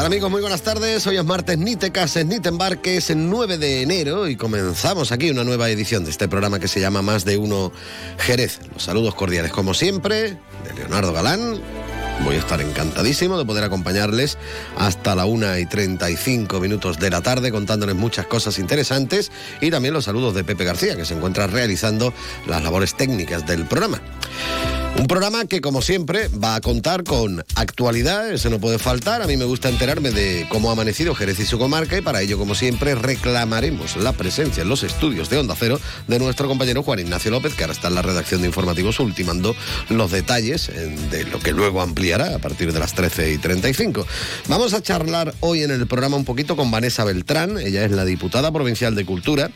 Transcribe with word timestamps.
¿Qué 0.00 0.04
tal 0.04 0.12
amigos? 0.14 0.30
Muy 0.30 0.40
buenas 0.40 0.62
tardes. 0.62 1.06
Hoy 1.06 1.18
es 1.18 1.24
martes, 1.26 1.58
ni 1.58 1.76
te 1.76 1.92
cases 1.92 2.24
ni 2.24 2.40
te 2.40 2.48
embarques, 2.48 3.10
el 3.10 3.28
9 3.28 3.58
de 3.58 3.82
enero 3.82 4.28
y 4.28 4.36
comenzamos 4.36 5.12
aquí 5.12 5.28
una 5.28 5.44
nueva 5.44 5.68
edición 5.68 6.04
de 6.04 6.10
este 6.10 6.26
programa 6.26 6.58
que 6.58 6.68
se 6.68 6.80
llama 6.80 7.02
Más 7.02 7.26
de 7.26 7.36
Uno 7.36 7.70
Jerez. 8.16 8.60
Los 8.72 8.84
saludos 8.84 9.14
cordiales 9.14 9.52
como 9.52 9.74
siempre 9.74 10.38
de 10.64 10.74
Leonardo 10.74 11.12
Galán. 11.12 11.60
Voy 12.24 12.36
a 12.36 12.38
estar 12.38 12.62
encantadísimo 12.62 13.36
de 13.36 13.44
poder 13.44 13.62
acompañarles 13.62 14.38
hasta 14.78 15.14
la 15.14 15.26
1 15.26 15.58
y 15.58 15.66
35 15.66 16.60
minutos 16.60 16.98
de 16.98 17.10
la 17.10 17.20
tarde 17.20 17.52
contándoles 17.52 17.94
muchas 17.94 18.24
cosas 18.24 18.58
interesantes 18.58 19.30
y 19.60 19.70
también 19.70 19.92
los 19.92 20.06
saludos 20.06 20.34
de 20.34 20.44
Pepe 20.44 20.64
García 20.64 20.96
que 20.96 21.04
se 21.04 21.12
encuentra 21.12 21.46
realizando 21.46 22.14
las 22.46 22.62
labores 22.62 22.94
técnicas 22.94 23.46
del 23.46 23.66
programa. 23.66 24.00
Un 24.96 25.06
programa 25.06 25.46
que, 25.46 25.60
como 25.60 25.82
siempre, 25.82 26.28
va 26.28 26.56
a 26.56 26.60
contar 26.60 27.04
con 27.04 27.44
actualidad, 27.54 28.30
eso 28.30 28.50
no 28.50 28.60
puede 28.60 28.78
faltar. 28.78 29.22
A 29.22 29.26
mí 29.26 29.36
me 29.36 29.44
gusta 29.44 29.68
enterarme 29.68 30.10
de 30.10 30.46
cómo 30.50 30.68
ha 30.68 30.72
amanecido 30.72 31.14
Jerez 31.14 31.40
y 31.40 31.46
su 31.46 31.58
comarca 31.58 31.96
y 31.96 32.02
para 32.02 32.20
ello, 32.20 32.38
como 32.38 32.54
siempre, 32.54 32.94
reclamaremos 32.94 33.96
la 33.96 34.12
presencia 34.12 34.62
en 34.62 34.68
los 34.68 34.82
estudios 34.82 35.30
de 35.30 35.38
Onda 35.38 35.54
Cero 35.58 35.80
de 36.06 36.18
nuestro 36.18 36.48
compañero 36.48 36.82
Juan 36.82 36.98
Ignacio 36.98 37.30
López, 37.30 37.54
que 37.54 37.64
ahora 37.64 37.72
está 37.72 37.88
en 37.88 37.94
la 37.94 38.02
redacción 38.02 38.42
de 38.42 38.48
informativos 38.48 39.00
ultimando 39.00 39.56
los 39.88 40.10
detalles 40.10 40.70
de 41.10 41.24
lo 41.24 41.38
que 41.38 41.52
luego 41.52 41.80
ampliará 41.80 42.36
a 42.36 42.38
partir 42.38 42.72
de 42.72 42.78
las 42.78 42.94
13 42.94 43.32
y 43.32 43.38
35. 43.38 44.06
Vamos 44.48 44.74
a 44.74 44.82
charlar 44.82 45.34
hoy 45.40 45.62
en 45.62 45.70
el 45.70 45.86
programa 45.86 46.16
un 46.16 46.24
poquito 46.24 46.56
con 46.56 46.70
Vanessa 46.70 47.04
Beltrán, 47.04 47.58
ella 47.58 47.84
es 47.84 47.90
la 47.90 48.04
diputada 48.04 48.52
provincial 48.52 48.94
de 48.94 49.06
Cultura 49.06 49.50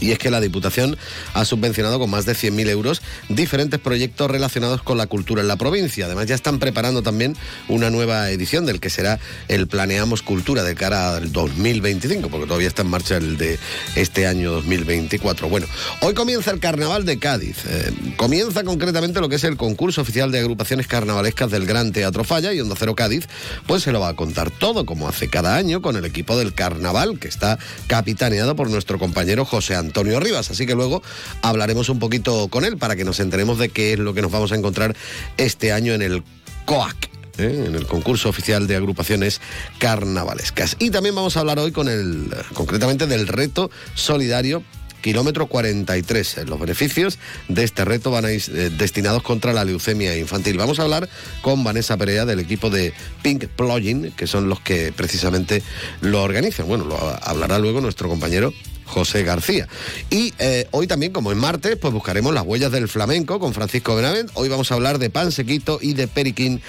y 0.00 0.12
es 0.12 0.18
que 0.18 0.30
la 0.30 0.40
Diputación 0.40 0.96
ha 1.34 1.44
subvencionado 1.44 1.98
con 1.98 2.10
más 2.10 2.26
de 2.26 2.34
100.000 2.34 2.68
euros 2.68 3.02
diferentes 3.28 3.80
proyectos 3.80 4.30
relacionados 4.30 4.82
con 4.82 4.98
la 4.98 5.06
cultura 5.06 5.42
en 5.42 5.48
la 5.48 5.56
provincia. 5.56 6.06
Además, 6.06 6.26
ya 6.26 6.34
están 6.34 6.58
preparando 6.58 7.02
también 7.02 7.36
una 7.68 7.90
nueva 7.90 8.30
edición 8.30 8.66
del 8.66 8.80
que 8.80 8.90
será 8.90 9.18
el 9.48 9.66
Planeamos 9.66 10.22
Cultura 10.22 10.62
de 10.62 10.74
cara 10.74 11.16
al 11.16 11.32
2025, 11.32 12.28
porque 12.28 12.46
todavía 12.46 12.68
está 12.68 12.82
en 12.82 12.88
marcha 12.88 13.16
el 13.16 13.36
de 13.36 13.58
este 13.94 14.26
año 14.26 14.52
2024. 14.52 15.48
Bueno, 15.48 15.66
hoy 16.00 16.14
comienza 16.14 16.50
el 16.50 16.60
Carnaval 16.60 17.04
de 17.04 17.18
Cádiz. 17.18 17.58
Eh, 17.66 17.92
comienza 18.16 18.64
concretamente 18.64 19.20
lo 19.20 19.28
que 19.28 19.36
es 19.36 19.44
el 19.44 19.56
concurso 19.56 20.02
oficial 20.02 20.32
de 20.32 20.40
agrupaciones 20.40 20.86
carnavalescas 20.86 21.50
del 21.50 21.66
Gran 21.66 21.92
Teatro 21.92 22.24
Falla 22.24 22.52
y 22.52 22.60
Onda 22.60 22.74
Cero 22.78 22.94
Cádiz, 22.94 23.28
pues 23.66 23.82
se 23.82 23.92
lo 23.92 24.00
va 24.00 24.08
a 24.08 24.16
contar 24.16 24.50
todo 24.50 24.86
como 24.86 25.08
hace 25.08 25.28
cada 25.28 25.56
año 25.56 25.82
con 25.82 25.96
el 25.96 26.04
equipo 26.04 26.36
del 26.36 26.54
Carnaval, 26.54 27.18
que 27.18 27.28
está 27.28 27.58
capitaneado 27.86 28.56
por 28.56 28.70
nuestro 28.70 28.98
compañero 28.98 29.44
José 29.44 29.74
Antonio. 29.74 29.91
Antonio 29.92 30.18
Rivas. 30.20 30.50
Así 30.50 30.64
que 30.64 30.74
luego 30.74 31.02
hablaremos 31.42 31.90
un 31.90 31.98
poquito 31.98 32.48
con 32.48 32.64
él 32.64 32.78
para 32.78 32.96
que 32.96 33.04
nos 33.04 33.20
enteremos 33.20 33.58
de 33.58 33.68
qué 33.68 33.92
es 33.92 33.98
lo 33.98 34.14
que 34.14 34.22
nos 34.22 34.32
vamos 34.32 34.50
a 34.50 34.56
encontrar 34.56 34.96
este 35.36 35.70
año 35.70 35.92
en 35.92 36.00
el 36.00 36.22
COAC. 36.64 37.10
¿eh? 37.38 37.64
en 37.66 37.74
el 37.74 37.86
concurso 37.86 38.30
oficial 38.30 38.66
de 38.66 38.76
agrupaciones 38.76 39.40
carnavalescas. 39.78 40.76
Y 40.78 40.90
también 40.90 41.14
vamos 41.14 41.36
a 41.36 41.40
hablar 41.40 41.58
hoy 41.58 41.72
con 41.72 41.88
el, 41.88 42.30
concretamente 42.54 43.06
del 43.06 43.28
reto 43.28 43.70
solidario 43.94 44.62
kilómetro 45.02 45.46
43. 45.46 46.46
Los 46.46 46.58
beneficios 46.58 47.18
de 47.48 47.64
este 47.64 47.84
reto 47.84 48.10
van 48.10 48.24
a 48.24 48.32
ir 48.32 48.42
eh, 48.48 48.70
destinados 48.70 49.22
contra 49.22 49.52
la 49.52 49.64
leucemia 49.64 50.16
infantil. 50.16 50.56
Vamos 50.56 50.78
a 50.78 50.84
hablar 50.84 51.08
con 51.42 51.62
Vanessa 51.64 51.98
Perea 51.98 52.24
del 52.24 52.40
equipo 52.40 52.70
de 52.70 52.94
Pink 53.22 53.46
Plugin, 53.48 54.12
que 54.12 54.26
son 54.26 54.48
los 54.48 54.60
que 54.60 54.92
precisamente 54.92 55.62
lo 56.00 56.22
organizan. 56.22 56.66
Bueno, 56.66 56.84
lo 56.84 56.96
hablará 57.22 57.58
luego 57.58 57.82
nuestro 57.82 58.08
compañero 58.08 58.54
José 58.92 59.24
García. 59.24 59.68
Y 60.10 60.34
eh, 60.38 60.68
hoy 60.70 60.86
también, 60.86 61.12
como 61.12 61.32
es 61.32 61.38
martes, 61.38 61.76
pues 61.76 61.94
buscaremos 61.94 62.34
las 62.34 62.44
huellas 62.44 62.70
del 62.70 62.88
flamenco 62.88 63.40
con 63.40 63.54
Francisco 63.54 63.96
Benavent. 63.96 64.30
Hoy 64.34 64.50
vamos 64.50 64.70
a 64.70 64.74
hablar 64.74 64.98
de 64.98 65.08
pan 65.08 65.32
sequito 65.32 65.78
y 65.80 65.94
de 65.94 66.08
periquín 66.08 66.60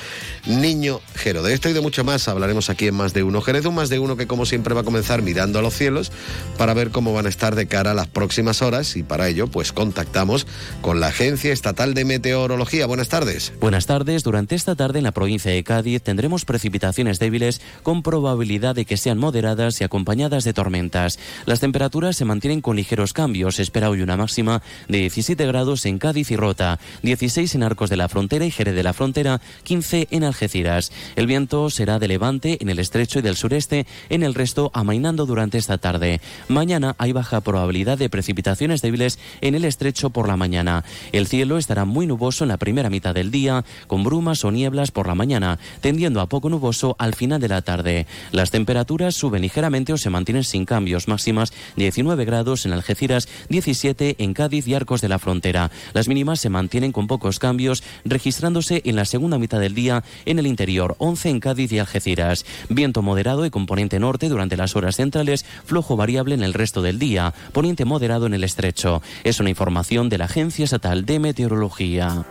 niño 0.47 1.01
jero. 1.15 1.43
De 1.43 1.53
esto 1.53 1.69
y 1.69 1.73
de 1.73 1.81
mucho 1.81 2.05
más 2.05 2.29
hablaremos 2.29 2.69
aquí 2.69 2.87
en 2.87 2.95
Más 2.95 3.13
de 3.13 3.23
Uno 3.23 3.41
Jerez, 3.41 3.65
un 3.65 3.75
Más 3.75 3.89
de 3.89 3.99
Uno 3.99 4.15
que 4.15 4.25
como 4.25 4.45
siempre 4.45 4.73
va 4.73 4.81
a 4.81 4.83
comenzar 4.85 5.21
mirando 5.21 5.59
a 5.59 5.61
los 5.61 5.73
cielos 5.73 6.13
para 6.57 6.73
ver 6.73 6.91
cómo 6.91 7.13
van 7.13 7.25
a 7.25 7.29
estar 7.29 7.55
de 7.55 7.67
cara 7.67 7.91
a 7.91 7.93
las 7.93 8.07
próximas 8.07 8.61
horas 8.61 8.95
y 8.95 9.03
para 9.03 9.27
ello 9.27 9.47
pues 9.47 9.73
contactamos 9.73 10.47
con 10.81 11.01
la 11.01 11.07
Agencia 11.07 11.51
Estatal 11.51 11.93
de 11.93 12.05
Meteorología. 12.05 12.85
Buenas 12.85 13.09
tardes. 13.09 13.51
Buenas 13.59 13.85
tardes. 13.85 14.23
Durante 14.23 14.55
esta 14.55 14.75
tarde 14.75 14.99
en 14.99 15.03
la 15.03 15.11
provincia 15.11 15.51
de 15.51 15.63
Cádiz 15.63 16.01
tendremos 16.01 16.45
precipitaciones 16.45 17.19
débiles 17.19 17.59
con 17.83 18.01
probabilidad 18.01 18.75
de 18.75 18.85
que 18.85 18.95
sean 18.95 19.17
moderadas 19.17 19.81
y 19.81 19.83
acompañadas 19.83 20.45
de 20.45 20.53
tormentas. 20.53 21.19
Las 21.45 21.59
temperaturas 21.59 22.12
se 22.13 22.25
mantienen 22.25 22.61
con 22.61 22.75
ligeros 22.75 23.13
cambios. 23.13 23.59
Espera 23.59 23.89
hoy 23.89 24.01
una 24.01 24.17
máxima 24.17 24.61
de 24.87 24.99
17 24.99 25.45
grados 25.47 25.85
en 25.85 25.99
Cádiz 25.99 26.31
y 26.31 26.35
Rota, 26.35 26.79
16 27.01 27.55
en 27.55 27.63
Arcos 27.63 27.89
de 27.89 27.97
la 27.97 28.09
Frontera 28.09 28.45
y 28.45 28.51
Jerez 28.51 28.75
de 28.75 28.83
la 28.83 28.93
Frontera, 28.93 29.41
15 29.63 30.07
en 30.11 30.23
Algeciras. 30.23 30.91
El 31.15 31.27
viento 31.27 31.69
será 31.69 31.99
de 31.99 32.07
levante 32.07 32.57
en 32.61 32.69
el 32.69 32.79
estrecho 32.79 33.19
y 33.19 33.21
del 33.21 33.35
sureste, 33.35 33.85
en 34.09 34.23
el 34.23 34.33
resto 34.33 34.71
amainando 34.73 35.25
durante 35.25 35.57
esta 35.57 35.77
tarde. 35.77 36.21
Mañana 36.47 36.95
hay 36.97 37.11
baja 37.11 37.41
probabilidad 37.41 37.97
de 37.97 38.09
precipitaciones 38.09 38.81
débiles 38.81 39.19
en 39.41 39.55
el 39.55 39.65
estrecho 39.65 40.09
por 40.09 40.27
la 40.27 40.37
mañana. 40.37 40.83
El 41.11 41.27
cielo 41.27 41.57
estará 41.57 41.85
muy 41.85 42.05
nuboso 42.05 42.43
en 42.43 42.49
la 42.49 42.57
primera 42.57 42.89
mitad 42.89 43.15
del 43.15 43.31
día, 43.31 43.65
con 43.87 44.03
brumas 44.03 44.45
o 44.45 44.51
nieblas 44.51 44.91
por 44.91 45.07
la 45.07 45.15
mañana, 45.15 45.59
tendiendo 45.81 46.21
a 46.21 46.27
poco 46.27 46.49
nuboso 46.49 46.95
al 46.99 47.15
final 47.15 47.41
de 47.41 47.49
la 47.49 47.61
tarde. 47.61 48.07
Las 48.31 48.51
temperaturas 48.51 49.15
suben 49.15 49.41
ligeramente 49.41 49.93
o 49.93 49.97
se 49.97 50.09
mantienen 50.09 50.43
sin 50.43 50.65
cambios 50.65 51.07
máximas 51.07 51.53
19 51.75 52.02
19 52.03 52.25
grados 52.25 52.65
en 52.65 52.73
Algeciras, 52.73 53.29
17 53.47 54.17
en 54.19 54.33
Cádiz 54.33 54.67
y 54.67 54.73
Arcos 54.73 54.99
de 54.99 55.07
la 55.07 55.19
Frontera. 55.19 55.71
Las 55.93 56.09
mínimas 56.09 56.41
se 56.41 56.49
mantienen 56.49 56.91
con 56.91 57.07
pocos 57.07 57.39
cambios, 57.39 57.81
registrándose 58.03 58.81
en 58.83 58.97
la 58.97 59.05
segunda 59.05 59.39
mitad 59.39 59.61
del 59.61 59.73
día 59.73 60.03
en 60.25 60.37
el 60.37 60.45
interior, 60.45 60.95
11 60.97 61.29
en 61.29 61.39
Cádiz 61.39 61.71
y 61.71 61.79
Algeciras. 61.79 62.45
Viento 62.67 63.01
moderado 63.01 63.45
y 63.45 63.49
componente 63.49 63.99
norte 63.99 64.27
durante 64.27 64.57
las 64.57 64.75
horas 64.75 64.97
centrales, 64.97 65.45
flojo 65.63 65.95
variable 65.95 66.35
en 66.35 66.43
el 66.43 66.53
resto 66.53 66.81
del 66.81 66.99
día, 66.99 67.33
poniente 67.53 67.85
moderado 67.85 68.25
en 68.25 68.33
el 68.33 68.43
estrecho. 68.43 69.01
Es 69.23 69.39
una 69.39 69.49
información 69.49 70.09
de 70.09 70.17
la 70.17 70.25
Agencia 70.25 70.65
Estatal 70.65 71.05
de 71.05 71.19
Meteorología. 71.19 72.25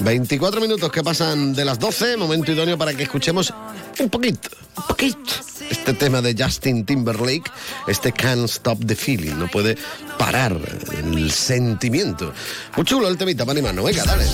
24 0.00 0.60
minutos 0.60 0.90
que 0.90 1.02
pasan 1.02 1.52
de 1.54 1.64
las 1.64 1.78
12, 1.78 2.16
momento 2.16 2.52
idóneo 2.52 2.78
para 2.78 2.94
que 2.94 3.02
escuchemos 3.04 3.52
un 3.98 4.08
poquito, 4.08 4.48
un 4.76 4.84
poquito 4.84 5.18
este 5.70 5.94
tema 5.94 6.20
de 6.20 6.34
Justin 6.36 6.84
Timberlake, 6.84 7.50
este 7.86 8.12
Can't 8.12 8.44
Stop 8.48 8.84
the 8.86 8.96
Feeling, 8.96 9.38
no 9.38 9.48
puede 9.48 9.76
parar 10.18 10.56
el 10.96 11.30
sentimiento. 11.30 12.32
Muy 12.76 12.84
chulo 12.84 13.08
el 13.08 13.16
temita 13.16 13.44
para 13.44 13.58
animarnos, 13.58 13.84
venga, 13.84 14.04
dale. 14.04 14.24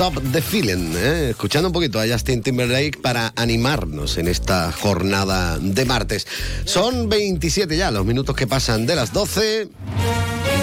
Stop 0.00 0.32
the 0.32 0.40
Feeling, 0.40 0.94
¿eh? 0.96 1.28
escuchando 1.32 1.68
un 1.68 1.74
poquito 1.74 2.00
a 2.00 2.08
Justin 2.08 2.40
Timberlake 2.40 3.02
para 3.02 3.34
animarnos 3.36 4.16
en 4.16 4.28
esta 4.28 4.72
jornada 4.72 5.58
de 5.58 5.84
martes. 5.84 6.26
Son 6.64 7.10
27 7.10 7.76
ya 7.76 7.90
los 7.90 8.06
minutos 8.06 8.34
que 8.34 8.46
pasan 8.46 8.86
de 8.86 8.96
las 8.96 9.12
12 9.12 9.68
y 9.79 9.79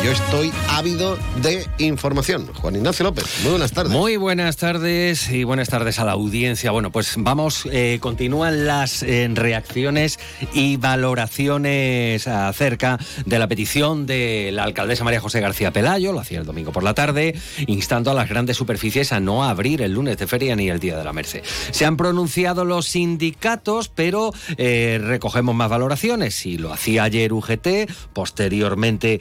yo 0.07 0.13
estoy 0.13 0.53
ávido 0.69 1.17
de 1.41 1.67
información. 1.79 2.47
Juan 2.53 2.77
Ignacio 2.77 3.03
López, 3.03 3.25
muy 3.43 3.51
buenas 3.51 3.73
tardes. 3.73 3.91
Muy 3.91 4.15
buenas 4.15 4.55
tardes 4.55 5.29
y 5.29 5.43
buenas 5.43 5.67
tardes 5.67 5.99
a 5.99 6.05
la 6.05 6.13
audiencia. 6.13 6.71
Bueno, 6.71 6.93
pues 6.93 7.15
vamos, 7.17 7.67
eh, 7.69 7.97
continúan 7.99 8.65
las 8.65 9.03
eh, 9.03 9.29
reacciones 9.33 10.17
y 10.53 10.77
valoraciones 10.77 12.25
acerca 12.25 12.97
de 13.25 13.37
la 13.37 13.49
petición 13.49 14.05
de 14.05 14.51
la 14.53 14.63
alcaldesa 14.63 15.03
María 15.03 15.19
José 15.19 15.41
García 15.41 15.73
Pelayo, 15.73 16.13
lo 16.13 16.21
hacía 16.21 16.39
el 16.39 16.45
domingo 16.45 16.71
por 16.71 16.83
la 16.83 16.93
tarde, 16.93 17.35
instando 17.65 18.09
a 18.09 18.13
las 18.13 18.29
grandes 18.29 18.55
superficies 18.55 19.11
a 19.11 19.19
no 19.19 19.43
abrir 19.43 19.81
el 19.81 19.91
lunes 19.91 20.17
de 20.17 20.25
feria 20.25 20.55
ni 20.55 20.69
el 20.69 20.79
día 20.79 20.97
de 20.97 21.03
la 21.03 21.11
Merced. 21.11 21.43
Se 21.71 21.83
han 21.83 21.97
pronunciado 21.97 22.63
los 22.63 22.87
sindicatos, 22.87 23.89
pero 23.89 24.31
eh, 24.55 25.01
recogemos 25.03 25.53
más 25.53 25.69
valoraciones. 25.69 26.45
Y 26.45 26.57
lo 26.57 26.71
hacía 26.71 27.03
ayer 27.03 27.33
UGT, 27.33 27.91
posteriormente 28.13 29.19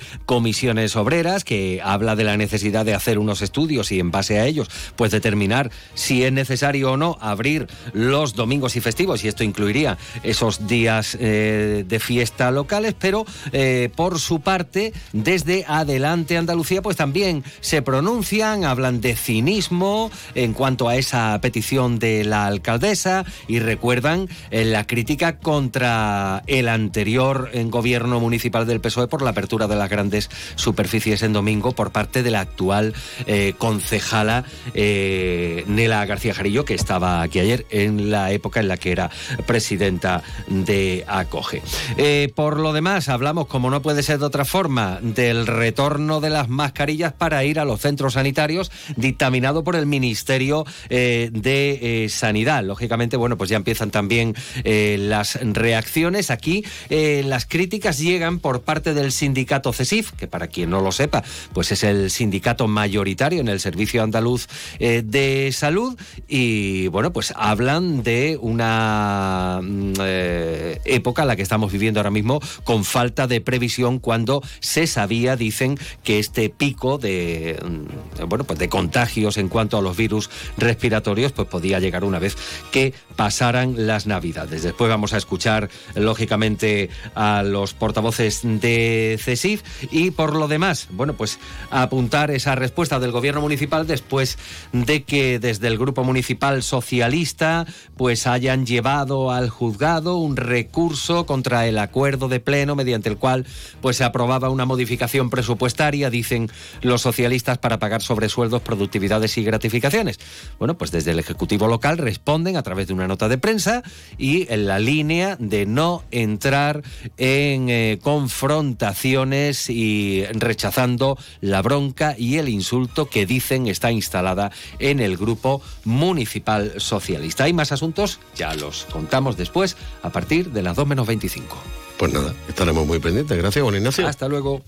Obreras, 0.96 1.44
que 1.44 1.80
habla 1.82 2.16
de 2.16 2.24
la 2.24 2.36
necesidad 2.36 2.84
de 2.84 2.94
hacer 2.94 3.18
unos 3.18 3.42
estudios 3.42 3.90
y 3.92 3.98
en 3.98 4.10
base 4.10 4.38
a 4.38 4.46
ellos, 4.46 4.68
pues 4.96 5.10
determinar 5.10 5.70
si 5.94 6.24
es 6.24 6.32
necesario 6.32 6.92
o 6.92 6.96
no 6.96 7.18
abrir 7.20 7.66
los 7.92 8.34
domingos 8.34 8.76
y 8.76 8.80
festivos, 8.80 9.24
y 9.24 9.28
esto 9.28 9.42
incluiría 9.42 9.96
esos 10.22 10.66
días 10.66 11.16
eh, 11.18 11.84
de 11.86 12.00
fiesta 12.00 12.50
locales, 12.50 12.94
pero 12.98 13.24
eh, 13.52 13.90
por 13.96 14.18
su 14.18 14.40
parte, 14.40 14.92
desde 15.12 15.64
Adelante 15.66 16.36
Andalucía, 16.36 16.82
pues 16.82 16.96
también 16.96 17.42
se 17.60 17.82
pronuncian, 17.82 18.64
hablan 18.64 19.00
de 19.00 19.16
cinismo 19.16 20.10
en 20.34 20.52
cuanto 20.52 20.88
a 20.88 20.96
esa 20.96 21.40
petición 21.40 21.98
de 21.98 22.24
la 22.24 22.46
alcaldesa 22.46 23.24
y 23.48 23.60
recuerdan 23.60 24.28
eh, 24.50 24.64
la 24.64 24.86
crítica 24.86 25.38
contra 25.38 26.42
el 26.46 26.68
anterior 26.68 27.50
gobierno 27.70 28.20
municipal 28.20 28.66
del 28.66 28.80
PSOE 28.80 29.08
por 29.08 29.22
la 29.22 29.30
apertura 29.30 29.66
de 29.66 29.76
las 29.76 29.88
grandes 29.88 30.30
superficies 30.66 31.22
en 31.22 31.32
domingo 31.32 31.70
por 31.70 31.92
parte 31.92 32.24
de 32.24 32.32
la 32.32 32.40
actual 32.40 32.92
eh, 33.26 33.54
concejala 33.56 34.42
eh, 34.74 35.62
Nela 35.68 36.04
García 36.06 36.34
Jarillo, 36.34 36.64
que 36.64 36.74
estaba 36.74 37.22
aquí 37.22 37.38
ayer 37.38 37.66
en 37.70 38.10
la 38.10 38.32
época 38.32 38.58
en 38.58 38.66
la 38.66 38.76
que 38.76 38.90
era 38.90 39.08
presidenta 39.46 40.24
de 40.48 41.04
Acoge. 41.06 41.62
Eh, 41.98 42.32
por 42.34 42.58
lo 42.58 42.72
demás, 42.72 43.08
hablamos, 43.08 43.46
como 43.46 43.70
no 43.70 43.80
puede 43.80 44.02
ser 44.02 44.18
de 44.18 44.24
otra 44.24 44.44
forma, 44.44 44.98
del 45.00 45.46
retorno 45.46 46.20
de 46.20 46.30
las 46.30 46.48
mascarillas 46.48 47.12
para 47.12 47.44
ir 47.44 47.60
a 47.60 47.64
los 47.64 47.80
centros 47.80 48.14
sanitarios, 48.14 48.72
dictaminado 48.96 49.62
por 49.62 49.76
el 49.76 49.86
Ministerio 49.86 50.64
de 50.88 52.08
Sanidad. 52.10 52.64
Lógicamente, 52.64 53.16
bueno, 53.16 53.36
pues 53.36 53.50
ya 53.50 53.56
empiezan 53.56 53.92
también 53.92 54.34
las 54.64 55.38
reacciones. 55.40 56.32
Aquí 56.32 56.64
las 56.90 57.46
críticas 57.46 57.98
llegan 57.98 58.40
por 58.40 58.62
parte 58.62 58.94
del 58.94 59.12
sindicato 59.12 59.72
CESIF, 59.72 60.10
que 60.12 60.26
para 60.26 60.48
quien 60.56 60.70
no 60.70 60.80
lo 60.80 60.90
sepa, 60.90 61.22
pues 61.52 61.70
es 61.70 61.84
el 61.84 62.10
sindicato 62.10 62.66
mayoritario 62.66 63.42
en 63.42 63.48
el 63.48 63.60
Servicio 63.60 64.02
Andaluz 64.02 64.46
eh, 64.78 65.02
de 65.04 65.52
Salud. 65.52 65.98
Y 66.28 66.88
bueno, 66.88 67.12
pues 67.12 67.34
hablan 67.36 68.02
de 68.02 68.38
una 68.40 69.60
mm, 69.62 69.92
eh, 70.00 70.80
época 70.86 71.26
la 71.26 71.36
que 71.36 71.42
estamos 71.42 71.70
viviendo 71.70 72.00
ahora 72.00 72.10
mismo 72.10 72.40
con 72.64 72.86
falta 72.86 73.26
de 73.26 73.42
previsión 73.42 73.98
cuando 73.98 74.42
se 74.60 74.86
sabía, 74.86 75.36
dicen, 75.36 75.78
que 76.02 76.18
este 76.18 76.48
pico 76.48 76.96
de 76.96 77.62
mm, 77.62 78.26
bueno 78.26 78.44
pues 78.44 78.58
de 78.58 78.70
contagios 78.70 79.36
en 79.36 79.50
cuanto 79.50 79.76
a 79.76 79.82
los 79.82 79.94
virus 79.94 80.30
respiratorios 80.56 81.32
pues 81.32 81.48
podía 81.48 81.80
llegar 81.80 82.02
una 82.02 82.18
vez 82.18 82.34
que 82.72 82.94
pasaran 83.16 83.86
las 83.86 84.06
navidades. 84.06 84.62
Después 84.62 84.88
vamos 84.88 85.12
a 85.12 85.16
escuchar 85.16 85.68
lógicamente 85.94 86.90
a 87.14 87.42
los 87.42 87.74
portavoces 87.74 88.40
de 88.42 89.18
CESIF 89.20 89.62
y 89.90 90.10
por 90.10 90.36
lo 90.36 90.48
demás, 90.48 90.88
bueno 90.90 91.14
pues 91.14 91.38
apuntar 91.70 92.30
esa 92.30 92.54
respuesta 92.54 93.00
del 93.00 93.12
gobierno 93.12 93.40
municipal 93.40 93.86
después 93.86 94.38
de 94.72 95.02
que 95.04 95.38
desde 95.38 95.68
el 95.68 95.78
grupo 95.78 96.04
municipal 96.04 96.62
socialista 96.62 97.66
pues 97.96 98.26
hayan 98.26 98.66
llevado 98.66 99.30
al 99.30 99.48
juzgado 99.48 100.16
un 100.16 100.36
recurso 100.36 101.26
contra 101.26 101.66
el 101.66 101.78
acuerdo 101.78 102.28
de 102.28 102.40
pleno 102.40 102.76
mediante 102.76 103.08
el 103.08 103.16
cual 103.16 103.46
pues 103.80 103.96
se 103.96 104.04
aprobaba 104.04 104.50
una 104.50 104.64
modificación 104.64 105.30
presupuestaria, 105.30 106.10
dicen 106.10 106.50
los 106.82 107.02
socialistas, 107.02 107.58
para 107.58 107.78
pagar 107.78 108.02
sobresueldos, 108.02 108.62
productividades 108.62 109.38
y 109.38 109.44
gratificaciones. 109.44 110.18
Bueno, 110.58 110.76
pues 110.76 110.90
desde 110.90 111.12
el 111.12 111.18
Ejecutivo 111.18 111.66
local 111.68 111.98
responden 111.98 112.56
a 112.56 112.62
través 112.62 112.86
de 112.86 112.94
una 112.94 113.05
nota 113.06 113.28
de 113.28 113.38
prensa 113.38 113.82
y 114.18 114.52
en 114.52 114.66
la 114.66 114.78
línea 114.78 115.36
de 115.38 115.66
no 115.66 116.04
entrar 116.10 116.82
en 117.16 117.68
eh, 117.68 117.98
confrontaciones 118.02 119.70
y 119.70 120.24
rechazando 120.32 121.18
la 121.40 121.62
bronca 121.62 122.14
y 122.18 122.36
el 122.38 122.48
insulto 122.48 123.08
que 123.08 123.26
dicen 123.26 123.66
está 123.66 123.90
instalada 123.90 124.50
en 124.78 125.00
el 125.00 125.16
grupo 125.16 125.62
municipal 125.84 126.74
socialista. 126.78 127.44
Hay 127.44 127.52
más 127.52 127.72
asuntos, 127.72 128.20
ya 128.34 128.54
los 128.54 128.84
contamos 128.86 129.36
después 129.36 129.76
a 130.02 130.10
partir 130.10 130.50
de 130.50 130.62
las 130.62 130.76
2 130.76 130.86
menos 130.86 131.06
25. 131.06 131.56
Pues 131.96 132.12
nada, 132.12 132.34
estaremos 132.48 132.86
muy 132.86 132.98
pendientes. 132.98 133.36
Gracias, 133.36 133.62
Juan 133.62 133.76
Ignacio. 133.76 134.06
Hasta 134.06 134.28
luego. 134.28 134.62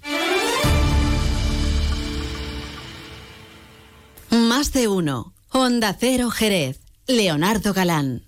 Más 4.31 4.73
de 4.73 4.89
uno. 4.89 5.33
Honda 5.51 5.97
Cero 5.99 6.31
Jerez. 6.31 6.81
Leonardo 7.07 7.73
Galán. 7.73 8.28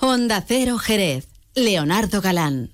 Honda 0.00 0.44
Cero 0.46 0.78
Jerez. 0.78 1.26
Leonardo 1.56 2.20
Galán. 2.20 2.70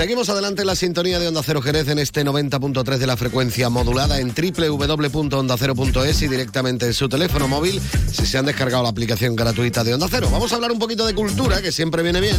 Seguimos 0.00 0.30
adelante 0.30 0.62
en 0.62 0.66
la 0.66 0.76
sintonía 0.76 1.18
de 1.18 1.28
Onda 1.28 1.42
Cero 1.44 1.60
Jerez 1.60 1.86
en 1.88 1.98
este 1.98 2.24
90.3 2.24 2.96
de 2.96 3.06
la 3.06 3.18
frecuencia 3.18 3.68
modulada 3.68 4.18
en 4.18 4.32
www.ondacero.es 4.32 6.22
y 6.22 6.26
directamente 6.26 6.86
en 6.86 6.94
su 6.94 7.06
teléfono 7.10 7.48
móvil 7.48 7.82
si 8.10 8.24
se 8.24 8.38
han 8.38 8.46
descargado 8.46 8.82
la 8.82 8.88
aplicación 8.88 9.36
gratuita 9.36 9.84
de 9.84 9.92
Onda 9.92 10.06
Cero. 10.10 10.30
Vamos 10.32 10.52
a 10.52 10.54
hablar 10.54 10.72
un 10.72 10.78
poquito 10.78 11.04
de 11.06 11.14
cultura, 11.14 11.60
que 11.60 11.70
siempre 11.70 12.02
viene 12.02 12.22
bien. 12.22 12.38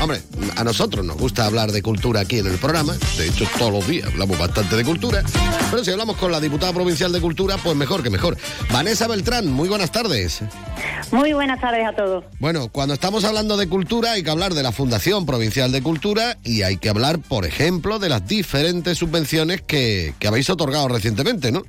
Hombre, 0.00 0.22
a 0.56 0.64
nosotros 0.64 1.06
nos 1.06 1.16
gusta 1.16 1.46
hablar 1.46 1.70
de 1.70 1.82
cultura 1.82 2.22
aquí 2.22 2.40
en 2.40 2.48
el 2.48 2.58
programa. 2.58 2.96
De 3.16 3.28
hecho, 3.28 3.46
todos 3.56 3.72
los 3.72 3.86
días 3.86 4.08
hablamos 4.08 4.36
bastante 4.36 4.74
de 4.74 4.84
cultura. 4.84 5.22
Pero 5.70 5.84
si 5.84 5.92
hablamos 5.92 6.16
con 6.16 6.32
la 6.32 6.40
diputada 6.40 6.72
provincial 6.72 7.12
de 7.12 7.20
Cultura, 7.20 7.58
pues 7.58 7.76
mejor 7.76 8.02
que 8.02 8.10
mejor. 8.10 8.36
Vanessa 8.72 9.06
Beltrán, 9.06 9.46
muy 9.46 9.68
buenas 9.68 9.92
tardes. 9.92 10.40
Muy 11.10 11.32
buenas 11.32 11.60
tardes 11.60 11.86
a 11.86 11.92
todos. 11.92 12.24
Bueno, 12.38 12.68
cuando 12.70 12.94
estamos 12.94 13.24
hablando 13.24 13.56
de 13.56 13.68
cultura 13.68 14.12
hay 14.12 14.22
que 14.22 14.30
hablar 14.30 14.54
de 14.54 14.62
la 14.62 14.72
Fundación 14.72 15.26
Provincial 15.26 15.70
de 15.70 15.82
Cultura 15.82 16.36
y 16.42 16.62
hay 16.62 16.78
que 16.78 16.88
hablar, 16.88 17.18
por 17.28 17.44
ejemplo, 17.44 17.98
de 17.98 18.08
las 18.08 18.26
diferentes 18.26 18.98
subvenciones 18.98 19.62
que, 19.62 20.12
que 20.18 20.28
habéis 20.28 20.48
otorgado 20.50 20.88
recientemente, 20.88 21.52
¿no? 21.52 21.62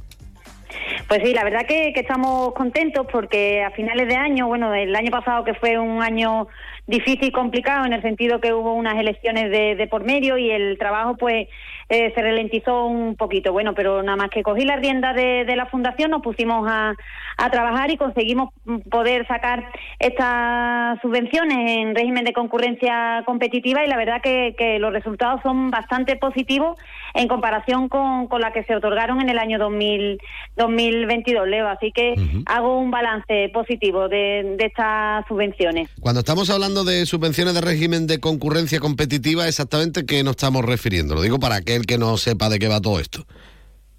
Pues 1.08 1.22
sí, 1.24 1.34
la 1.34 1.44
verdad 1.44 1.66
que, 1.68 1.92
que 1.94 2.00
estamos 2.00 2.54
contentos 2.54 3.06
porque 3.12 3.62
a 3.64 3.72
finales 3.72 4.08
de 4.08 4.16
año, 4.16 4.48
bueno, 4.48 4.74
el 4.74 4.96
año 4.96 5.12
pasado 5.12 5.44
que 5.44 5.54
fue 5.54 5.78
un 5.78 6.02
año 6.02 6.48
difícil 6.88 7.26
y 7.26 7.32
complicado 7.32 7.86
en 7.86 7.94
el 7.94 8.02
sentido 8.02 8.40
que 8.40 8.54
hubo 8.54 8.74
unas 8.74 8.98
elecciones 8.98 9.52
de, 9.52 9.76
de 9.76 9.88
por 9.88 10.04
medio 10.04 10.38
y 10.38 10.52
el 10.52 10.78
trabajo 10.78 11.16
pues 11.16 11.48
eh, 11.94 12.12
se 12.16 12.22
ralentizó 12.22 12.86
un 12.86 13.16
poquito. 13.16 13.54
Bueno, 13.54 13.74
pero 13.76 14.02
nada 14.02 14.16
más 14.16 14.30
que 14.32 14.42
cogí 14.42 14.66
la 14.66 14.78
rienda 14.78 15.14
de, 15.14 15.46
de 15.46 15.56
la 15.56 15.68
fundación 15.68 16.10
nos 16.10 16.24
pusimos 16.24 16.68
a, 16.68 16.96
a 17.38 17.50
trabajar 17.52 17.92
y 17.92 17.98
conseguimos 17.98 18.50
poder 18.90 19.28
sacar 19.28 19.64
estas 20.00 21.00
subvenciones 21.02 21.58
en 21.72 21.96
régimen 21.96 22.24
de 22.24 22.34
concurrencia 22.34 23.22
competitiva 23.28 23.86
y 23.86 23.88
la 23.88 23.98
verdad 23.98 24.22
que, 24.24 24.56
que 24.58 24.80
los 24.80 24.92
resultados 24.92 25.42
son 25.44 25.70
bastante 25.70 26.16
positivos 26.16 26.80
en 27.14 27.28
comparación 27.28 27.90
con, 27.90 28.28
con 28.28 28.42
la 28.42 28.52
que 28.52 28.64
se 28.64 28.76
otorgaron 28.76 29.22
en 29.22 29.30
el 29.30 29.38
año 29.38 29.60
2000, 29.60 30.18
2022, 30.58 31.48
Leo. 31.48 31.68
Así 31.68 31.92
que 31.92 32.16
hago 32.48 32.80
un 32.80 32.90
balance 32.90 33.50
positivo 33.54 34.10
de, 34.10 34.56
de 34.58 34.66
estas 34.66 35.26
subvenciones. 35.28 35.90
Cuando 36.00 36.22
estamos 36.22 36.50
hablando 36.50 36.84
de 36.84 37.06
subvenciones 37.06 37.54
de 37.54 37.62
régimen 37.62 38.08
de 38.08 38.20
concurrencia 38.20 38.80
competitiva, 38.80 39.48
exactamente 39.48 40.06
qué 40.08 40.24
nos 40.24 40.32
estamos 40.32 40.66
refiriendo. 40.66 41.14
Lo 41.16 41.22
digo 41.22 41.40
para 41.40 41.62
aquel 41.84 41.86
que 41.86 41.98
no 41.98 42.18
sepa 42.18 42.50
de 42.50 42.60
qué 42.60 42.68
va 42.68 42.82
todo 42.82 43.00
esto. 43.00 43.26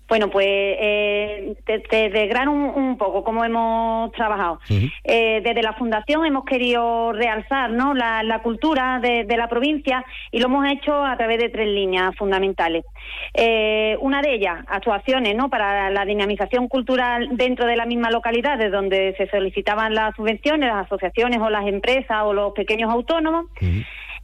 Bueno, 0.07 0.29
pues 0.29 0.47
eh, 0.47 1.57
te, 1.65 1.79
te 1.81 2.11
desgrano 2.11 2.53
un, 2.53 2.63
un 2.85 2.99
poco 2.99 3.25
cómo 3.25 3.43
hemos 3.43 4.13
trabajado. 4.13 4.61
Eh, 5.03 5.41
desde 5.43 5.63
la 5.63 5.73
Fundación 5.73 6.27
hemos 6.27 6.45
querido 6.45 7.13
realzar 7.13 7.71
¿no? 7.71 7.95
la, 7.95 8.23
la 8.23 8.43
cultura 8.43 9.01
de, 9.01 9.25
de 9.25 9.37
la 9.39 9.49
provincia 9.49 10.05
y 10.31 10.41
lo 10.41 10.47
hemos 10.47 10.71
hecho 10.71 10.93
a 11.03 11.17
través 11.17 11.39
de 11.39 11.49
tres 11.49 11.69
líneas 11.69 12.15
fundamentales. 12.17 12.85
Eh, 13.33 13.97
una 14.01 14.21
de 14.21 14.35
ellas, 14.35 14.63
actuaciones 14.67 15.35
¿no? 15.37 15.49
para 15.49 15.89
la 15.91 16.05
dinamización 16.05 16.69
cultural 16.69 17.31
dentro 17.33 17.67
de 17.67 17.77
la 17.77 17.87
misma 17.87 18.11
localidad, 18.11 18.59
de 18.59 18.69
donde 18.69 19.15
se 19.17 19.27
solicitaban 19.29 19.95
las 19.95 20.15
subvenciones, 20.17 20.69
las 20.69 20.85
asociaciones 20.85 21.41
o 21.41 21.49
las 21.49 21.67
empresas 21.67 22.25
o 22.25 22.35
los 22.35 22.53
pequeños 22.53 22.93
autónomos. 22.93 23.47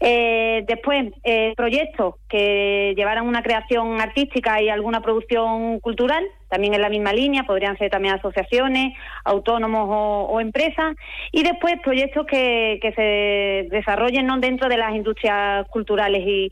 Eh, 0.02 0.64
después, 0.66 1.12
eh, 1.25 1.52
proyectos 1.57 2.14
que 2.26 2.95
llevaran 2.97 3.26
una 3.26 3.42
creación 3.42 4.00
artística 4.00 4.62
y 4.62 4.71
alguna 4.71 5.02
producción 5.02 5.78
cultural, 5.80 6.25
también 6.49 6.73
en 6.73 6.80
la 6.80 6.88
misma 6.88 7.12
línea, 7.12 7.42
podrían 7.42 7.76
ser 7.76 7.90
también 7.90 8.14
asociaciones, 8.14 8.95
autónomos 9.25 9.88
o, 9.90 10.23
o 10.30 10.40
empresas. 10.40 10.97
Y 11.33 11.42
después, 11.42 11.75
proyectos 11.85 12.26
que, 12.26 12.78
que 12.80 12.92
se 12.92 13.69
desarrollen 13.76 14.26
¿no? 14.26 14.38
dentro 14.38 14.71
de 14.71 14.78
las 14.78 14.95
industrias 14.95 15.69
culturales 15.69 16.23
y, 16.26 16.50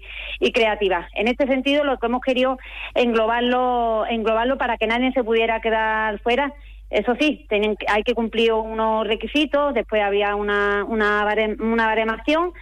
creativas. 0.53 1.09
En 1.15 1.29
este 1.29 1.47
sentido, 1.47 1.85
lo 1.85 1.99
que 1.99 2.07
hemos 2.07 2.21
querido 2.21 2.59
englobarlo, 2.95 4.05
englobarlo 4.09 4.59
para 4.59 4.77
que 4.77 4.87
nadie 4.87 5.13
se 5.13 5.25
pudiera 5.25 5.61
quedar 5.61 6.19
fuera 6.21 6.53
eso 6.91 7.15
sí, 7.21 7.45
tienen, 7.51 7.77
hay 7.87 8.03
que 8.03 8.15
cumplir 8.15 8.51
unos 8.53 9.07
requisitos, 9.07 9.75
después 9.75 10.03
había 10.03 10.35
una, 10.35 10.85
una, 10.85 11.23
una 11.61 11.87
baremación 11.87 12.55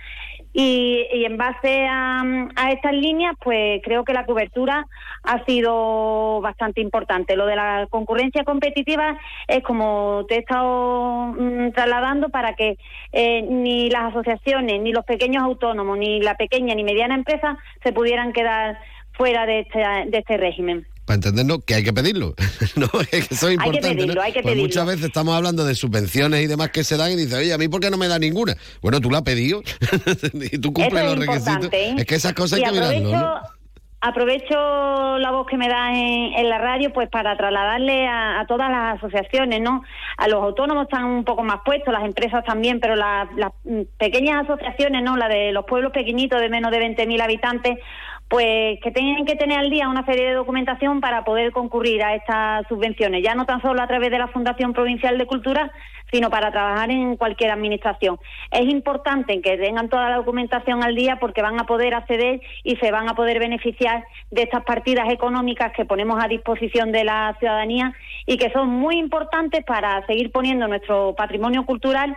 y, 0.59 1.07
y 1.13 1.27
en 1.27 1.37
base 1.37 1.87
a, 1.87 2.25
estas 2.71 2.95
líneas, 2.95 3.35
pues 3.45 3.83
creo 3.85 4.05
que 4.05 4.15
la 4.15 4.25
cobertura 4.25 4.87
ha 5.23 5.45
sido 5.45 6.41
bastante 6.41 6.81
importante. 6.81 7.37
Lo 7.37 7.45
de 7.45 7.57
la 7.57 7.87
concurrencia 7.91 8.43
competitiva 8.43 9.19
es 9.49 9.63
como 9.63 10.25
te 10.27 10.37
he 10.37 10.39
estado 10.39 11.35
mm, 11.39 11.73
trasladando 11.73 12.31
para 12.31 12.55
que 12.55 12.79
eh, 13.13 13.43
ni 13.43 13.91
las 13.91 14.05
asociaciones, 14.05 14.81
ni 14.81 14.93
los 14.93 15.05
pequeños 15.05 15.43
autónomos, 15.43 15.99
ni 15.99 16.23
la 16.23 16.37
pequeña 16.37 16.75
ni 16.75 16.85
mediana 16.85 17.17
empresa 17.17 17.59
se 17.83 17.93
pudieran 17.93 18.33
quedar 18.33 18.79
fuera 19.13 19.45
de 19.45 19.61
este, 19.61 19.81
de 20.07 20.19
este 20.19 20.39
régimen. 20.39 20.87
Para 21.07 21.15
entendernos 21.15 21.65
que 21.65 21.75
hay 21.75 21.85
que 21.85 21.93
pedirlo. 21.93 22.35
no, 22.77 22.87
es 23.13 23.29
que 23.29 23.35
eso 23.35 23.35
es 23.35 23.43
Hay 23.45 23.49
que 23.49 23.65
importante. 23.65 23.89
pedirlo, 23.97 24.15
¿no? 24.15 24.21
hay 24.23 24.33
que 24.33 24.43
Pues 24.43 24.53
pedirlo. 24.53 24.63
muchas 24.69 24.87
veces 24.87 25.05
estamos 25.07 25.35
hablando 25.37 25.65
de 25.65 25.75
subvenciones 25.75 26.43
y 26.43 26.47
demás 26.49 26.71
que 26.71 26.85
se 26.85 26.97
dan 26.97 27.13
y 27.13 27.17
dices, 27.17 27.35
oye, 27.35 27.53
¿a 27.55 27.59
mí 27.59 27.69
por 27.69 27.81
qué 27.81 27.91
no 27.91 27.97
me 27.97 28.09
da 28.09 28.19
ninguna? 28.19 28.55
Bueno, 28.83 29.01
tú 29.01 29.11
la 29.11 29.19
has 29.19 29.25
pedido 29.25 29.63
y 30.35 30.59
tú 30.59 30.73
cumples 30.73 31.03
Eso 31.05 31.15
los 31.15 31.23
es 31.25 31.29
requisitos. 31.29 31.73
¿eh? 31.73 31.95
Es 31.97 32.05
que 32.05 32.15
esas 32.17 32.33
cosas 32.35 32.59
Y 32.59 32.65
hay 32.65 32.69
que 32.71 32.75
mirarlo, 32.75 32.97
aprovecho, 33.09 33.17
¿no? 33.25 33.57
aprovecho 34.01 35.19
la 35.19 35.31
voz 35.33 35.47
que 35.47 35.57
me 35.57 35.69
da 35.69 35.91
en, 35.93 36.35
en 36.35 36.49
la 36.49 36.59
radio 36.59 36.93
pues 36.93 37.09
para 37.09 37.37
trasladarle 37.37 38.07
a, 38.07 38.41
a 38.41 38.47
todas 38.47 38.71
las 38.71 38.99
asociaciones, 38.99 39.61
¿no? 39.61 39.83
A 40.19 40.29
los 40.29 40.43
autónomos 40.43 40.85
están 40.85 41.05
un 41.05 41.25
poco 41.25 41.43
más 41.43 41.61
puestos, 41.65 41.93
las 41.93 42.05
empresas 42.05 42.45
también, 42.45 42.79
pero 42.81 42.95
la- 42.97 43.29
las 43.37 43.53
pequeñas 43.99 44.45
asociaciones, 44.45 45.03
¿no? 45.03 45.17
La 45.17 45.29
de 45.29 45.53
los 45.53 45.65
pueblos 45.67 45.93
pequeñitos 45.93 46.41
de 46.41 46.49
menos 46.49 46.71
de 46.71 46.79
20.000 46.81 47.21
habitantes, 47.23 47.79
pues 48.29 48.81
que 48.83 48.91
tienen 48.91 49.25
que 49.25 49.37
tener 49.37 49.59
al 49.59 49.71
día 49.71 49.89
una 49.89 50.05
serie 50.05 50.27
de 50.27 50.35
documentación 50.35 51.01
para 51.01 51.25
poder 51.25 51.53
concurrir 51.53 52.03
a 52.03 52.15
estas 52.17 52.67
subvenciones, 52.69 53.23
ya 53.23 53.35
no 53.35 53.47
tan 53.47 53.63
solo 53.63 53.81
a 53.81 53.87
través 53.87 54.11
de 54.11 54.19
la 54.19 54.29
Fundación 54.29 54.73
Provincial 54.73 55.17
de 55.17 55.27
Cultura, 55.27 55.71
sino 56.11 56.31
para 56.31 56.51
trabajar 56.51 56.91
en 56.91 57.17
cualquier 57.17 57.51
administración. 57.51 58.19
Es 58.51 58.69
importante 58.69 59.41
que 59.41 59.57
tengan 59.57 59.89
toda 59.89 60.11
la 60.11 60.17
documentación 60.17 60.83
al 60.83 60.95
día 60.95 61.19
porque 61.21 61.43
van 61.43 61.61
a 61.61 61.67
poder 61.67 61.95
acceder 61.95 62.41
y 62.65 62.77
se 62.77 62.91
van 62.91 63.09
a 63.09 63.15
poder 63.15 63.39
beneficiar 63.39 64.05
de 64.31 64.43
estas 64.43 64.65
partidas 64.65 65.09
económicas 65.13 65.73
que 65.73 65.85
ponemos 65.85 66.23
a 66.23 66.29
disposición 66.29 66.93
de 66.93 67.05
la 67.05 67.37
ciudadanía 67.39 67.93
y 68.27 68.39
que 68.39 68.51
son 68.51 68.69
muy 68.69 68.99
importantes 68.99 69.65
para 69.65 70.05
seguir 70.07 70.33
poniendo 70.33 70.67
nuestro 70.67 71.15
patrimonio 71.15 71.65
cultural 71.65 72.17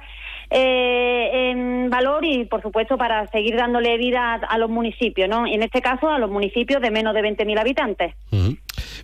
eh, 0.50 1.52
en 1.52 1.90
valor 1.90 2.24
y, 2.26 2.46
por 2.46 2.62
supuesto, 2.62 2.98
para 2.98 3.28
seguir 3.32 3.56
dándole 3.56 3.98
vida 3.98 4.34
a, 4.34 4.36
a 4.36 4.58
los 4.58 4.70
municipios, 4.70 5.30
¿no? 5.30 5.46
Y 5.48 5.54
en 5.54 5.64
este 5.64 5.82
caso, 5.82 6.10
a 6.10 6.20
los 6.20 6.30
municipios 6.30 6.82
de 6.82 6.92
menos 6.92 7.14
de 7.14 7.22
20.000 7.22 7.60
habitantes. 7.60 8.14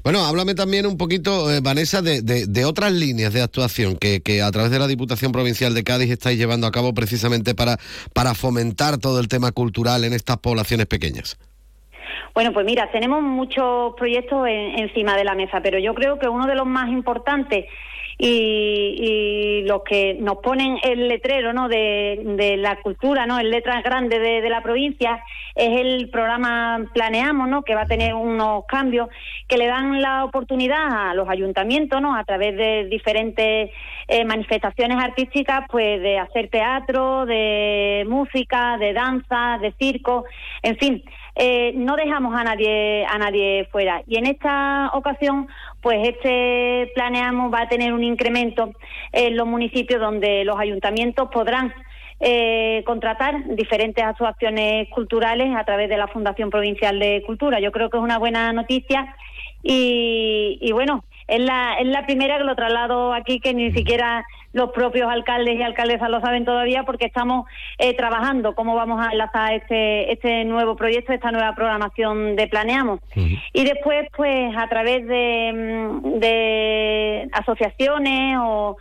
Bueno, 0.03 0.23
háblame 0.25 0.53
también 0.53 0.85
un 0.85 0.97
poquito, 0.97 1.51
eh, 1.51 1.61
Vanessa, 1.63 2.01
de, 2.01 2.21
de- 2.21 2.45
de 2.45 2.65
otras 2.65 2.91
líneas 2.91 3.33
de 3.33 3.41
actuación 3.41 3.95
que, 3.97 4.21
que 4.21 4.41
a 4.43 4.51
través 4.51 4.69
de 4.71 4.77
la 4.79 4.87
Diputación 4.87 5.31
Provincial 5.31 5.73
de 5.73 5.83
Cádiz 5.83 6.11
estáis 6.11 6.37
llevando 6.37 6.67
a 6.67 6.71
cabo 6.71 6.93
precisamente 6.93 7.55
para, 7.55 7.77
para 8.13 8.35
fomentar 8.35 8.97
todo 8.99 9.19
el 9.19 9.27
tema 9.27 9.51
cultural 9.51 10.03
en 10.03 10.13
estas 10.13 10.37
poblaciones 10.37 10.85
pequeñas. 10.85 11.37
Bueno, 12.35 12.51
pues 12.53 12.65
mira, 12.65 12.91
tenemos 12.91 13.23
muchos 13.23 13.93
proyectos 13.97 14.45
en- 14.47 14.77
encima 14.79 15.15
de 15.17 15.23
la 15.23 15.33
mesa, 15.35 15.61
pero 15.63 15.79
yo 15.79 15.93
creo 15.95 16.19
que 16.19 16.27
uno 16.27 16.45
de 16.45 16.55
los 16.55 16.67
más 16.67 16.89
importantes 16.89 17.65
y, 18.17 19.63
los 19.65 19.81
que 19.83 20.15
nos 20.19 20.37
ponen 20.37 20.77
el 20.83 21.07
letrero 21.07 21.51
¿no? 21.51 21.67
de, 21.67 22.21
de 22.37 22.57
la 22.57 22.75
cultura, 22.81 23.25
¿no? 23.25 23.39
en 23.39 23.49
letras 23.49 23.83
grandes 23.83 24.21
de, 24.21 24.41
de 24.41 24.49
la 24.49 24.61
provincia, 24.61 25.23
es 25.55 25.79
el 25.79 26.09
programa 26.09 26.85
Planeamos, 26.93 27.47
¿no? 27.47 27.63
que 27.63 27.73
va 27.73 27.83
a 27.83 27.87
tener 27.87 28.13
unos 28.13 28.65
cambios 28.65 29.09
que 29.47 29.57
le 29.57 29.67
dan 29.67 30.01
la 30.01 30.25
oportunidad 30.25 31.09
a 31.09 31.13
los 31.13 31.29
ayuntamientos, 31.29 32.01
¿no? 32.01 32.15
a 32.15 32.23
través 32.25 32.55
de 32.55 32.85
diferentes 32.85 33.71
eh, 34.07 34.25
manifestaciones 34.25 34.97
artísticas, 34.97 35.65
pues 35.69 36.01
de 36.01 36.19
hacer 36.19 36.49
teatro, 36.49 37.25
de 37.25 38.05
música, 38.07 38.77
de 38.77 38.93
danza, 38.93 39.57
de 39.61 39.73
circo, 39.79 40.25
en 40.61 40.77
fin, 40.77 41.03
eh, 41.35 41.73
no 41.75 41.95
dejamos 41.95 42.33
a 42.33 42.45
nadie 42.45 43.05
a 43.05 43.17
nadie 43.17 43.67
fuera 43.69 44.01
y 44.07 44.17
en 44.17 44.25
esta 44.25 44.89
ocasión 44.93 45.49
pues 45.85 45.99
este 46.01 46.91
planeamos 46.95 47.53
va 47.53 47.61
a 47.61 47.69
tener 47.69 47.93
un 47.93 48.03
incremento 48.03 48.71
en 49.11 49.37
los 49.37 49.45
municipios 49.45 50.01
donde 50.01 50.43
los 50.43 50.57
ayuntamientos 50.57 51.29
podrán 51.31 51.75
eh, 52.19 52.81
contratar 52.87 53.55
diferentes 53.55 54.03
actuaciones 54.03 54.89
culturales 54.89 55.55
a 55.55 55.63
través 55.63 55.87
de 55.87 55.97
la 55.97 56.07
Fundación 56.07 56.49
Provincial 56.49 56.97
de 56.97 57.21
Cultura. 57.23 57.59
Yo 57.59 57.71
creo 57.71 57.91
que 57.91 57.97
es 57.97 58.03
una 58.03 58.17
buena 58.17 58.51
noticia 58.51 59.15
y, 59.61 60.57
y 60.59 60.71
bueno, 60.71 61.03
es 61.27 61.39
la, 61.39 61.75
es 61.79 61.87
la 61.87 62.05
primera 62.05 62.37
que 62.37 62.43
lo 62.43 62.55
traslado 62.55 63.13
aquí, 63.13 63.39
que 63.39 63.53
ni 63.53 63.71
siquiera 63.71 64.25
los 64.53 64.71
propios 64.71 65.09
alcaldes 65.09 65.55
y 65.55 65.61
alcaldesas 65.63 66.09
lo 66.09 66.21
saben 66.21 66.45
todavía, 66.45 66.83
porque 66.83 67.05
estamos 67.05 67.45
eh, 67.77 67.93
trabajando 67.95 68.55
cómo 68.55 68.75
vamos 68.75 69.05
a 69.05 69.11
enlazar 69.11 69.53
este, 69.53 70.13
este 70.13 70.45
nuevo 70.45 70.75
proyecto, 70.75 71.11
esta 71.11 71.31
nueva 71.31 71.53
programación 71.55 72.35
de 72.35 72.47
Planeamos. 72.47 72.99
Y 73.53 73.63
después, 73.65 74.07
pues 74.15 74.55
a 74.55 74.67
través 74.69 75.05
de, 75.07 75.51
mm, 75.53 76.19
de 76.19 77.29
asociaciones 77.33 78.37
o, 78.39 78.77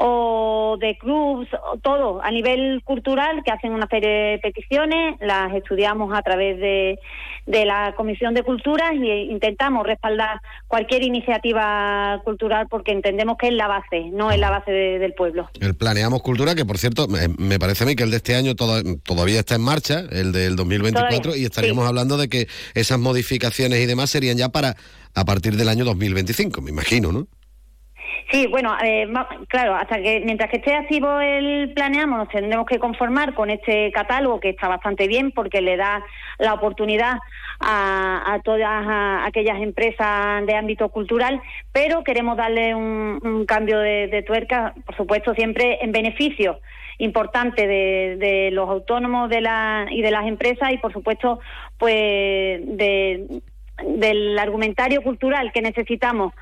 o 0.00 0.76
de 0.80 0.96
clubs, 0.96 1.48
o 1.72 1.76
todo 1.78 2.22
a 2.22 2.30
nivel 2.30 2.82
cultural 2.84 3.42
que 3.44 3.50
hacen 3.50 3.72
una 3.72 3.88
serie 3.88 4.08
de 4.08 4.38
peticiones, 4.38 5.16
las 5.20 5.52
estudiamos 5.54 6.16
a 6.16 6.22
través 6.22 6.58
de, 6.60 6.98
de 7.46 7.64
la 7.64 7.94
Comisión 7.96 8.32
de 8.32 8.44
Culturas 8.44 8.92
e 8.92 9.22
intentamos 9.24 9.84
respaldar 9.84 10.40
cualquier 10.68 11.02
iniciativa 11.02 12.20
cultural 12.24 12.68
porque 12.70 12.92
entendemos 12.92 13.36
que 13.38 13.48
es 13.48 13.54
la 13.54 13.66
base, 13.66 14.10
no 14.12 14.30
es 14.30 14.38
la 14.38 14.50
base 14.50 14.70
de- 14.70 14.98
del 15.00 15.14
pueblo. 15.14 15.48
El 15.60 15.74
Planeamos 15.74 16.22
Cultura, 16.22 16.54
que 16.54 16.64
por 16.64 16.78
cierto, 16.78 17.08
me, 17.08 17.26
me 17.36 17.58
parece 17.58 17.82
a 17.82 17.86
mí 17.88 17.96
que 17.96 18.04
el 18.04 18.10
de 18.12 18.18
este 18.18 18.36
año 18.36 18.54
toda- 18.54 18.82
todavía 19.02 19.40
está 19.40 19.56
en 19.56 19.62
marcha, 19.62 20.04
el 20.12 20.30
del 20.30 20.54
2024, 20.54 21.22
Todavía, 21.22 21.42
y 21.42 21.44
estaríamos 21.44 21.84
sí. 21.84 21.88
hablando 21.88 22.16
de 22.18 22.28
que 22.28 22.46
esas 22.74 23.00
modificaciones 23.00 23.80
y 23.80 23.86
demás 23.86 24.10
serían 24.10 24.36
ya 24.36 24.48
para 24.50 24.76
a 25.14 25.24
partir 25.24 25.56
del 25.56 25.68
año 25.68 25.84
2025, 25.84 26.60
me 26.62 26.70
imagino, 26.70 27.10
¿no? 27.10 27.26
Sí, 28.30 28.46
bueno, 28.46 28.76
eh, 28.82 29.06
claro, 29.48 29.74
hasta 29.74 30.00
que 30.02 30.20
mientras 30.24 30.50
que 30.50 30.58
esté 30.58 30.74
activo 30.74 31.20
el 31.20 31.72
planeamos, 31.74 32.18
nos 32.18 32.28
tendremos 32.28 32.66
que 32.66 32.78
conformar 32.78 33.34
con 33.34 33.50
este 33.50 33.90
catálogo 33.92 34.40
que 34.40 34.50
está 34.50 34.68
bastante 34.68 35.08
bien 35.08 35.32
porque 35.32 35.60
le 35.60 35.76
da 35.76 36.04
la 36.38 36.54
oportunidad 36.54 37.18
a, 37.60 38.34
a 38.34 38.40
todas 38.40 38.86
aquellas 39.26 39.60
empresas 39.60 40.44
de 40.46 40.54
ámbito 40.54 40.88
cultural, 40.90 41.40
pero 41.72 42.04
queremos 42.04 42.36
darle 42.36 42.74
un, 42.74 43.18
un 43.22 43.46
cambio 43.46 43.78
de, 43.80 44.08
de 44.08 44.22
tuerca, 44.22 44.74
por 44.84 44.96
supuesto, 44.96 45.34
siempre 45.34 45.78
en 45.82 45.92
beneficio 45.92 46.60
importante 46.98 47.66
de, 47.66 48.16
de 48.18 48.50
los 48.50 48.68
autónomos 48.68 49.30
de 49.30 49.40
la, 49.40 49.86
y 49.90 50.02
de 50.02 50.10
las 50.10 50.26
empresas 50.26 50.72
y, 50.72 50.78
por 50.78 50.92
supuesto, 50.92 51.40
pues 51.78 52.60
de, 52.76 53.40
del 53.86 54.38
argumentario 54.38 55.02
cultural 55.02 55.52
que 55.52 55.62
necesitamos 55.62 56.34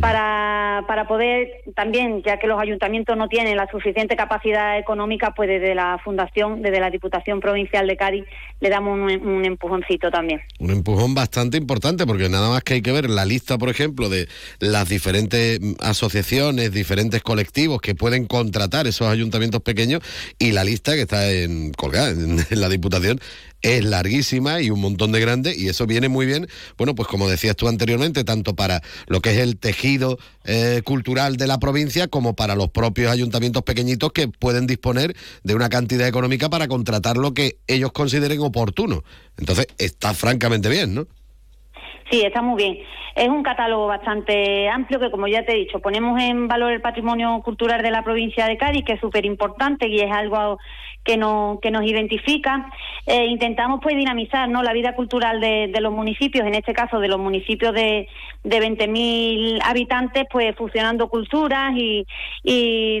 para, 0.00 0.84
para 0.86 1.06
poder 1.06 1.62
también, 1.74 2.22
ya 2.22 2.38
que 2.38 2.46
los 2.46 2.60
ayuntamientos 2.60 3.16
no 3.16 3.28
tienen 3.28 3.56
la 3.56 3.68
suficiente 3.70 4.16
capacidad 4.16 4.78
económica, 4.78 5.32
pues 5.34 5.48
desde 5.48 5.74
la 5.74 5.98
Fundación, 6.02 6.62
desde 6.62 6.80
la 6.80 6.90
Diputación 6.90 7.40
Provincial 7.40 7.86
de 7.86 7.96
Cádiz, 7.96 8.24
le 8.60 8.70
damos 8.70 8.98
un, 8.98 9.26
un 9.26 9.44
empujoncito 9.44 10.10
también. 10.10 10.40
Un 10.58 10.70
empujón 10.70 11.14
bastante 11.14 11.56
importante, 11.56 12.06
porque 12.06 12.28
nada 12.28 12.48
más 12.48 12.62
que 12.62 12.74
hay 12.74 12.82
que 12.82 12.92
ver 12.92 13.10
la 13.10 13.24
lista, 13.24 13.58
por 13.58 13.68
ejemplo, 13.68 14.08
de 14.08 14.28
las 14.60 14.88
diferentes 14.88 15.60
asociaciones, 15.80 16.72
diferentes 16.72 17.22
colectivos 17.22 17.80
que 17.80 17.94
pueden 17.94 18.26
contratar 18.26 18.86
esos 18.86 19.08
ayuntamientos 19.08 19.62
pequeños 19.62 20.02
y 20.38 20.52
la 20.52 20.64
lista 20.64 20.94
que 20.94 21.02
está 21.02 21.30
en, 21.30 21.72
colgada 21.72 22.10
en, 22.10 22.38
en 22.50 22.60
la 22.60 22.68
Diputación 22.68 23.20
es 23.62 23.84
larguísima 23.84 24.60
y 24.60 24.70
un 24.70 24.80
montón 24.80 25.12
de 25.12 25.20
grande 25.20 25.54
y 25.56 25.68
eso 25.68 25.86
viene 25.86 26.08
muy 26.08 26.26
bien, 26.26 26.46
bueno, 26.76 26.94
pues 26.94 27.08
como 27.08 27.28
decías 27.28 27.56
tú 27.56 27.68
anteriormente, 27.68 28.24
tanto 28.24 28.54
para 28.54 28.80
lo 29.06 29.20
que 29.20 29.30
es 29.30 29.38
el 29.38 29.58
tejido 29.58 30.18
eh, 30.44 30.82
cultural 30.84 31.36
de 31.36 31.46
la 31.46 31.58
provincia 31.58 32.08
como 32.08 32.34
para 32.34 32.54
los 32.54 32.68
propios 32.68 33.10
ayuntamientos 33.10 33.62
pequeñitos 33.62 34.12
que 34.12 34.28
pueden 34.28 34.66
disponer 34.66 35.14
de 35.44 35.54
una 35.54 35.68
cantidad 35.68 36.06
económica 36.06 36.50
para 36.50 36.68
contratar 36.68 37.16
lo 37.16 37.32
que 37.34 37.56
ellos 37.66 37.92
consideren 37.92 38.40
oportuno. 38.40 39.02
Entonces, 39.38 39.66
está 39.78 40.14
francamente 40.14 40.68
bien, 40.68 40.94
¿no? 40.94 41.06
Sí, 42.10 42.22
está 42.22 42.42
muy 42.42 42.62
bien. 42.62 42.78
Es 43.14 43.28
un 43.28 43.42
catálogo 43.42 43.86
bastante 43.86 44.68
amplio 44.68 44.98
que, 44.98 45.10
como 45.10 45.28
ya 45.28 45.44
te 45.44 45.52
he 45.52 45.56
dicho, 45.56 45.80
ponemos 45.80 46.20
en 46.20 46.48
valor 46.48 46.72
el 46.72 46.80
patrimonio 46.80 47.40
cultural 47.42 47.82
de 47.82 47.90
la 47.90 48.02
provincia 48.02 48.46
de 48.46 48.56
Cádiz, 48.56 48.84
que 48.84 48.94
es 48.94 49.00
súper 49.00 49.24
importante 49.24 49.88
y 49.88 50.00
es 50.00 50.10
algo 50.10 50.58
que, 51.04 51.16
no, 51.16 51.58
que 51.60 51.70
nos 51.70 51.84
identifica. 51.84 52.70
Eh, 53.06 53.26
intentamos 53.26 53.80
pues 53.82 53.96
dinamizar 53.96 54.48
¿no? 54.48 54.62
la 54.62 54.72
vida 54.72 54.94
cultural 54.94 55.40
de, 55.40 55.72
los 55.80 55.92
municipios, 55.92 56.46
en 56.46 56.54
este 56.54 56.72
caso 56.72 57.00
de 57.00 57.08
los 57.08 57.18
municipios 57.18 57.74
de, 57.74 58.08
de 58.44 58.58
20.000 58.60 59.60
habitantes, 59.64 60.24
pues 60.30 60.54
fusionando 60.56 61.08
culturas 61.08 61.74
y, 61.76 62.06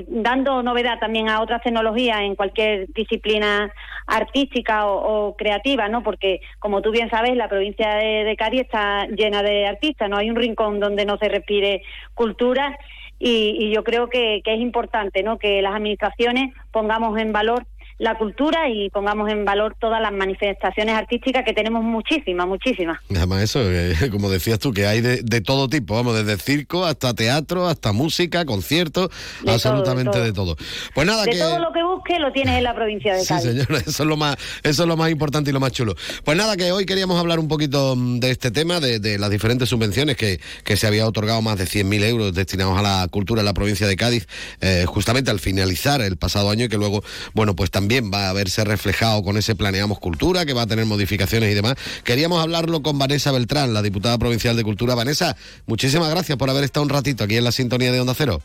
dando 0.08 0.62
novedad 0.62 0.98
también 0.98 1.28
a 1.28 1.40
otras 1.40 1.62
tecnologías 1.62 2.20
en 2.20 2.34
cualquier 2.34 2.86
disciplina 2.92 3.72
artística 4.06 4.86
o, 4.86 5.28
o 5.28 5.36
creativa, 5.36 5.88
¿no? 5.88 6.02
Porque, 6.02 6.40
como 6.58 6.82
tú 6.82 6.90
bien 6.90 7.10
sabes, 7.10 7.36
la 7.36 7.48
provincia 7.48 7.94
de, 7.94 8.24
de 8.24 8.36
Cádiz 8.36 8.62
está 8.62 9.06
llena 9.06 9.42
de 9.42 9.66
artistas, 9.66 10.08
no 10.10 10.16
hay 10.16 10.30
un 10.30 10.36
rincón 10.36 10.80
donde 10.80 11.04
no 11.04 11.16
se 11.18 11.28
respire 11.28 11.82
cultura 12.14 12.76
y, 13.24 13.56
y 13.60 13.72
yo 13.72 13.84
creo 13.84 14.08
que, 14.08 14.42
que 14.44 14.54
es 14.54 14.60
importante, 14.60 15.22
¿no? 15.22 15.38
Que 15.38 15.62
las 15.62 15.76
administraciones 15.76 16.52
pongamos 16.72 17.16
en 17.20 17.32
valor 17.32 17.66
la 18.02 18.18
cultura 18.18 18.68
y 18.68 18.90
pongamos 18.90 19.30
en 19.30 19.44
valor 19.44 19.76
todas 19.78 20.02
las 20.02 20.10
manifestaciones 20.12 20.96
artísticas 20.96 21.44
que 21.44 21.52
tenemos 21.52 21.84
muchísimas, 21.84 22.48
muchísimas. 22.48 22.98
Además 23.10 23.42
eso, 23.44 23.60
eh, 23.62 23.94
como 24.10 24.28
decías 24.28 24.58
tú, 24.58 24.72
que 24.72 24.86
hay 24.88 25.00
de, 25.00 25.22
de 25.22 25.40
todo 25.40 25.68
tipo, 25.68 25.94
vamos, 25.94 26.16
desde 26.16 26.36
circo 26.42 26.84
hasta 26.84 27.14
teatro, 27.14 27.68
hasta 27.68 27.92
música, 27.92 28.44
conciertos, 28.44 29.08
De 29.08 29.44
todo, 29.44 29.54
absolutamente 29.54 30.18
de 30.18 30.24
de 30.24 30.32
todo. 30.32 30.56
Pues 30.96 31.06
nada, 31.06 31.22
De 31.24 31.30
que... 31.30 31.38
todo 31.38 31.60
lo 31.60 31.72
que 31.72 31.84
busque 31.84 32.18
lo 32.18 32.32
tienes 32.32 32.58
en 32.58 32.64
la 32.64 32.74
provincia 32.74 33.14
de 33.14 33.20
Sí, 33.20 33.28
Cádiz. 33.28 33.44
señora, 33.44 33.78
eso 33.86 34.02
es 34.02 34.08
lo 34.08 34.16
más, 34.16 34.36
eso 34.64 34.82
es 34.82 34.88
lo 34.88 34.96
más 34.96 35.08
importante 35.12 35.50
y 35.50 35.52
lo 35.52 35.60
más 35.60 35.70
chulo. 35.70 35.94
Pues 36.24 36.36
nada, 36.36 36.56
que 36.56 36.72
hoy 36.72 36.86
queríamos 36.86 37.20
hablar 37.20 37.38
un 37.38 37.46
poquito 37.46 37.94
mm, 37.94 38.18
de 38.18 38.32
este 38.32 38.50
tema, 38.50 38.80
de, 38.80 38.98
de 38.98 39.16
las 39.20 39.30
diferentes 39.30 39.68
subvenciones 39.68 40.16
que, 40.16 40.40
que 40.64 40.76
se 40.76 40.88
había 40.88 41.06
otorgado 41.06 41.40
más 41.40 41.56
de 41.56 41.66
100.000 41.66 42.02
euros 42.04 42.34
destinados 42.34 42.76
a 42.76 42.82
la 42.82 43.06
cultura 43.08 43.42
en 43.42 43.46
la 43.46 43.54
provincia 43.54 43.86
de 43.86 43.94
Cádiz, 43.94 44.26
eh, 44.60 44.86
justamente 44.88 45.30
al 45.30 45.38
finalizar 45.38 46.00
el 46.00 46.16
pasado 46.16 46.50
año 46.50 46.64
y 46.64 46.68
que 46.68 46.78
luego, 46.78 47.04
bueno, 47.34 47.54
pues 47.54 47.70
también 47.70 47.91
va 48.00 48.30
a 48.30 48.32
verse 48.32 48.64
reflejado 48.64 49.22
con 49.22 49.36
ese 49.36 49.54
Planeamos 49.54 49.98
Cultura, 49.98 50.46
que 50.46 50.54
va 50.54 50.62
a 50.62 50.66
tener 50.66 50.86
modificaciones 50.86 51.50
y 51.50 51.54
demás. 51.54 51.74
Queríamos 52.04 52.42
hablarlo 52.42 52.82
con 52.82 52.98
Vanessa 52.98 53.32
Beltrán, 53.32 53.74
la 53.74 53.82
diputada 53.82 54.18
provincial 54.18 54.56
de 54.56 54.64
Cultura. 54.64 54.94
Vanessa, 54.94 55.36
muchísimas 55.66 56.10
gracias 56.10 56.38
por 56.38 56.48
haber 56.50 56.64
estado 56.64 56.84
un 56.84 56.90
ratito 56.90 57.24
aquí 57.24 57.36
en 57.36 57.44
la 57.44 57.52
sintonía 57.52 57.92
de 57.92 58.00
Onda 58.00 58.14
Cero. 58.14 58.40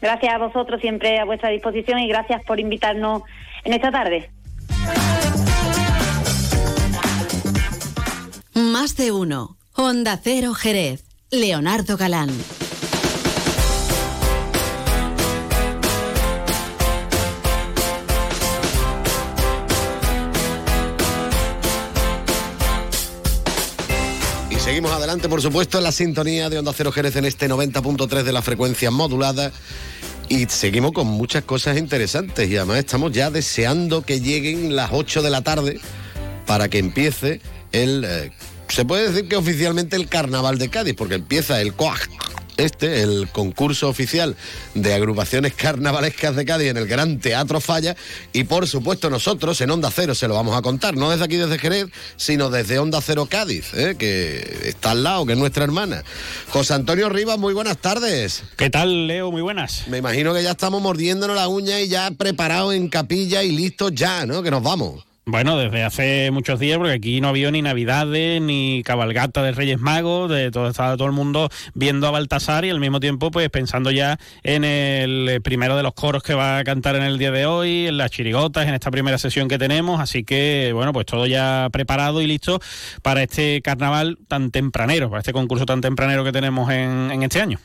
Gracias 0.00 0.34
a 0.34 0.38
vosotros, 0.38 0.80
siempre 0.80 1.18
a 1.18 1.24
vuestra 1.24 1.48
disposición 1.48 1.98
y 1.98 2.08
gracias 2.08 2.42
por 2.44 2.60
invitarnos 2.60 3.22
en 3.64 3.72
esta 3.72 3.90
tarde. 3.90 4.30
Más 8.54 8.96
de 8.96 9.12
uno. 9.12 9.56
Onda 9.74 10.20
Cero 10.22 10.54
Jerez. 10.54 11.04
Leonardo 11.30 11.96
Galán. 11.96 12.30
Seguimos 24.64 24.92
adelante, 24.92 25.28
por 25.28 25.42
supuesto, 25.42 25.76
en 25.76 25.84
la 25.84 25.92
sintonía 25.92 26.48
de 26.48 26.58
Onda 26.58 26.72
Cero 26.74 26.90
Jerez 26.90 27.16
en 27.16 27.26
este 27.26 27.50
90.3 27.50 28.22
de 28.22 28.32
la 28.32 28.40
frecuencia 28.40 28.90
modulada. 28.90 29.52
Y 30.30 30.46
seguimos 30.46 30.92
con 30.92 31.06
muchas 31.06 31.44
cosas 31.44 31.76
interesantes 31.76 32.48
y 32.48 32.56
además 32.56 32.78
estamos 32.78 33.12
ya 33.12 33.30
deseando 33.30 34.00
que 34.00 34.20
lleguen 34.20 34.74
las 34.74 34.90
8 34.92 35.20
de 35.20 35.28
la 35.28 35.42
tarde 35.42 35.80
para 36.46 36.68
que 36.70 36.78
empiece 36.78 37.42
el... 37.72 38.04
eh, 38.06 38.32
se 38.68 38.86
puede 38.86 39.10
decir 39.10 39.28
que 39.28 39.36
oficialmente 39.36 39.96
el 39.96 40.08
Carnaval 40.08 40.56
de 40.56 40.70
Cádiz, 40.70 40.94
porque 40.94 41.16
empieza 41.16 41.60
el 41.60 41.74
COAG, 41.74 42.08
este, 42.56 43.02
el 43.02 43.28
concurso 43.30 43.88
oficial 43.88 44.36
de 44.74 44.94
agrupaciones 44.94 45.54
carnavalescas 45.54 46.36
de 46.36 46.44
Cádiz 46.44 46.68
en 46.68 46.76
el 46.76 46.86
Gran 46.86 47.18
Teatro 47.18 47.60
Falla. 47.60 47.96
Y 48.32 48.44
por 48.44 48.66
supuesto 48.66 49.10
nosotros 49.10 49.60
en 49.60 49.70
Onda 49.70 49.90
Cero 49.90 50.14
se 50.14 50.28
lo 50.28 50.34
vamos 50.34 50.56
a 50.56 50.62
contar, 50.62 50.96
no 50.96 51.10
desde 51.10 51.24
aquí, 51.24 51.36
desde 51.36 51.58
Jerez, 51.58 51.86
sino 52.16 52.50
desde 52.50 52.78
Onda 52.78 53.00
Cero 53.00 53.26
Cádiz, 53.30 53.72
¿eh? 53.74 53.96
que 53.98 54.62
está 54.64 54.92
al 54.92 55.02
lado, 55.02 55.26
que 55.26 55.32
es 55.32 55.38
nuestra 55.38 55.64
hermana. 55.64 56.02
José 56.50 56.74
Antonio 56.74 57.08
Rivas, 57.08 57.38
muy 57.38 57.54
buenas 57.54 57.78
tardes. 57.78 58.42
¿Qué 58.56 58.70
tal, 58.70 59.06
Leo? 59.06 59.30
Muy 59.30 59.42
buenas. 59.42 59.86
Me 59.88 59.98
imagino 59.98 60.34
que 60.34 60.42
ya 60.42 60.52
estamos 60.52 60.80
mordiéndonos 60.82 61.36
la 61.36 61.48
uña 61.48 61.80
y 61.80 61.88
ya 61.88 62.10
preparados 62.10 62.74
en 62.74 62.88
capilla 62.88 63.42
y 63.42 63.52
listos 63.52 63.92
ya, 63.94 64.26
¿no? 64.26 64.42
Que 64.42 64.50
nos 64.50 64.62
vamos. 64.62 65.04
Bueno, 65.26 65.56
desde 65.56 65.82
hace 65.82 66.30
muchos 66.30 66.60
días, 66.60 66.76
porque 66.76 66.92
aquí 66.92 67.22
no 67.22 67.28
había 67.28 67.50
ni 67.50 67.62
Navidades, 67.62 68.42
ni 68.42 68.82
cabalgata 68.84 69.42
de 69.42 69.52
Reyes 69.52 69.80
Magos, 69.80 70.30
de 70.30 70.50
todo, 70.50 70.68
estaba 70.68 70.98
todo 70.98 71.06
el 71.06 71.14
mundo 71.14 71.48
viendo 71.72 72.06
a 72.06 72.10
Baltasar 72.10 72.66
y 72.66 72.70
al 72.70 72.78
mismo 72.78 73.00
tiempo 73.00 73.30
pues 73.30 73.48
pensando 73.48 73.90
ya 73.90 74.18
en 74.42 74.64
el 74.64 75.40
primero 75.42 75.78
de 75.78 75.82
los 75.82 75.94
coros 75.94 76.22
que 76.22 76.34
va 76.34 76.58
a 76.58 76.64
cantar 76.64 76.96
en 76.96 77.04
el 77.04 77.16
día 77.16 77.30
de 77.30 77.46
hoy, 77.46 77.86
en 77.86 77.96
las 77.96 78.10
chirigotas, 78.10 78.68
en 78.68 78.74
esta 78.74 78.90
primera 78.90 79.16
sesión 79.16 79.48
que 79.48 79.56
tenemos, 79.58 79.98
así 79.98 80.24
que 80.24 80.72
bueno, 80.74 80.92
pues 80.92 81.06
todo 81.06 81.26
ya 81.26 81.68
preparado 81.72 82.20
y 82.20 82.26
listo 82.26 82.60
para 83.00 83.22
este 83.22 83.62
carnaval 83.62 84.18
tan 84.28 84.50
tempranero, 84.50 85.08
para 85.08 85.20
este 85.20 85.32
concurso 85.32 85.64
tan 85.64 85.80
tempranero 85.80 86.22
que 86.22 86.32
tenemos 86.32 86.70
en, 86.70 87.10
en 87.10 87.22
este 87.22 87.40
año. 87.40 87.58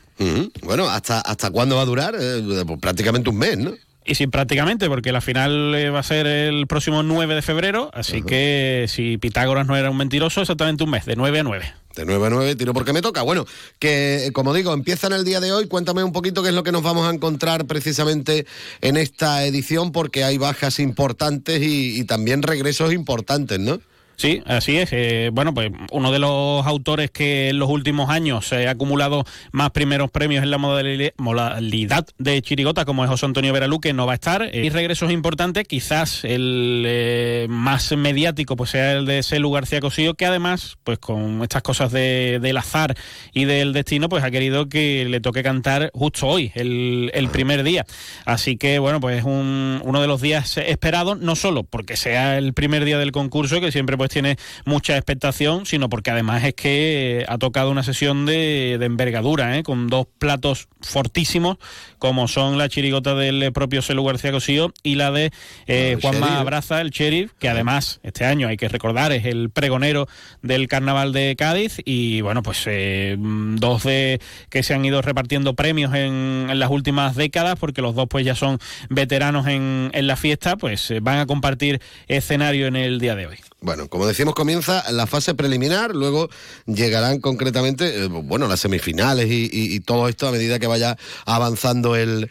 Bueno, 0.62 0.88
¿hasta, 0.88 1.20
¿hasta 1.20 1.50
cuándo 1.50 1.76
va 1.76 1.82
a 1.82 1.86
durar? 1.86 2.14
Eh, 2.18 2.64
pues 2.66 2.78
prácticamente 2.80 3.28
un 3.28 3.38
mes, 3.38 3.58
¿no? 3.58 3.72
Y 4.04 4.14
sí, 4.14 4.26
prácticamente, 4.26 4.88
porque 4.88 5.12
la 5.12 5.20
final 5.20 5.74
eh, 5.74 5.90
va 5.90 6.00
a 6.00 6.02
ser 6.02 6.26
el 6.26 6.66
próximo 6.66 7.02
9 7.02 7.34
de 7.34 7.42
febrero, 7.42 7.90
así 7.92 8.22
que 8.22 8.86
si 8.88 9.18
Pitágoras 9.18 9.66
no 9.66 9.76
era 9.76 9.90
un 9.90 9.96
mentiroso, 9.96 10.40
exactamente 10.40 10.84
un 10.84 10.90
mes, 10.90 11.04
de 11.04 11.16
9 11.16 11.40
a 11.40 11.42
9. 11.42 11.74
De 11.96 12.04
9 12.06 12.26
a 12.26 12.30
9, 12.30 12.56
tiro 12.56 12.72
porque 12.72 12.92
me 12.92 13.02
toca. 13.02 13.22
Bueno, 13.22 13.44
que 13.78 14.26
eh, 14.26 14.32
como 14.32 14.54
digo, 14.54 14.72
empiezan 14.72 15.12
el 15.12 15.24
día 15.24 15.40
de 15.40 15.52
hoy. 15.52 15.66
Cuéntame 15.66 16.02
un 16.02 16.12
poquito 16.12 16.42
qué 16.42 16.48
es 16.48 16.54
lo 16.54 16.62
que 16.62 16.72
nos 16.72 16.82
vamos 16.82 17.06
a 17.06 17.14
encontrar 17.14 17.66
precisamente 17.66 18.46
en 18.80 18.96
esta 18.96 19.44
edición, 19.44 19.92
porque 19.92 20.24
hay 20.24 20.38
bajas 20.38 20.78
importantes 20.78 21.60
y, 21.62 22.00
y 22.00 22.04
también 22.04 22.42
regresos 22.42 22.92
importantes, 22.92 23.58
¿no? 23.58 23.80
Sí, 24.20 24.42
así 24.44 24.76
es. 24.76 24.90
Eh, 24.92 25.30
bueno, 25.32 25.54
pues 25.54 25.70
uno 25.92 26.12
de 26.12 26.18
los 26.18 26.66
autores 26.66 27.10
que 27.10 27.48
en 27.48 27.58
los 27.58 27.70
últimos 27.70 28.10
años 28.10 28.46
se 28.46 28.68
ha 28.68 28.72
acumulado 28.72 29.24
más 29.50 29.70
primeros 29.70 30.10
premios 30.10 30.42
en 30.42 30.50
la 30.50 30.58
modalidad 30.58 32.06
de 32.18 32.42
chirigota, 32.42 32.84
como 32.84 33.02
es 33.02 33.08
José 33.08 33.24
Antonio 33.24 33.54
Veraluque, 33.54 33.94
no 33.94 34.04
va 34.04 34.12
a 34.12 34.16
estar. 34.16 34.42
Eh, 34.42 34.66
y 34.66 34.68
regresos 34.68 35.10
importantes, 35.10 35.66
quizás 35.66 36.22
el 36.24 36.84
eh, 36.86 37.46
más 37.48 37.96
mediático 37.96 38.56
pues 38.56 38.68
sea 38.68 38.92
el 38.92 39.06
de 39.06 39.22
Selu 39.22 39.52
García 39.52 39.80
Cosío, 39.80 40.12
que 40.12 40.26
además, 40.26 40.76
pues 40.84 40.98
con 40.98 41.42
estas 41.42 41.62
cosas 41.62 41.90
de, 41.90 42.40
del 42.42 42.58
azar 42.58 42.94
y 43.32 43.46
del 43.46 43.72
destino, 43.72 44.10
pues 44.10 44.22
ha 44.22 44.30
querido 44.30 44.68
que 44.68 45.06
le 45.08 45.20
toque 45.20 45.42
cantar 45.42 45.90
justo 45.94 46.26
hoy, 46.26 46.52
el, 46.56 47.10
el 47.14 47.30
primer 47.30 47.62
día. 47.62 47.86
Así 48.26 48.58
que, 48.58 48.80
bueno, 48.80 49.00
pues 49.00 49.20
es 49.20 49.24
un, 49.24 49.80
uno 49.82 50.02
de 50.02 50.06
los 50.06 50.20
días 50.20 50.58
esperados, 50.58 51.18
no 51.20 51.36
solo 51.36 51.62
porque 51.62 51.96
sea 51.96 52.36
el 52.36 52.52
primer 52.52 52.84
día 52.84 52.98
del 52.98 53.12
concurso, 53.12 53.62
que 53.62 53.72
siempre 53.72 53.96
pues 53.96 54.09
tiene 54.10 54.36
mucha 54.64 54.96
expectación, 54.96 55.66
sino 55.66 55.88
porque 55.88 56.10
además 56.10 56.44
es 56.44 56.54
que 56.54 57.24
ha 57.28 57.38
tocado 57.38 57.70
una 57.70 57.82
sesión 57.82 58.26
de, 58.26 58.74
envergadura, 58.74 59.56
¿eh? 59.56 59.62
con 59.62 59.88
dos 59.88 60.06
platos 60.18 60.68
fortísimos, 60.82 61.58
como 61.98 62.28
son 62.28 62.58
la 62.58 62.68
chirigota 62.68 63.14
del 63.14 63.52
propio 63.52 63.82
Celu 63.82 64.04
García 64.04 64.32
Cosío 64.32 64.72
y 64.82 64.94
la 64.96 65.10
de 65.10 65.30
eh, 65.66 65.98
Juanma 66.00 66.40
Abraza, 66.40 66.80
el 66.80 66.90
sheriff, 66.90 67.32
que 67.38 67.48
además 67.48 68.00
este 68.02 68.24
año 68.24 68.48
hay 68.48 68.56
que 68.56 68.68
recordar 68.68 69.12
es 69.12 69.24
el 69.24 69.50
pregonero 69.50 70.08
del 70.42 70.68
carnaval 70.68 71.12
de 71.12 71.36
Cádiz 71.36 71.80
y 71.84 72.20
bueno, 72.20 72.42
pues 72.42 72.64
eh, 72.66 73.16
dos 73.18 73.84
de 73.84 74.20
que 74.48 74.62
se 74.62 74.74
han 74.74 74.84
ido 74.84 75.02
repartiendo 75.02 75.54
premios 75.54 75.94
en, 75.94 76.46
en, 76.50 76.58
las 76.58 76.70
últimas 76.70 77.16
décadas, 77.16 77.58
porque 77.58 77.82
los 77.82 77.94
dos 77.94 78.06
pues 78.08 78.24
ya 78.24 78.34
son 78.34 78.58
veteranos 78.88 79.46
en, 79.46 79.90
en 79.92 80.06
la 80.06 80.16
fiesta, 80.16 80.56
pues 80.56 80.92
van 81.02 81.18
a 81.18 81.26
compartir 81.26 81.80
escenario 82.08 82.66
en 82.66 82.76
el 82.76 82.98
día 82.98 83.14
de 83.14 83.26
hoy. 83.26 83.38
Bueno, 83.62 83.88
como 83.88 84.06
decimos, 84.06 84.34
comienza 84.34 84.90
la 84.90 85.06
fase 85.06 85.34
preliminar, 85.34 85.94
luego 85.94 86.30
llegarán 86.64 87.20
concretamente, 87.20 88.04
eh, 88.04 88.06
bueno, 88.06 88.48
las 88.48 88.60
semifinales 88.60 89.26
y, 89.30 89.80
todo 89.80 90.08
esto 90.08 90.28
a 90.28 90.32
medida 90.32 90.58
que 90.58 90.66
vaya 90.66 90.96
avanzando 91.26 91.94
el, 91.94 92.30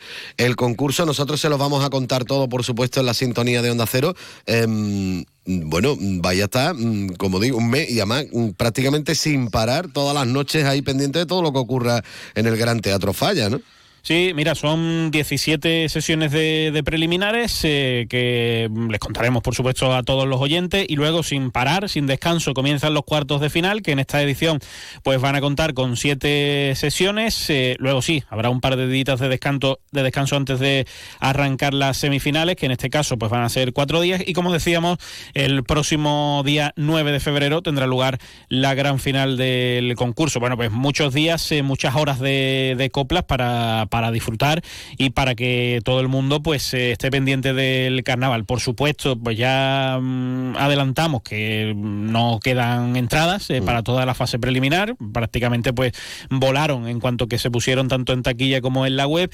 concurso. 0.56 1.06
Nosotros 1.06 1.40
se 1.40 1.50
los 1.50 1.60
vamos 1.60 1.86
a 1.86 1.92
contar 1.92 2.26
todo, 2.26 2.50
por 2.50 2.64
supuesto, 2.64 3.00
en 3.00 3.06
la 3.06 3.14
sintonía 3.14 3.62
de 3.62 3.70
Onda 3.70 3.86
Cero. 3.86 4.16
Em, 4.48 5.24
bueno, 5.46 5.96
vaya 6.00 6.44
a 6.44 6.46
estar, 6.46 6.74
mm, 6.74 7.16
como 7.18 7.40
digo, 7.40 7.58
un 7.60 7.70
mes 7.70 7.92
y 7.92 8.00
además 8.00 8.26
mm, 8.32 8.50
prácticamente 8.52 9.14
sin 9.14 9.50
parar 9.50 9.88
todas 9.92 10.16
las 10.16 10.26
noches 10.26 10.66
ahí 10.66 10.82
pendiente 10.82 11.20
de 11.20 11.26
todo 11.28 11.44
lo 11.44 11.52
que 11.54 11.60
ocurra 11.60 12.04
en 12.34 12.48
el 12.48 12.58
Gran 12.58 12.80
Teatro 12.80 13.14
Falla, 13.14 13.50
¿no? 13.50 13.62
Sí, 14.10 14.32
mira, 14.34 14.56
son 14.56 15.12
17 15.12 15.88
sesiones 15.88 16.32
de, 16.32 16.82
preliminares 16.84 17.62
eh, 17.64 18.08
que 18.10 18.68
les 18.90 19.00
contaremos, 19.00 19.44
por 19.44 19.54
supuesto, 19.54 19.94
a 19.94 20.02
todos 20.02 20.28
los 20.28 20.42
oyentes 20.42 20.84
y 20.90 20.96
luego, 20.96 21.22
sin 21.22 21.52
parar, 21.52 21.90
sin 21.90 22.08
descanso, 22.08 22.56
comienzan 22.56 22.96
los 22.96 23.04
cuartos 23.04 23.40
de 23.40 23.52
final, 23.52 23.84
que 23.84 23.92
en 23.92 24.00
esta 24.00 24.20
edición 24.24 24.62
pues 25.04 25.22
van 25.22 25.36
a 25.36 25.42
contar 25.42 25.76
con 25.76 25.96
siete 25.96 26.74
sesiones. 26.76 27.52
Eh, 27.52 27.76
luego 27.78 28.02
sí, 28.02 28.24
habrá 28.32 28.50
un 28.50 28.62
par 28.62 28.78
de 28.78 28.88
días 28.88 29.20
de 29.20 29.30
descanso, 29.30 29.80
de 29.92 30.02
descanso 30.02 30.38
antes 30.38 30.60
de 30.60 30.88
arrancar 31.20 31.76
las 31.76 31.98
semifinales, 31.98 32.56
que 32.56 32.66
en 32.66 32.72
este 32.72 32.90
caso 32.90 33.16
pues 33.20 33.30
van 33.30 33.44
a 33.44 33.50
ser 33.50 33.74
cuatro 33.74 34.02
días. 34.02 34.24
Y 34.26 34.34
como 34.34 34.52
decíamos, 34.52 34.98
el 35.36 35.64
próximo 35.64 36.42
día 36.44 36.74
9 36.78 37.12
de 37.12 37.20
febrero 37.20 37.62
tendrá 37.62 37.86
lugar 37.86 38.18
la 38.48 38.74
gran 38.74 38.98
final 38.98 39.38
del 39.38 39.94
concurso. 39.94 40.40
Bueno, 40.40 40.58
pues 40.58 40.72
muchos 40.72 41.14
días, 41.14 41.52
eh, 41.52 41.62
muchas 41.62 41.96
horas 41.96 42.20
de, 42.20 42.74
de 42.76 42.90
coplas 42.90 43.26
para 43.26 43.86
disfrutar 44.12 44.62
y 44.98 45.12
para 45.12 45.36
que 45.36 45.82
todo 45.84 46.00
el 46.00 46.08
mundo 46.08 46.42
pues 46.42 46.74
eh, 46.74 46.92
esté 46.92 47.12
pendiente 47.12 47.54
del 47.54 48.04
carnaval. 48.04 48.46
Por 48.46 48.60
supuesto, 48.60 49.18
pues 49.18 49.38
ya 49.38 50.00
mm, 50.02 50.56
adelantamos 50.58 51.22
que 51.22 51.74
no 51.76 52.40
quedan 52.42 52.96
entradas 52.96 53.50
eh, 53.50 53.62
mm. 53.62 53.66
para 53.66 53.84
toda 53.84 54.06
la 54.06 54.14
fase 54.14 54.40
preliminar, 54.40 54.96
prácticamente 55.14 55.74
pues 55.74 55.94
volaron 56.30 56.88
en 56.88 57.00
cuanto 57.00 57.28
que 57.28 57.38
se 57.38 57.52
pusieron 57.52 57.88
tanto 57.88 58.14
en 58.14 58.24
taquilla 58.24 58.62
como 58.62 58.86
en 58.86 58.96
la 58.96 59.08
web. 59.08 59.32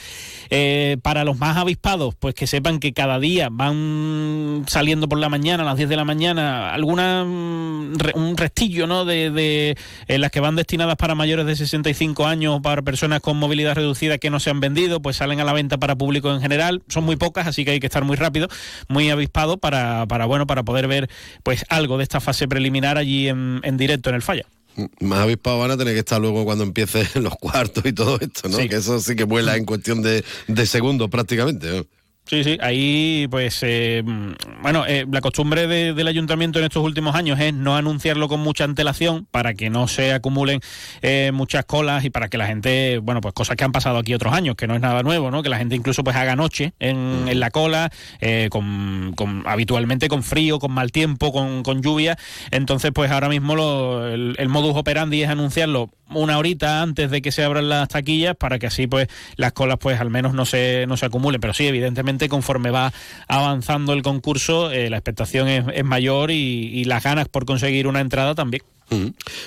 Eh, 0.50 0.98
para 1.02 1.24
los 1.24 1.38
más 1.38 1.58
avispados, 1.58 2.16
pues 2.16 2.36
que 2.36 2.48
sepan 2.48 2.80
que 2.80 2.94
cada 2.94 3.20
día 3.20 3.50
van 3.52 4.66
saliendo 4.68 5.08
por 5.08 5.20
la 5.20 5.30
mañana, 5.30 5.64
a 5.64 5.66
las 5.66 5.78
10 5.78 5.90
de 5.90 5.96
la 5.96 6.06
mañana, 6.06 6.74
alguna 6.74 7.24
mm, 7.24 7.94
un 8.16 8.38
restillo 8.38 8.88
¿no? 8.88 9.06
de, 9.06 9.32
de 9.32 9.76
las 10.18 10.32
que 10.32 10.40
van 10.40 10.56
destinadas 10.56 10.96
para 10.96 11.16
mayores 11.16 11.46
de 11.46 11.56
65 11.56 12.26
años, 12.26 12.60
para 12.62 12.82
personas 12.82 13.22
con 13.22 13.38
movilidad 13.38 13.76
reducida 13.76 14.18
que 14.18 14.30
no 14.30 14.40
se 14.46 14.52
han 14.52 14.60
vendido, 14.60 15.02
pues 15.02 15.18
salen 15.18 15.40
a 15.42 15.44
la 15.44 15.54
venta 15.54 15.78
para 15.78 15.96
público 15.96 16.34
en 16.34 16.40
general. 16.40 16.84
Son 16.88 17.04
muy 17.04 17.18
pocas, 17.18 17.48
así 17.48 17.66
que 17.66 17.72
hay 17.72 17.80
que 17.80 17.88
estar 17.88 18.04
muy 18.04 18.16
rápido, 18.16 18.48
muy 18.88 19.10
avispado 19.10 19.58
para, 19.58 20.06
para 20.08 20.26
bueno, 20.26 20.48
para 20.48 20.64
poder 20.64 20.88
ver 20.88 21.10
pues 21.44 21.66
algo 21.70 21.98
de 21.98 22.04
esta 22.04 22.22
fase 22.22 22.48
preliminar 22.48 22.98
allí 22.98 23.28
en, 23.28 23.60
en 23.64 23.78
directo 23.78 24.10
en 24.10 24.16
el 24.16 24.22
falla 24.22 24.46
más 25.00 25.20
avispados 25.20 25.62
van 25.62 25.72
a 25.72 25.78
tener 25.78 25.94
que 25.94 26.00
estar 26.00 26.20
luego 26.20 26.44
cuando 26.44 26.66
empiece 26.66 27.08
los 27.20 27.34
cuartos 27.36 27.86
y 27.86 27.94
todo 27.94 28.20
esto, 28.20 28.50
¿no? 28.50 28.58
Que 28.58 28.76
eso 28.76 29.00
sí 29.00 29.16
que 29.16 29.24
vuela 29.24 29.56
en 29.56 29.66
cuestión 29.66 30.02
de, 30.02 30.24
de 30.48 30.66
segundos 30.66 31.10
prácticamente. 31.10 31.86
Sí, 32.28 32.44
sí, 32.44 32.58
ahí 32.60 33.28
pues 33.30 33.60
eh, 33.62 34.02
bueno, 34.64 34.84
eh, 34.88 35.06
la 35.12 35.22
costumbre 35.22 35.68
del 35.68 36.08
ayuntamiento 36.08 36.58
en 36.58 36.66
estos 36.66 36.84
últimos 36.84 37.14
años 37.14 37.40
es 37.40 37.54
no 37.54 37.76
anunciarlo 37.76 38.28
con 38.28 38.40
mucha 38.40 38.64
antelación 38.64 39.28
para 39.30 39.54
que 39.54 39.70
no 39.70 39.88
se 39.88 40.12
acumulen 40.12 40.60
eh, 41.04 41.30
muchas 41.36 41.66
colas 41.66 42.04
y 42.04 42.10
para 42.10 42.28
que 42.28 42.40
la 42.40 42.48
gente, 42.48 42.98
bueno, 42.98 43.22
pues 43.22 43.36
cosas 43.36 43.56
que 43.56 43.64
han 43.64 43.72
pasado 43.72 44.00
aquí 44.00 44.16
otros 44.16 44.34
años, 44.34 44.56
que 44.56 44.66
no 44.66 44.74
es 44.74 44.82
nada 44.82 45.04
nuevo, 45.04 45.30
¿no? 45.30 45.44
Que 45.44 45.50
la 45.50 45.60
gente 45.60 45.76
incluso 45.76 46.04
pues 46.04 46.16
haga 46.16 46.36
noche 46.36 46.74
en, 46.80 47.28
en 47.28 47.40
la 47.40 47.52
cola, 47.52 47.92
con, 48.50 49.14
con, 49.16 49.44
habitualmente 49.46 50.08
con 50.08 50.24
frío, 50.24 50.58
con 50.58 50.72
mal 50.72 50.92
tiempo, 50.92 51.32
con, 51.32 51.62
con 51.62 51.84
lluvia. 51.84 52.18
Entonces 52.50 52.92
pues 52.92 53.12
ahora 53.12 53.30
mismo 53.30 53.56
lo, 53.56 54.08
el, 54.08 54.36
el 54.40 54.50
modus 54.50 54.76
operandi 54.76 55.22
es 55.22 55.30
anunciarlo 55.30 55.92
una 56.10 56.38
horita 56.38 56.82
antes 56.82 57.10
de 57.10 57.22
que 57.22 57.32
se 57.32 57.44
abran 57.44 57.68
las 57.68 57.90
taquillas 57.90 58.36
para 58.36 58.60
que 58.60 58.68
así 58.68 58.86
pues 58.86 59.08
las 59.38 59.54
colas 59.54 59.78
pues 59.80 60.00
al 60.00 60.10
menos 60.10 60.34
no 60.34 60.46
se, 60.46 60.86
no 60.88 60.98
se 60.98 61.06
acumulen. 61.06 61.42
Pero 61.42 61.54
sí, 61.54 61.68
evidentemente 61.68 62.15
conforme 62.30 62.72
va 62.72 62.94
avanzando 63.28 63.94
el 63.94 64.02
concurso 64.02 64.72
eh, 64.72 64.90
la 64.90 64.98
expectación 64.98 65.48
es, 65.48 65.84
mayor 65.84 66.32
y, 66.32 66.84
las 66.86 67.04
ganas 67.04 67.28
por 67.28 67.46
conseguir 67.46 67.88
una 67.88 68.02
entrada 68.02 68.36
también. 68.36 68.64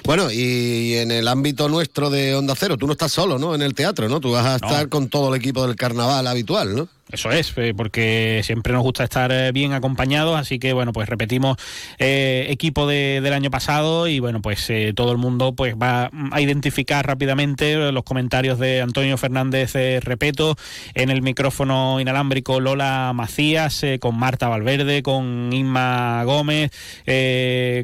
Bueno, 0.05 0.33
y 0.33 0.95
en 0.95 1.13
el 1.13 1.29
ámbito 1.29 1.69
nuestro 1.69 2.11
de 2.11 2.35
Onda 2.35 2.55
Cero, 2.57 2.77
tú 2.77 2.87
no 2.87 2.93
estás 2.93 3.13
solo, 3.13 3.39
¿no? 3.39 3.55
En 3.55 3.63
el 3.63 3.75
teatro, 3.75 4.09
¿no? 4.09 4.21
Tú 4.21 4.33
vas 4.33 4.47
a 4.47 4.57
estar 4.57 4.89
con 4.89 5.09
todo 5.09 5.33
el 5.33 5.41
equipo 5.41 5.65
del 5.67 5.77
carnaval 5.77 6.27
habitual, 6.27 6.75
¿no? 6.75 6.89
Eso 7.11 7.31
es, 7.31 7.55
eh, 7.57 7.73
porque 7.75 8.43
siempre 8.45 8.75
nos 8.75 8.83
gusta 8.83 9.03
estar 9.03 9.33
eh, 9.33 9.51
bien 9.53 9.73
acompañados, 9.73 10.39
así 10.39 10.59
que 10.59 10.75
bueno, 10.75 10.93
pues 10.93 11.09
repetimos 11.09 11.57
eh, 11.99 12.47
equipo 12.51 12.87
de, 12.87 13.21
del 13.23 13.33
año 13.33 13.51
pasado 13.51 14.09
y 14.09 14.21
bueno, 14.21 14.43
pues 14.43 14.71
todo 14.95 15.13
el 15.13 15.19
mundo 15.19 15.55
pues 15.55 15.75
va 15.77 16.11
a 16.31 16.41
identificar 16.41 17.07
rápidamente 17.07 17.93
los 17.93 18.05
comentarios 18.05 18.59
de 18.59 18.83
Antonio 18.83 19.17
Fernández 19.17 19.73
Repeto, 20.05 20.57
en 20.93 21.09
el 21.09 21.23
micrófono 21.23 21.99
inalámbrico 21.99 22.61
Lola 22.61 23.13
Macías, 23.15 23.83
con 24.01 24.19
Marta 24.19 24.49
Valverde, 24.49 25.03
con 25.03 25.51
Inma 25.53 26.23
Gómez, 26.25 26.71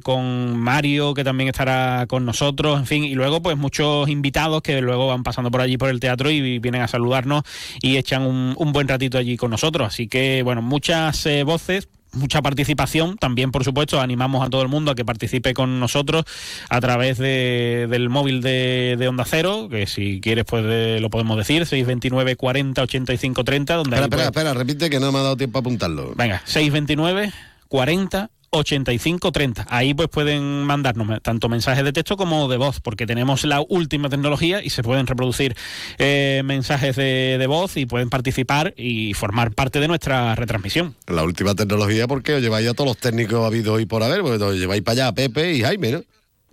con 0.03 0.59
Mario, 0.59 1.15
que 1.15 1.25
también 1.25 1.49
estará 1.49 2.05
con 2.09 2.27
nosotros, 2.27 2.79
en 2.79 2.87
fin, 2.87 3.05
y 3.05 3.15
luego 3.15 3.41
pues 3.41 3.57
muchos 3.57 4.09
invitados 4.09 4.61
que 4.61 4.83
luego 4.83 5.07
van 5.07 5.23
pasando 5.23 5.51
por 5.51 5.63
allí 5.63 5.79
por 5.79 5.89
el 5.89 6.01
teatro 6.01 6.31
y 6.31 6.59
vienen 6.59 6.83
a 6.83 6.89
saludarnos 6.89 7.43
y 7.81 7.97
echan 7.97 8.23
un 8.23 8.73
buen 8.73 8.87
ratito 8.87 9.14
allí 9.19 9.37
con 9.37 9.51
nosotros. 9.51 9.89
Así 9.89 10.09
que, 10.09 10.43
bueno, 10.43 10.63
muchas 10.63 11.27
eh, 11.27 11.43
voces 11.45 11.89
mucha 12.15 12.43
participación. 12.43 13.17
También, 13.19 13.51
por 13.51 13.65
supuesto, 13.65 14.01
animamos 14.01 14.47
a 14.47 14.51
todo 14.51 14.63
el 14.63 14.69
mundo 14.69 14.91
a 14.91 14.95
que 14.95 15.05
participe 15.05 15.55
con 15.55 15.81
nosotros 15.81 16.25
a 16.69 16.81
través 16.81 17.19
de, 17.19 17.87
del 17.91 18.09
móvil 18.09 18.41
de, 18.41 18.97
de, 18.99 19.09
Onda 19.09 19.25
Cero, 19.27 19.69
que 19.71 19.87
si 19.87 20.21
quieres, 20.21 20.45
pues 20.45 21.01
lo 21.01 21.11
podemos 21.11 21.37
decir, 21.37 21.67
629 21.67 22.37
40 22.37 22.83
85 22.83 23.45
30. 23.45 23.75
Donde 23.75 23.97
espera, 23.97 24.05
espera, 24.05 24.25
espera, 24.27 24.55
repite 24.55 24.91
que 24.91 25.01
no 25.01 25.13
me 25.13 25.19
ha 25.19 25.23
dado 25.23 25.37
tiempo 25.37 25.59
a 25.59 25.61
apuntarlo. 25.61 26.15
Venga, 26.15 26.43
629 26.45 27.33
40 27.69 28.31
8530. 28.55 29.67
Ahí 29.69 29.95
pues 29.95 30.09
pueden 30.09 30.65
mandarnos 30.65 31.23
tanto 31.23 31.49
mensajes 31.49 31.85
de 31.85 31.93
texto 31.93 32.17
como 32.17 32.49
de 32.49 32.57
voz, 32.57 32.81
porque 32.81 33.07
tenemos 33.07 33.45
la 33.45 33.61
última 33.61 34.09
tecnología 34.09 34.63
y 34.63 34.71
se 34.71 34.83
pueden 34.83 35.07
reproducir 35.07 35.57
eh, 35.99 36.43
mensajes 36.45 36.97
de, 36.97 37.37
de, 37.39 37.47
voz 37.47 37.77
y 37.77 37.87
pueden 37.87 38.11
participar 38.11 38.75
y 38.77 39.15
formar 39.15 39.53
parte 39.53 39.81
de 39.81 39.89
nuestra 39.89 40.35
retransmisión. 40.35 40.95
La 41.07 41.23
última 41.23 41.55
tecnología 41.55 42.07
porque 42.07 42.35
os 42.35 42.43
lleváis 42.43 42.69
a 42.69 42.75
todos 42.75 42.89
los 42.89 42.99
técnicos 42.99 43.45
habidos 43.45 43.81
y 43.81 43.87
por 43.87 44.03
haber, 44.03 44.23
porque 44.23 44.43
os 44.43 44.57
lleváis 44.57 44.83
para 44.83 44.93
allá 44.93 45.09
a 45.09 45.15
Pepe 45.15 45.53
y 45.53 45.63
Jaime, 45.63 45.93
¿no? 45.93 46.03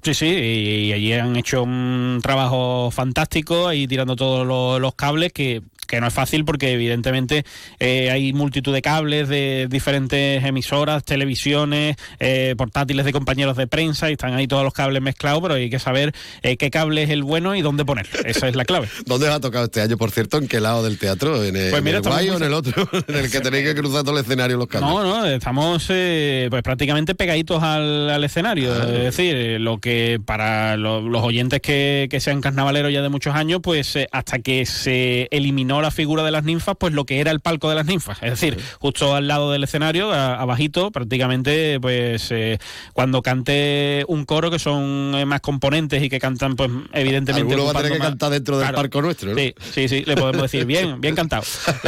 Sí, 0.03 0.15
sí, 0.15 0.25
y 0.25 0.93
allí 0.93 1.13
han 1.13 1.35
hecho 1.35 1.61
un 1.61 2.19
trabajo 2.23 2.89
fantástico 2.89 3.67
ahí 3.67 3.85
tirando 3.87 4.15
todos 4.15 4.47
los, 4.47 4.81
los 4.81 4.95
cables 4.95 5.31
que 5.31 5.61
que 5.91 6.01
no 6.01 6.07
es 6.07 6.13
fácil 6.13 6.45
porque 6.45 6.71
evidentemente 6.71 7.43
eh, 7.79 8.09
hay 8.09 8.31
multitud 8.33 8.73
de 8.73 8.81
cables 8.81 9.27
de 9.27 9.67
diferentes 9.69 10.43
emisoras, 10.43 11.03
televisiones, 11.03 11.97
eh, 12.19 12.55
portátiles 12.57 13.05
de 13.05 13.11
compañeros 13.11 13.57
de 13.57 13.67
prensa 13.67 14.09
y 14.09 14.13
están 14.13 14.33
ahí 14.33 14.47
todos 14.47 14.63
los 14.63 14.73
cables 14.73 15.01
mezclados, 15.01 15.41
pero 15.41 15.55
hay 15.55 15.69
que 15.69 15.79
saber 15.79 16.13
eh, 16.43 16.55
qué 16.55 16.71
cable 16.71 17.03
es 17.03 17.09
el 17.09 17.23
bueno 17.23 17.55
y 17.55 17.61
dónde 17.61 17.83
ponerlo. 17.83 18.19
Esa 18.25 18.47
es 18.47 18.55
la 18.55 18.63
clave. 18.65 18.87
¿Dónde 19.05 19.27
os 19.27 19.35
ha 19.35 19.39
tocado 19.41 19.65
este 19.65 19.81
año, 19.81 19.97
por 19.97 20.11
cierto? 20.11 20.37
¿En 20.37 20.47
qué 20.47 20.61
lado 20.61 20.81
del 20.83 20.97
teatro? 20.97 21.43
¿En 21.43 21.55
el, 21.57 21.71
Pues 21.71 21.83
mira, 21.83 21.97
en 21.97 22.03
el 22.05 22.09
guay 22.09 22.29
o 22.29 22.37
en 22.37 22.43
el 22.43 22.53
otro? 22.53 22.87
en 23.07 23.15
el 23.15 23.29
que 23.29 23.41
tenéis 23.41 23.65
que 23.65 23.75
cruzar 23.75 24.03
todo 24.03 24.17
el 24.17 24.23
escenario 24.23 24.55
los 24.57 24.67
cables. 24.67 24.89
No, 24.89 25.03
no, 25.03 25.25
estamos 25.25 25.85
pues 25.87 26.63
prácticamente 26.63 27.15
pegaditos 27.15 27.61
al, 27.61 28.09
al 28.09 28.23
escenario. 28.23 28.73
Ah. 28.73 28.85
Es 28.87 29.15
decir, 29.17 29.59
lo 29.59 29.79
que 29.79 30.19
para 30.25 30.77
lo- 30.77 31.01
los 31.01 31.21
oyentes 31.23 31.59
que, 31.61 32.07
que 32.09 32.19
sean 32.21 32.39
carnavaleros 32.39 32.93
ya 32.93 33.01
de 33.01 33.09
muchos 33.09 33.35
años, 33.35 33.59
pues 33.61 33.97
hasta 34.11 34.39
que 34.39 34.65
se 34.65 35.27
eliminó 35.31 35.80
la 35.81 35.91
figura 35.91 36.23
de 36.23 36.31
las 36.31 36.43
ninfas, 36.43 36.75
pues 36.79 36.93
lo 36.93 37.05
que 37.05 37.19
era 37.19 37.31
el 37.31 37.39
palco 37.39 37.69
de 37.69 37.75
las 37.75 37.85
ninfas. 37.85 38.17
Es 38.21 38.31
decir, 38.31 38.57
justo 38.79 39.15
al 39.15 39.27
lado 39.27 39.51
del 39.51 39.63
escenario, 39.63 40.11
abajito, 40.13 40.91
prácticamente, 40.91 41.79
pues 41.79 42.27
eh, 42.31 42.57
cuando 42.93 43.21
cante 43.21 44.03
un 44.07 44.25
coro 44.25 44.51
que 44.51 44.59
son 44.59 45.13
eh, 45.15 45.25
más 45.25 45.41
componentes 45.41 46.01
y 46.03 46.09
que 46.09 46.19
cantan, 46.19 46.55
pues 46.55 46.69
evidentemente. 46.93 47.51
Alguno 47.53 47.65
va 47.65 47.79
a 47.79 47.83
tener 47.83 47.93
que 47.93 47.99
más- 47.99 48.07
cantar 48.09 48.31
dentro 48.31 48.57
del 48.57 48.65
Claro. 48.67 48.77
parco 48.77 49.01
nuestro, 49.01 49.31
¿no? 49.31 49.37
Sí, 49.37 49.53
sí, 49.73 49.87
sí, 49.87 50.03
le 50.05 50.15
podemos 50.15 50.41
decir 50.43 50.65
bien, 50.65 50.99
bien 51.01 51.15
cantado. 51.15 51.43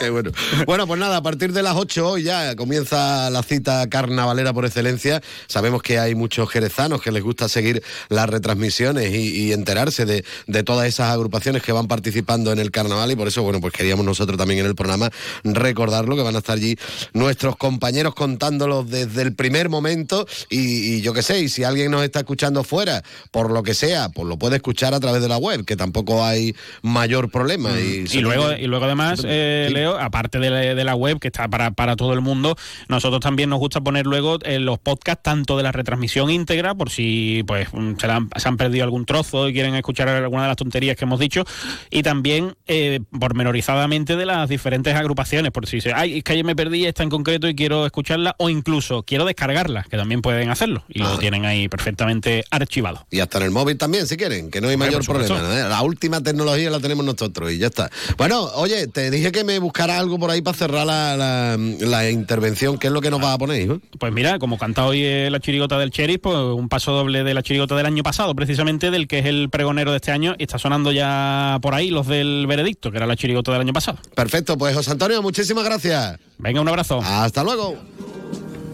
Qué 0.00 0.10
bueno. 0.10 0.30
Bueno, 0.66 0.86
pues 0.86 1.00
nada, 1.00 1.16
a 1.18 1.22
partir 1.22 1.52
de 1.52 1.62
las 1.62 1.74
8 1.76 2.08
hoy 2.08 2.22
ya 2.24 2.54
comienza 2.56 3.30
la 3.30 3.42
cita 3.42 3.88
carnavalera 3.88 4.52
por 4.52 4.64
excelencia. 4.64 5.20
Sabemos 5.46 5.82
que 5.82 5.98
hay 5.98 6.14
muchos 6.14 6.48
jerezanos 6.50 7.00
que 7.00 7.12
les 7.12 7.22
gusta 7.22 7.48
seguir 7.48 7.82
las 8.08 8.28
retransmisiones 8.28 9.12
y, 9.14 9.46
y 9.48 9.52
enterarse 9.52 10.04
de, 10.06 10.24
de 10.46 10.62
todas 10.62 10.86
esas 10.86 11.10
agrupaciones 11.12 11.62
que 11.62 11.72
van 11.72 11.86
participando 11.88 12.52
en 12.52 12.58
el 12.58 12.70
carnaval 12.70 12.99
y 13.08 13.16
por 13.16 13.28
eso, 13.28 13.42
bueno, 13.42 13.60
pues 13.60 13.72
queríamos 13.72 14.04
nosotros 14.04 14.36
también 14.36 14.60
en 14.60 14.66
el 14.66 14.74
programa 14.74 15.10
recordarlo, 15.44 16.16
que 16.16 16.22
van 16.22 16.34
a 16.34 16.38
estar 16.38 16.56
allí 16.56 16.76
nuestros 17.12 17.56
compañeros 17.56 18.14
contándolo 18.14 18.82
desde 18.82 19.22
el 19.22 19.34
primer 19.34 19.68
momento. 19.68 20.26
Y, 20.48 20.96
y 20.96 21.00
yo 21.02 21.12
qué 21.12 21.22
sé, 21.22 21.40
y 21.40 21.48
si 21.48 21.64
alguien 21.64 21.90
nos 21.90 22.02
está 22.02 22.20
escuchando 22.20 22.64
fuera, 22.64 23.02
por 23.30 23.50
lo 23.50 23.62
que 23.62 23.74
sea, 23.74 24.08
pues 24.08 24.26
lo 24.26 24.38
puede 24.38 24.56
escuchar 24.56 24.94
a 24.94 25.00
través 25.00 25.22
de 25.22 25.28
la 25.28 25.36
web, 25.38 25.64
que 25.64 25.76
tampoco 25.76 26.24
hay 26.24 26.54
mayor 26.82 27.30
problema. 27.30 27.70
Y, 27.78 28.06
Y 28.10 28.20
luego, 28.20 28.52
y 28.52 28.66
luego 28.66 28.84
además, 28.84 29.22
eh, 29.24 29.68
Leo, 29.72 29.98
aparte 29.98 30.38
de 30.38 30.50
la, 30.50 30.58
de 30.58 30.84
la 30.84 30.94
web 30.94 31.18
que 31.18 31.28
está 31.28 31.48
para, 31.48 31.70
para 31.70 31.96
todo 31.96 32.12
el 32.12 32.20
mundo, 32.20 32.56
nosotros 32.88 33.20
también 33.20 33.50
nos 33.50 33.58
gusta 33.58 33.80
poner 33.80 34.06
luego 34.06 34.38
eh, 34.42 34.58
los 34.58 34.78
podcasts 34.78 35.22
tanto 35.22 35.56
de 35.56 35.62
la 35.62 35.72
retransmisión 35.72 36.30
íntegra, 36.30 36.74
por 36.74 36.90
si 36.90 37.42
pues 37.46 37.68
mm, 37.72 37.94
se, 37.98 38.06
la 38.06 38.16
han, 38.16 38.30
se 38.36 38.48
han 38.48 38.56
perdido 38.56 38.84
algún 38.84 39.04
trozo 39.04 39.48
y 39.48 39.52
quieren 39.52 39.74
escuchar 39.74 40.08
alguna 40.08 40.42
de 40.42 40.48
las 40.48 40.56
tonterías 40.56 40.96
que 40.96 41.04
hemos 41.04 41.20
dicho, 41.20 41.44
y 41.90 42.02
también 42.02 42.54
eh, 42.66 42.89
pormenorizadamente 43.18 44.16
de 44.16 44.26
las 44.26 44.48
diferentes 44.48 44.94
agrupaciones, 44.94 45.52
por 45.52 45.66
si 45.66 45.80
se, 45.80 45.92
ay, 45.92 46.18
es 46.18 46.24
que 46.24 46.32
ayer 46.32 46.44
me 46.44 46.56
perdí 46.56 46.84
esta 46.86 47.02
en 47.02 47.10
concreto 47.10 47.48
y 47.48 47.54
quiero 47.54 47.86
escucharla, 47.86 48.34
o 48.38 48.48
incluso 48.50 49.02
quiero 49.04 49.24
descargarla, 49.24 49.84
que 49.90 49.96
también 49.96 50.22
pueden 50.22 50.50
hacerlo, 50.50 50.84
y 50.88 50.98
lo 51.00 51.18
tienen 51.18 51.44
ahí 51.46 51.68
perfectamente 51.68 52.44
archivado. 52.50 53.06
Y 53.10 53.20
hasta 53.20 53.38
en 53.38 53.44
el 53.44 53.50
móvil 53.50 53.76
también, 53.78 54.06
si 54.06 54.16
quieren, 54.16 54.50
que 54.50 54.60
no 54.60 54.68
hay 54.68 54.74
Hombre, 54.74 54.88
mayor 54.90 55.04
problema. 55.04 55.38
¿eh? 55.58 55.68
La 55.68 55.82
última 55.82 56.22
tecnología 56.22 56.70
la 56.70 56.80
tenemos 56.80 57.04
nosotros 57.04 57.52
y 57.52 57.58
ya 57.58 57.66
está. 57.66 57.90
Bueno, 58.16 58.42
oye, 58.54 58.86
te 58.88 59.10
dije 59.10 59.32
que 59.32 59.44
me 59.44 59.58
buscara 59.58 59.98
algo 59.98 60.18
por 60.18 60.30
ahí 60.30 60.40
para 60.42 60.56
cerrar 60.56 60.86
la, 60.86 61.16
la- 61.16 61.56
la 61.56 62.10
intervención. 62.10 62.78
¿Qué 62.78 62.86
es 62.86 62.92
lo 62.92 63.00
que 63.00 63.10
nos 63.10 63.20
vas 63.20 63.34
a 63.34 63.38
poner, 63.38 63.60
hijo? 63.62 63.80
Pues 63.98 64.12
mira, 64.12 64.38
como 64.38 64.56
canta 64.58 64.86
hoy 64.86 65.02
eh, 65.04 65.28
la 65.30 65.40
chirigota 65.40 65.78
del 65.78 65.90
Sheriff, 65.90 66.20
pues 66.22 66.36
un 66.36 66.68
paso 66.68 66.92
doble 66.92 67.24
de 67.24 67.34
la 67.34 67.42
chirigota 67.42 67.76
del 67.76 67.86
año 67.86 68.02
pasado, 68.02 68.34
precisamente 68.34 68.90
del 68.90 69.06
que 69.08 69.18
es 69.18 69.26
el 69.26 69.48
pregonero 69.50 69.90
de 69.90 69.96
este 69.96 70.10
año, 70.12 70.34
y 70.38 70.44
está 70.44 70.58
sonando 70.58 70.92
ya 70.92 71.58
por 71.60 71.74
ahí 71.74 71.90
los 71.90 72.06
del 72.06 72.46
veredicto, 72.46 72.79
que 72.88 72.96
era 72.96 73.06
la 73.06 73.16
chirigota 73.16 73.52
del 73.52 73.60
año 73.60 73.72
pasado. 73.72 73.98
Perfecto, 74.14 74.56
pues 74.56 74.74
José 74.74 74.92
Antonio, 74.92 75.20
muchísimas 75.20 75.64
gracias. 75.64 76.18
Venga, 76.38 76.60
un 76.60 76.68
abrazo. 76.68 77.00
Hasta 77.04 77.42
luego. 77.44 77.76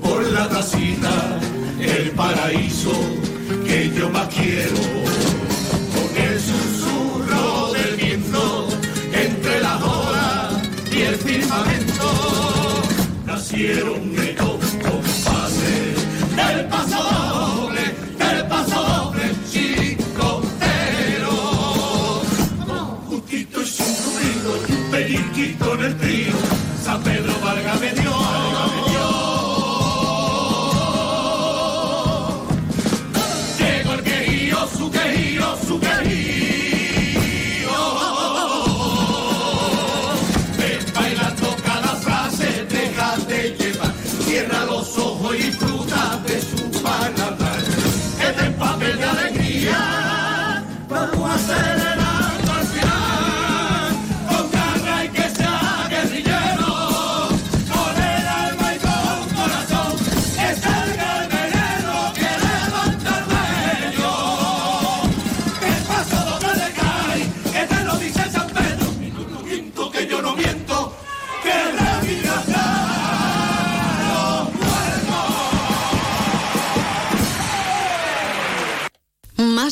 por 0.03 0.23
la 0.31 0.49
tacita, 0.49 1.41
el 1.81 2.11
paraíso 2.13 2.93
que 3.67 3.91
yo 3.91 4.09
más 4.11 4.29
quiero. 4.29 4.77
Con 5.93 6.23
el 6.23 6.41
susurro 6.41 7.73
del 7.73 7.97
viento 7.97 8.69
entre 9.13 9.61
las 9.61 9.83
olas 9.83 10.55
y 10.93 11.01
el 11.03 11.17
firmamento 11.17 12.83
nacieron 13.25 14.15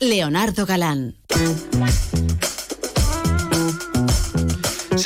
Leonardo 0.00 0.64
Galán. 0.64 1.14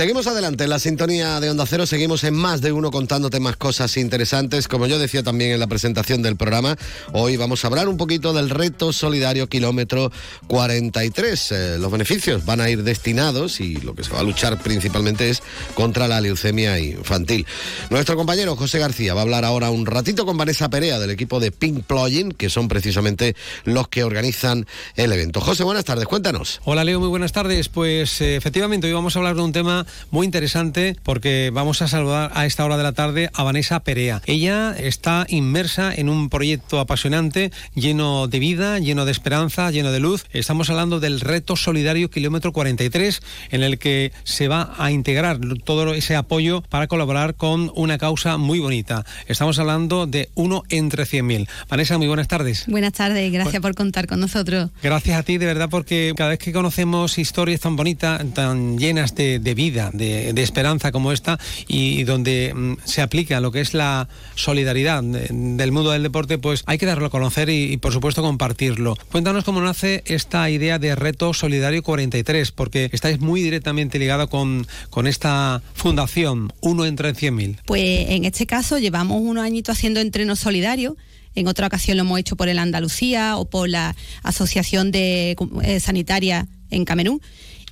Seguimos 0.02 0.26
adelante 0.26 0.64
en 0.64 0.70
la 0.70 0.80
sintonía 0.80 1.38
de 1.38 1.48
Onda 1.48 1.64
Cero, 1.64 1.86
seguimos 1.86 2.24
en 2.24 2.34
más 2.34 2.60
de 2.60 2.72
uno 2.72 2.90
contándote 2.90 3.38
más 3.38 3.56
cosas 3.56 3.96
interesantes. 3.96 4.66
Como 4.66 4.88
yo 4.88 4.98
decía 4.98 5.22
también 5.22 5.52
en 5.52 5.60
la 5.60 5.68
presentación 5.68 6.22
del 6.22 6.34
programa, 6.34 6.76
hoy 7.12 7.36
vamos 7.36 7.62
a 7.62 7.68
hablar 7.68 7.86
un 7.86 7.96
poquito 7.96 8.32
del 8.32 8.50
reto 8.50 8.92
solidario 8.92 9.48
kilómetro 9.48 10.10
43. 10.48 11.52
Eh, 11.52 11.76
los 11.78 11.92
beneficios 11.92 12.44
van 12.44 12.60
a 12.60 12.68
ir 12.68 12.82
destinados 12.82 13.60
y 13.60 13.76
lo 13.76 13.94
que 13.94 14.02
se 14.02 14.12
va 14.12 14.18
a 14.18 14.22
luchar 14.24 14.60
principalmente 14.60 15.30
es 15.30 15.40
contra 15.74 16.08
la 16.08 16.20
leucemia 16.20 16.80
infantil. 16.80 17.46
Nuestro 17.88 18.16
compañero 18.16 18.56
José 18.56 18.80
García 18.80 19.14
va 19.14 19.20
a 19.20 19.22
hablar 19.22 19.44
ahora 19.44 19.70
un 19.70 19.86
ratito 19.86 20.26
con 20.26 20.36
Vanessa 20.36 20.68
Perea 20.68 20.98
del 20.98 21.10
equipo 21.10 21.38
de 21.38 21.52
Pink 21.52 21.84
Plugin, 21.84 22.32
que 22.32 22.50
son 22.50 22.66
precisamente 22.66 23.36
los 23.62 23.86
que 23.86 24.02
organizan 24.02 24.66
el 24.96 25.12
evento. 25.12 25.40
José, 25.40 25.62
buenas 25.62 25.84
tardes, 25.84 26.08
cuéntanos. 26.08 26.60
Hola 26.64 26.82
Leo, 26.82 26.98
muy 26.98 27.08
buenas 27.08 27.30
tardes. 27.30 27.68
Pues 27.68 28.20
eh, 28.20 28.34
efectivamente 28.34 28.88
hoy 28.88 28.94
vamos 28.94 29.14
a 29.14 29.20
hablar 29.20 29.36
de 29.36 29.42
un 29.42 29.52
tema 29.52 29.86
muy 30.10 30.26
interesante 30.26 30.96
porque 31.02 31.50
vamos 31.52 31.82
a 31.82 31.88
saludar 31.88 32.30
a 32.34 32.46
esta 32.46 32.64
hora 32.64 32.76
de 32.76 32.82
la 32.82 32.92
tarde 32.92 33.30
a 33.34 33.42
Vanessa 33.42 33.80
Perea. 33.80 34.22
Ella 34.26 34.74
está 34.78 35.26
inmersa 35.28 35.92
en 35.94 36.08
un 36.08 36.28
proyecto 36.28 36.80
apasionante, 36.80 37.52
lleno 37.74 38.28
de 38.28 38.38
vida, 38.38 38.78
lleno 38.78 39.04
de 39.04 39.12
esperanza, 39.12 39.70
lleno 39.70 39.92
de 39.92 40.00
luz. 40.00 40.24
Estamos 40.32 40.70
hablando 40.70 41.00
del 41.00 41.20
reto 41.20 41.56
solidario 41.56 42.10
kilómetro 42.10 42.52
43 42.52 43.20
en 43.50 43.62
el 43.62 43.78
que 43.78 44.12
se 44.24 44.48
va 44.48 44.74
a 44.78 44.90
integrar 44.90 45.38
todo 45.64 45.94
ese 45.94 46.16
apoyo 46.16 46.62
para 46.62 46.86
colaborar 46.86 47.34
con 47.34 47.70
una 47.74 47.98
causa 47.98 48.36
muy 48.36 48.58
bonita. 48.58 49.04
Estamos 49.26 49.58
hablando 49.58 50.06
de 50.06 50.30
uno 50.34 50.62
entre 50.68 51.04
100.000. 51.04 51.48
Vanessa, 51.68 51.98
muy 51.98 52.06
buenas 52.06 52.28
tardes. 52.28 52.64
Buenas 52.66 52.92
tardes, 52.92 53.32
gracias 53.32 53.62
por 53.62 53.74
contar 53.74 54.06
con 54.06 54.20
nosotros. 54.20 54.70
Gracias 54.82 55.18
a 55.18 55.22
ti, 55.22 55.38
de 55.38 55.46
verdad, 55.46 55.68
porque 55.70 56.12
cada 56.16 56.30
vez 56.30 56.38
que 56.38 56.52
conocemos 56.52 57.18
historias 57.18 57.60
tan 57.60 57.76
bonitas, 57.76 58.22
tan 58.34 58.78
llenas 58.78 59.14
de, 59.14 59.38
de 59.38 59.54
vida, 59.54 59.71
de, 59.72 60.32
esperanza 60.42 60.92
como 60.92 61.12
esta 61.12 61.38
y 61.68 62.04
donde 62.04 62.52
mm, 62.54 62.74
se 62.84 63.02
aplica 63.02 63.40
lo 63.40 63.50
que 63.52 63.60
es 63.60 63.74
la 63.74 64.08
solidaridad 64.34 65.02
de- 65.02 65.28
del 65.30 65.72
mundo 65.72 65.90
del 65.90 66.02
deporte, 66.02 66.38
pues 66.38 66.62
hay 66.66 66.78
que 66.78 66.86
darlo 66.86 67.06
a 67.06 67.10
conocer 67.10 67.48
y, 67.48 67.72
y, 67.72 67.76
por 67.76 67.92
supuesto 67.92 68.22
compartirlo. 68.22 68.96
Cuéntanos 69.10 69.44
cómo 69.44 69.60
nace 69.60 70.02
esta 70.06 70.50
idea 70.50 70.78
de 70.78 70.94
Reto 70.94 71.32
Solidario 71.34 71.82
43, 71.82 72.50
porque 72.52 72.90
estáis 72.92 73.20
muy 73.20 73.42
directamente 73.42 73.98
ligado 73.98 74.28
con, 74.28 74.66
con 74.90 75.06
esta 75.06 75.62
fundación, 75.74 76.52
uno 76.60 76.84
entre 76.86 77.14
100.000. 77.14 77.58
Pues 77.66 78.08
en 78.10 78.24
este 78.24 78.46
caso 78.46 78.78
llevamos 78.78 79.20
unos 79.22 79.44
añitos 79.44 79.76
haciendo 79.76 80.00
entrenos 80.00 80.38
solidarios. 80.40 80.94
En 81.34 81.48
otra 81.48 81.66
ocasión 81.66 81.96
lo 81.96 82.02
hemos 82.02 82.18
hecho 82.18 82.36
por 82.36 82.48
el 82.48 82.58
Andalucía 82.58 83.36
o 83.38 83.46
por 83.48 83.68
la 83.68 83.96
Asociación 84.22 84.90
de 84.92 85.36
eh, 85.62 85.80
Sanitaria 85.80 86.46
en 86.70 86.84
Camerún. 86.84 87.20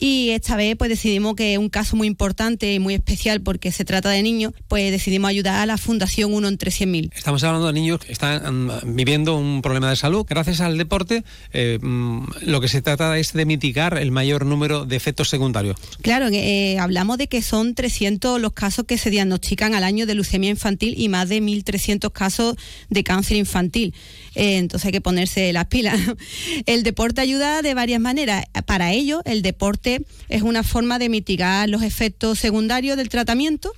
Y 0.00 0.30
esta 0.30 0.56
vez 0.56 0.76
pues 0.76 0.88
decidimos 0.88 1.36
que 1.36 1.52
es 1.52 1.58
un 1.58 1.68
caso 1.68 1.94
muy 1.94 2.08
importante 2.08 2.72
y 2.72 2.78
muy 2.78 2.94
especial 2.94 3.42
porque 3.42 3.70
se 3.70 3.84
trata 3.84 4.08
de 4.08 4.22
niños, 4.22 4.54
pues 4.66 4.90
decidimos 4.90 5.28
ayudar 5.28 5.60
a 5.60 5.66
la 5.66 5.76
Fundación 5.76 6.32
Uno 6.32 6.48
entre 6.48 6.70
100.000. 6.70 7.12
Estamos 7.14 7.44
hablando 7.44 7.66
de 7.66 7.74
niños 7.74 8.00
que 8.00 8.10
están 8.10 8.66
mm, 8.66 8.96
viviendo 8.96 9.36
un 9.36 9.60
problema 9.60 9.90
de 9.90 9.96
salud. 9.96 10.24
Gracias 10.26 10.62
al 10.62 10.78
deporte, 10.78 11.22
eh, 11.52 11.78
mm, 11.82 12.24
lo 12.46 12.62
que 12.62 12.68
se 12.68 12.80
trata 12.80 13.18
es 13.18 13.34
de 13.34 13.44
mitigar 13.44 13.98
el 13.98 14.10
mayor 14.10 14.46
número 14.46 14.86
de 14.86 14.96
efectos 14.96 15.28
secundarios. 15.28 15.76
Claro, 16.00 16.28
eh, 16.32 16.78
hablamos 16.78 17.18
de 17.18 17.26
que 17.26 17.42
son 17.42 17.74
300 17.74 18.40
los 18.40 18.54
casos 18.54 18.86
que 18.86 18.96
se 18.96 19.10
diagnostican 19.10 19.74
al 19.74 19.84
año 19.84 20.06
de 20.06 20.14
leucemia 20.14 20.48
infantil 20.48 20.94
y 20.96 21.10
más 21.10 21.28
de 21.28 21.42
1.300 21.42 22.10
casos 22.10 22.56
de 22.88 23.04
cáncer 23.04 23.36
infantil. 23.36 23.94
Eh, 24.34 24.56
entonces 24.56 24.86
hay 24.86 24.92
que 24.92 25.00
ponerse 25.02 25.52
las 25.52 25.66
pilas. 25.66 26.00
El 26.66 26.84
deporte 26.84 27.20
ayuda 27.20 27.60
de 27.60 27.74
varias 27.74 28.00
maneras. 28.00 28.46
Para 28.64 28.92
ello, 28.92 29.22
el 29.24 29.42
deporte 29.42 29.89
es 30.28 30.42
una 30.42 30.62
forma 30.62 30.98
de 30.98 31.08
mitigar 31.08 31.68
los 31.68 31.82
efectos 31.82 32.38
secundarios 32.38 32.96
del 32.96 33.08
tratamiento 33.08 33.72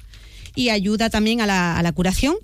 y 0.54 0.68
ayuda 0.68 1.10
también 1.10 1.40
a 1.40 1.46
la, 1.46 1.78
a 1.78 1.82
la 1.82 1.92
curación. 1.92 2.36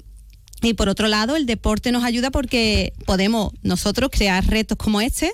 Y 0.62 0.74
por 0.74 0.88
otro 0.88 1.06
lado, 1.06 1.36
el 1.36 1.46
deporte 1.46 1.92
nos 1.92 2.04
ayuda 2.04 2.30
porque 2.30 2.92
podemos 3.06 3.52
nosotros 3.62 4.10
crear 4.12 4.44
retos 4.46 4.76
como 4.76 5.00
este 5.00 5.32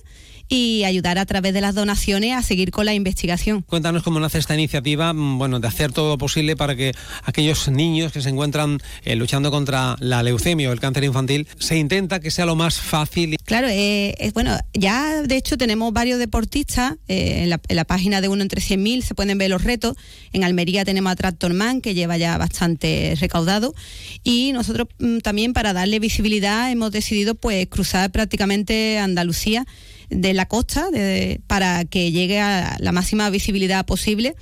y 0.55 0.85
ayudar 0.85 1.19
a 1.19 1.27
través 1.27 1.53
de 1.53 1.61
las 1.61 1.75
donaciones 1.75 2.37
a 2.37 2.43
seguir 2.43 2.71
con 2.71 2.87
la 2.87 2.95
investigación. 2.95 3.62
Cuéntanos 3.62 4.05
cómo 4.05 4.21
nace 4.21 4.38
esta 4.38 4.55
iniciativa, 4.55 5.12
mm, 5.12 5.37
bueno, 5.37 5.59
de 5.59 5.67
hacer 5.67 5.90
todo 5.90 6.11
lo 6.11 6.19
posible 6.19 6.55
para 6.55 6.77
que 6.77 6.93
aquellos 7.25 7.69
niños 7.69 8.12
que 8.12 8.21
se 8.21 8.29
encuentran 8.29 8.81
eh, 9.05 9.17
luchando 9.17 9.51
contra 9.51 9.97
la 9.99 10.23
leucemia 10.23 10.71
o 10.71 10.73
el 10.73 10.79
cáncer 10.79 11.03
infantil, 11.03 11.49
se 11.59 11.77
intenta 11.77 12.21
que 12.21 12.31
sea 12.31 12.47
lo 12.47 12.55
más 12.55 12.81
fácil. 12.81 13.37
Claro, 13.45 13.67
eh, 13.69 14.14
es 14.19 14.33
bueno, 14.33 14.57
ya 14.73 15.23
de 15.23 15.37
hecho 15.37 15.59
tenemos 15.59 15.93
varios 15.93 16.21
deportistas 16.21 16.95
eh, 17.09 17.43
en, 17.43 17.51
la, 17.51 17.61
en 17.67 17.75
la 17.75 17.85
página 17.85 18.21
de 18.21 18.29
uno 18.29 18.43
entre 18.43 18.61
100.000 18.61 19.03
se 19.03 19.14
pueden 19.17 19.37
ver 19.38 19.51
los 19.51 19.64
retos. 19.64 19.97
En 20.33 20.45
Almería 20.45 20.85
tenemos 20.85 21.11
a 21.11 21.17
Tractorman 21.17 21.81
que 21.81 21.95
lleva 21.95 22.17
ya 22.17 22.38
bastante 22.38 23.17
recaudado 23.21 23.75
y 24.23 24.53
nosotros 24.53 24.87
mm, 25.01 25.19
también 25.19 25.53
para 25.53 25.73
darle 25.73 25.99
visibilidad 25.99 26.71
hemos 26.71 26.93
decidido 26.93 27.35
pues 27.35 27.67
cruzar 27.67 28.12
prácticamente 28.12 29.01
Andalucía 29.01 29.67
de 30.11 30.35
la 30.35 30.47
costa 30.47 30.90
de- 30.90 31.40
para 31.47 31.85
que 31.85 32.12
llegue 32.12 32.40
a 32.40 32.77
la 32.81 32.93
máxima 32.93 33.31
visibilidad 33.31 33.85
posible 33.87 34.35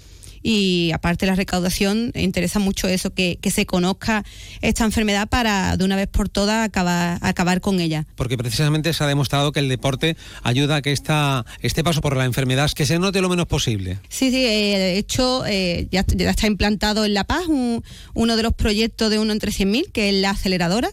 y 0.44 0.90
aparte 0.92 1.24
de 1.24 1.30
la 1.30 1.36
recaudación 1.36 2.10
interesa 2.16 2.58
mucho 2.58 2.88
eso 2.88 3.14
que, 3.14 3.38
que 3.40 3.52
se 3.52 3.64
conozca 3.64 4.24
esta 4.60 4.82
enfermedad 4.84 5.28
para 5.28 5.76
de 5.76 5.84
una 5.84 5.94
vez 5.94 6.08
por 6.08 6.28
todas 6.28 6.66
acabar, 6.66 7.18
acabar 7.20 7.60
con 7.60 7.78
ella. 7.78 8.06
Porque 8.16 8.36
precisamente 8.36 8.92
se 8.92 9.04
ha 9.04 9.06
demostrado 9.06 9.52
que 9.52 9.60
el 9.60 9.68
deporte 9.68 10.16
ayuda 10.42 10.76
a 10.76 10.82
que 10.82 10.90
esta, 10.90 11.46
este 11.60 11.84
paso 11.84 12.00
por 12.00 12.16
la 12.16 12.24
enfermedad 12.24 12.68
que 12.72 12.86
se 12.86 12.98
note 12.98 13.20
lo 13.20 13.28
menos 13.28 13.46
posible. 13.46 14.00
Sí, 14.08 14.30
sí, 14.32 14.44
eh, 14.44 14.78
de 14.80 14.98
hecho 14.98 15.46
eh, 15.46 15.86
ya, 15.92 16.04
ya 16.08 16.30
está 16.30 16.48
implantado 16.48 17.04
en 17.04 17.14
La 17.14 17.22
Paz 17.22 17.46
un- 17.46 17.84
uno 18.14 18.34
de 18.36 18.42
los 18.42 18.52
proyectos 18.52 19.10
de 19.10 19.20
uno 19.20 19.32
entre 19.32 19.52
100.000, 19.52 19.92
que 19.92 20.08
es 20.08 20.14
la 20.16 20.30
aceleradora. 20.30 20.90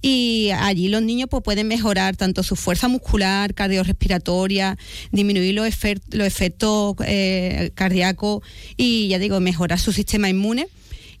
Y 0.00 0.50
allí 0.50 0.88
los 0.88 1.02
niños 1.02 1.28
pues, 1.30 1.42
pueden 1.42 1.66
mejorar 1.66 2.16
tanto 2.16 2.42
su 2.42 2.56
fuerza 2.56 2.88
muscular, 2.88 3.54
cardiorrespiratoria, 3.54 4.78
disminuir 5.10 5.54
los, 5.54 5.68
los 6.10 6.26
efectos 6.26 6.96
eh, 7.04 7.72
cardíacos 7.74 8.42
y, 8.76 9.08
ya 9.08 9.18
digo, 9.18 9.40
mejorar 9.40 9.80
su 9.80 9.92
sistema 9.92 10.28
inmune. 10.28 10.68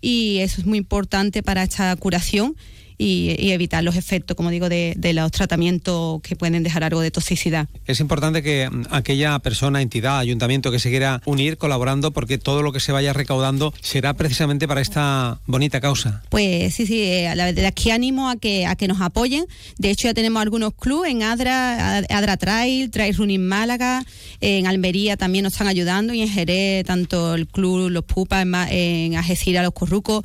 Y 0.00 0.38
eso 0.38 0.60
es 0.60 0.66
muy 0.66 0.78
importante 0.78 1.42
para 1.42 1.64
esta 1.64 1.94
curación 1.96 2.56
y, 2.98 3.36
y 3.38 3.52
evitar 3.52 3.84
los 3.84 3.96
efectos, 3.96 4.36
como 4.36 4.50
digo, 4.50 4.68
de, 4.68 4.94
de 4.96 5.12
los 5.12 5.30
tratamientos 5.30 6.20
que 6.22 6.34
pueden 6.36 6.62
dejar 6.62 6.82
algo 6.84 7.00
de 7.00 7.10
toxicidad. 7.10 7.68
Es 7.86 8.00
importante 8.00 8.42
que 8.42 8.68
mm, 8.68 8.86
aquella 8.90 9.38
persona, 9.38 9.80
entidad, 9.80 10.18
ayuntamiento 10.18 10.70
que 10.70 10.78
se 10.78 10.90
quiera 10.90 11.22
unir 11.24 11.56
colaborando 11.58 12.10
porque 12.10 12.38
todo 12.38 12.62
lo 12.62 12.72
que 12.72 12.80
se 12.80 12.92
vaya 12.92 13.12
recaudando 13.12 13.72
será 13.80 14.14
precisamente 14.14 14.66
para 14.66 14.80
esta 14.80 15.40
bonita 15.46 15.80
causa. 15.80 16.22
Pues 16.28 16.74
sí, 16.74 16.86
sí, 16.86 17.02
eh, 17.02 17.32
la- 17.36 17.52
de 17.52 17.66
aquí 17.66 17.90
animo 17.90 18.28
a 18.30 18.36
que, 18.36 18.66
a 18.66 18.74
que 18.76 18.88
nos 18.88 19.00
apoyen. 19.00 19.46
De 19.78 19.90
hecho, 19.90 20.08
ya 20.08 20.14
tenemos 20.14 20.42
algunos 20.42 20.74
clubes 20.74 21.10
en 21.12 21.22
Adra, 21.22 21.98
Adra 21.98 22.36
Trail, 22.36 22.90
Trail 22.90 23.14
Running 23.16 23.46
Málaga, 23.46 24.04
en 24.40 24.66
Almería 24.66 25.16
también 25.16 25.44
nos 25.44 25.52
están 25.52 25.68
ayudando 25.68 26.12
y 26.14 26.22
en 26.22 26.28
Jerez, 26.28 26.84
tanto 26.84 27.34
el 27.34 27.46
club 27.46 27.90
Los 27.90 28.04
Pupas, 28.04 28.42
en, 28.42 28.54
en 28.54 29.16
Algeciras, 29.16 29.62
Los 29.64 29.72
Corrucos. 29.74 30.24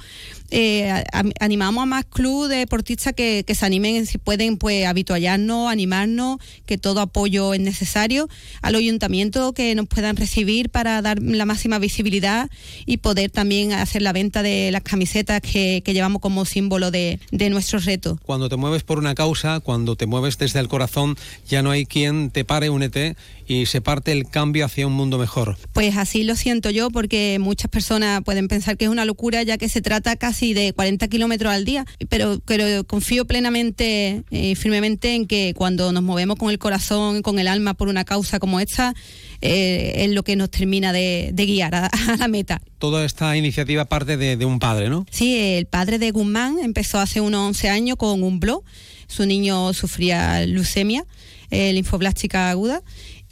Eh, 0.56 1.04
animamos 1.40 1.82
a 1.82 1.86
más 1.88 2.06
clubes 2.06 2.52
de 2.52 2.58
deportistas 2.58 3.14
que, 3.14 3.44
que 3.44 3.56
se 3.56 3.66
animen, 3.66 4.06
si 4.06 4.20
pueden, 4.20 4.58
pues 4.58 4.86
habituallarnos, 4.86 5.72
animarnos, 5.72 6.38
que 6.68 6.78
todo 6.78 7.02
apoyo 7.02 7.56
es 7.56 7.60
necesario. 7.60 8.30
Al 8.62 8.76
ayuntamiento 8.76 9.54
que 9.54 9.74
nos 9.74 9.88
puedan 9.88 10.16
recibir 10.16 10.70
para 10.70 11.02
dar 11.02 11.20
la 11.20 11.46
máxima 11.46 11.80
visibilidad 11.80 12.52
y 12.86 12.98
poder 12.98 13.32
también 13.32 13.74
hacer 13.74 14.04
la 14.04 14.14
venta 14.14 14.44
de 14.44 14.70
las 14.72 14.84
camisetas 14.84 15.42
que, 15.42 15.82
que 15.84 15.94
llevamos 15.94 16.22
como 16.22 16.46
símbolo 16.46 16.92
de, 16.92 17.20
de 17.32 17.50
nuestro 17.50 17.80
reto. 17.80 18.20
Cuando 18.24 18.48
te 18.48 18.56
mueves 18.56 18.84
por 18.84 19.00
una 19.00 19.16
causa, 19.16 19.60
cuando 19.60 19.96
te 19.96 20.06
mueves 20.06 20.38
desde 20.38 20.60
el 20.60 20.68
corazón, 20.68 21.18
ya 21.50 21.64
no 21.64 21.72
hay 21.72 21.88
quien 21.88 22.30
te 22.30 22.46
pare, 22.46 22.70
únete 22.70 23.16
y 23.48 23.66
se 23.66 23.82
parte 23.82 24.12
el 24.12 24.30
cambio 24.30 24.66
hacia 24.66 24.88
un 24.88 24.94
mundo 24.94 25.18
mejor. 25.18 25.58
Pues 25.74 25.98
así 25.98 26.24
lo 26.24 26.36
siento 26.36 26.70
yo, 26.70 26.92
porque 26.92 27.38
muchas 27.40 27.70
personas 27.70 28.22
pueden 28.24 28.48
pensar 28.48 28.78
que 28.78 28.86
es 28.86 28.92
una 28.92 29.04
locura, 29.04 29.44
ya 29.44 29.58
que 29.58 29.68
se 29.68 29.82
trata 29.82 30.16
casi 30.16 30.43
de 30.52 30.74
40 30.74 31.08
kilómetros 31.08 31.54
al 31.54 31.64
día. 31.64 31.86
Pero, 32.10 32.42
pero 32.46 32.84
confío 32.84 33.26
plenamente 33.26 34.24
y 34.30 34.56
firmemente 34.56 35.16
en 35.16 35.28
que 35.28 35.54
cuando 35.56 35.94
nos 35.94 36.04
movemos 36.04 36.36
con 36.36 36.50
el 36.50 36.60
corazón, 36.60 37.22
con 37.22 37.40
el 37.40 37.48
alma 37.48 37.74
por 37.76 37.88
una 37.88 38.04
causa 38.04 38.40
como 38.40 38.60
esta, 38.60 38.94
eh, 39.40 39.94
es 40.04 40.12
lo 40.12 40.24
que 40.24 40.36
nos 40.36 40.50
termina 40.50 40.92
de, 40.92 41.30
de 41.34 41.46
guiar 41.46 41.76
a, 41.76 41.86
a 41.88 42.18
la 42.18 42.28
meta. 42.28 42.62
Toda 42.80 43.06
esta 43.06 43.38
iniciativa 43.38 43.86
parte 43.86 44.18
de, 44.18 44.36
de 44.36 44.46
un 44.46 44.60
padre, 44.60 44.90
¿no? 44.90 45.06
Sí, 45.10 45.38
el 45.38 45.68
padre 45.68 46.00
de 46.00 46.12
Guzmán 46.12 46.58
empezó 46.62 47.00
hace 47.00 47.22
unos 47.22 47.48
11 47.48 47.70
años 47.70 47.96
con 47.98 48.24
un 48.24 48.40
blog. 48.40 48.64
Su 49.08 49.26
niño 49.26 49.74
sufría 49.74 50.46
leucemia, 50.46 51.06
eh, 51.52 51.72
linfoblástica 51.74 52.50
aguda. 52.50 52.82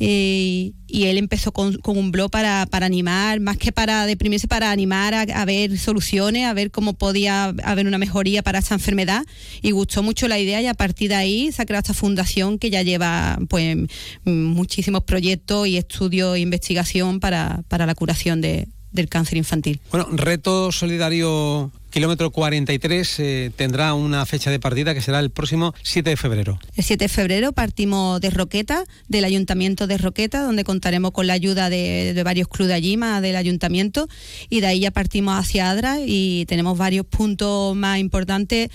Eh, 0.04 0.72
y 0.88 1.04
él 1.04 1.20
empezó 1.20 1.52
con, 1.52 1.78
un 1.86 2.12
blog 2.12 2.32
para, 2.32 2.66
para 2.66 2.88
animar, 2.88 3.40
más 3.40 3.58
que 3.58 3.72
para 3.72 4.08
deprimirse, 4.08 4.48
para 4.48 4.72
animar 4.72 5.14
a, 5.14 5.46
ver 5.46 5.78
soluciones, 5.78 6.48
a 6.48 6.54
ver 6.54 6.72
cómo 6.72 6.94
podía 6.94 7.54
haber 7.64 7.86
una 7.86 8.00
mejoría 8.00 8.42
para 8.42 8.58
esta 8.58 8.74
enfermedad. 8.74 9.24
Y 9.62 9.72
gustó 9.72 10.02
mucho 10.02 10.28
la 10.28 10.40
idea 10.40 10.60
y 10.60 10.66
a 10.66 10.74
partir 10.74 11.10
de 11.10 11.16
ahí 11.16 11.52
se 11.52 11.62
ha 11.62 11.66
creado 11.66 11.82
esta 11.82 11.94
fundación 11.94 12.58
que 12.58 12.72
ya 12.72 12.82
lleva 12.82 13.38
pues 13.48 13.78
muchísimos 14.26 15.04
proyectos 15.04 15.68
y 15.68 15.78
estudios 15.78 16.36
e 16.36 16.40
investigación 16.40 17.20
para, 17.20 17.62
para 17.68 17.86
la 17.86 17.94
curación 17.94 18.42
de- 18.42 18.68
del 18.92 19.08
cáncer 19.08 19.38
infantil. 19.38 19.80
Bueno, 19.92 20.08
reto 20.12 20.72
solidario 20.72 21.72
kilómetro 21.92 22.32
43 22.32 23.20
eh, 23.20 23.52
tendrá 23.56 23.94
una 23.94 24.26
fecha 24.26 24.50
de 24.50 24.60
partida 24.60 24.94
que 24.94 25.02
será 25.02 25.20
el 25.20 25.30
próximo 25.30 25.76
7 25.84 26.10
de 26.10 26.18
febrero. 26.18 26.60
El 26.76 26.84
7 26.84 27.06
de 27.06 27.10
febrero 27.10 27.52
partimos 27.52 28.20
de 28.20 28.32
Roqueta, 28.32 28.86
del 29.08 29.26
Ayuntamiento 29.26 29.86
de 29.86 29.98
Roqueta, 29.98 30.42
donde 30.42 30.64
contaremos 30.64 31.12
con 31.12 31.28
la 31.28 31.34
ayuda 31.34 31.70
de, 31.70 32.14
de 32.14 32.24
varios 32.24 32.48
clubes 32.48 32.70
de 32.70 32.74
allí, 32.74 32.98
más 32.98 33.22
del 33.22 33.36
Ayuntamiento, 33.36 34.08
y 34.50 34.62
de 34.62 34.68
ahí 34.68 34.80
ya 34.80 34.92
partimos 34.92 35.38
hacia 35.38 35.70
Adra 35.70 35.98
y 36.04 36.46
tenemos 36.48 36.78
varios 36.78 37.06
puntos 37.06 37.76
más 37.76 38.00
importantes. 38.00 38.70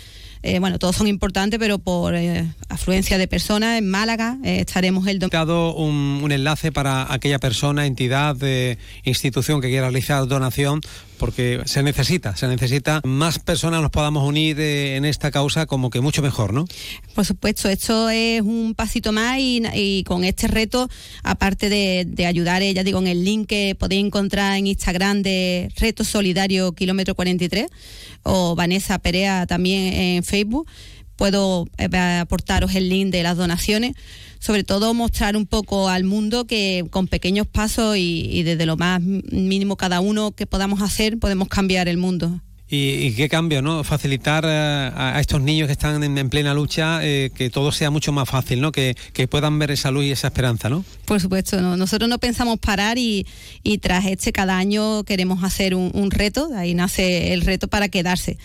Eh, 0.47 0.61
bueno, 0.61 0.79
todos 0.79 0.95
son 0.95 1.09
importantes, 1.09 1.59
pero 1.59 1.79
por 1.79 2.15
eh, 2.15 2.47
afluencia 2.69 3.19
de 3.19 3.27
personas, 3.27 3.79
en 3.79 3.89
Málaga 3.89 4.39
eh, 4.45 4.61
estaremos 4.61 5.09
el 5.09 5.19
domingo. 5.19 5.75
un, 5.75 6.21
un 6.23 6.31
enlace 6.31 6.71
para 6.71 7.13
aquella 7.13 7.41
persona, 7.41 7.85
entidad, 7.85 8.37
institución 9.03 9.61
que 9.61 9.69
quiera 9.69 9.89
realizar 9.89 10.29
donación, 10.29 10.83
porque 11.19 11.63
se 11.65 11.83
necesita, 11.83 12.37
se 12.37 12.47
necesita 12.47 13.01
más 13.03 13.41
personas 13.41 13.83
nos 13.83 13.91
podamos 13.91 14.23
unir 14.23 14.61
en 14.61 15.05
esta 15.05 15.33
causa, 15.33 15.67
como 15.67 15.91
que 15.91 16.01
mucho 16.01 16.23
mejor, 16.23 16.53
¿no? 16.53 16.65
Por 17.15 17.25
supuesto, 17.25 17.69
esto 17.69 18.09
es 18.09 18.41
un 18.43 18.75
pasito 18.77 19.11
más 19.11 19.39
y, 19.39 19.63
y 19.75 20.05
con 20.05 20.23
este 20.23 20.47
reto, 20.47 20.89
aparte 21.25 21.69
de, 21.69 22.05
de 22.07 22.27
ayudar, 22.27 22.63
ya 22.63 22.85
digo, 22.85 23.01
en 23.01 23.09
el 23.09 23.25
link 23.25 23.49
que 23.49 23.75
podéis 23.75 24.05
encontrar 24.05 24.59
en 24.59 24.69
Instagram 24.69 25.23
de 25.23 25.73
Reto 25.77 26.05
Solidario 26.05 26.73
Kilómetro 26.73 27.17
43 27.17 27.67
o 28.27 28.55
Vanessa 28.55 28.99
Perea 28.99 29.47
también 29.47 29.93
en 29.93 30.25
Facebook, 30.25 30.69
puedo 31.17 31.67
eh, 31.79 31.97
aportaros 31.97 32.75
el 32.75 32.89
link 32.89 33.11
de 33.11 33.23
las 33.23 33.37
donaciones. 33.37 33.95
sobre 34.39 34.65
todo 34.65 34.93
mostrar 34.93 35.37
un 35.37 35.47
poco 35.47 35.89
al 35.89 36.05
mundo 36.05 36.47
que 36.47 36.85
con 36.91 37.09
pequeños 37.09 37.47
pasos 37.47 37.97
y, 37.97 38.29
y 38.31 38.43
desde 38.43 38.67
lo 38.67 38.77
más 38.77 39.01
mínimo 39.01 39.77
cada 39.77 40.01
uno 40.01 40.33
que 40.33 40.47
podamos 40.47 40.83
hacer 40.83 41.19
podemos 41.19 41.49
cambiar 41.49 41.89
el 41.89 41.97
mundo. 41.97 42.41
Y, 42.69 43.07
y 43.07 43.13
qué 43.13 43.29
cambio, 43.29 43.63
¿no? 43.63 43.85
Facilitar 43.85 44.45
eh, 44.45 44.91
a, 44.95 45.21
estos 45.21 45.41
niños 45.41 45.67
que 45.67 45.73
están 45.73 46.03
en, 46.03 46.19
en 46.19 46.29
plena 46.29 46.53
lucha 46.53 46.99
eh, 47.05 47.31
que 47.33 47.49
todo 47.49 47.71
sea 47.71 47.91
mucho 47.91 48.11
más 48.11 48.29
fácil, 48.29 48.61
¿no? 48.61 48.73
Que, 48.73 48.97
que 49.13 49.29
puedan 49.29 49.57
ver 49.61 49.71
esa 49.71 49.93
luz 49.93 50.05
y 50.07 50.11
esa 50.11 50.29
esperanza, 50.29 50.69
¿no? 50.69 50.85
Por 51.05 51.21
supuesto, 51.21 51.61
no. 51.61 51.77
nosotros 51.77 52.11
no 52.11 52.19
pensamos 52.19 52.59
parar 52.59 52.99
y, 52.99 53.25
y 53.63 53.79
tras 53.79 54.07
este 54.07 54.33
cada 54.33 54.59
año 54.59 55.05
queremos 55.05 55.45
hacer 55.45 55.77
un, 55.77 55.93
un 55.95 56.11
reto, 56.11 56.49
de 56.49 56.59
ahí 56.59 56.75
nace 56.75 57.33
el 57.33 57.43
reto 57.43 57.69
para 57.69 57.89
quedarse 57.89 58.37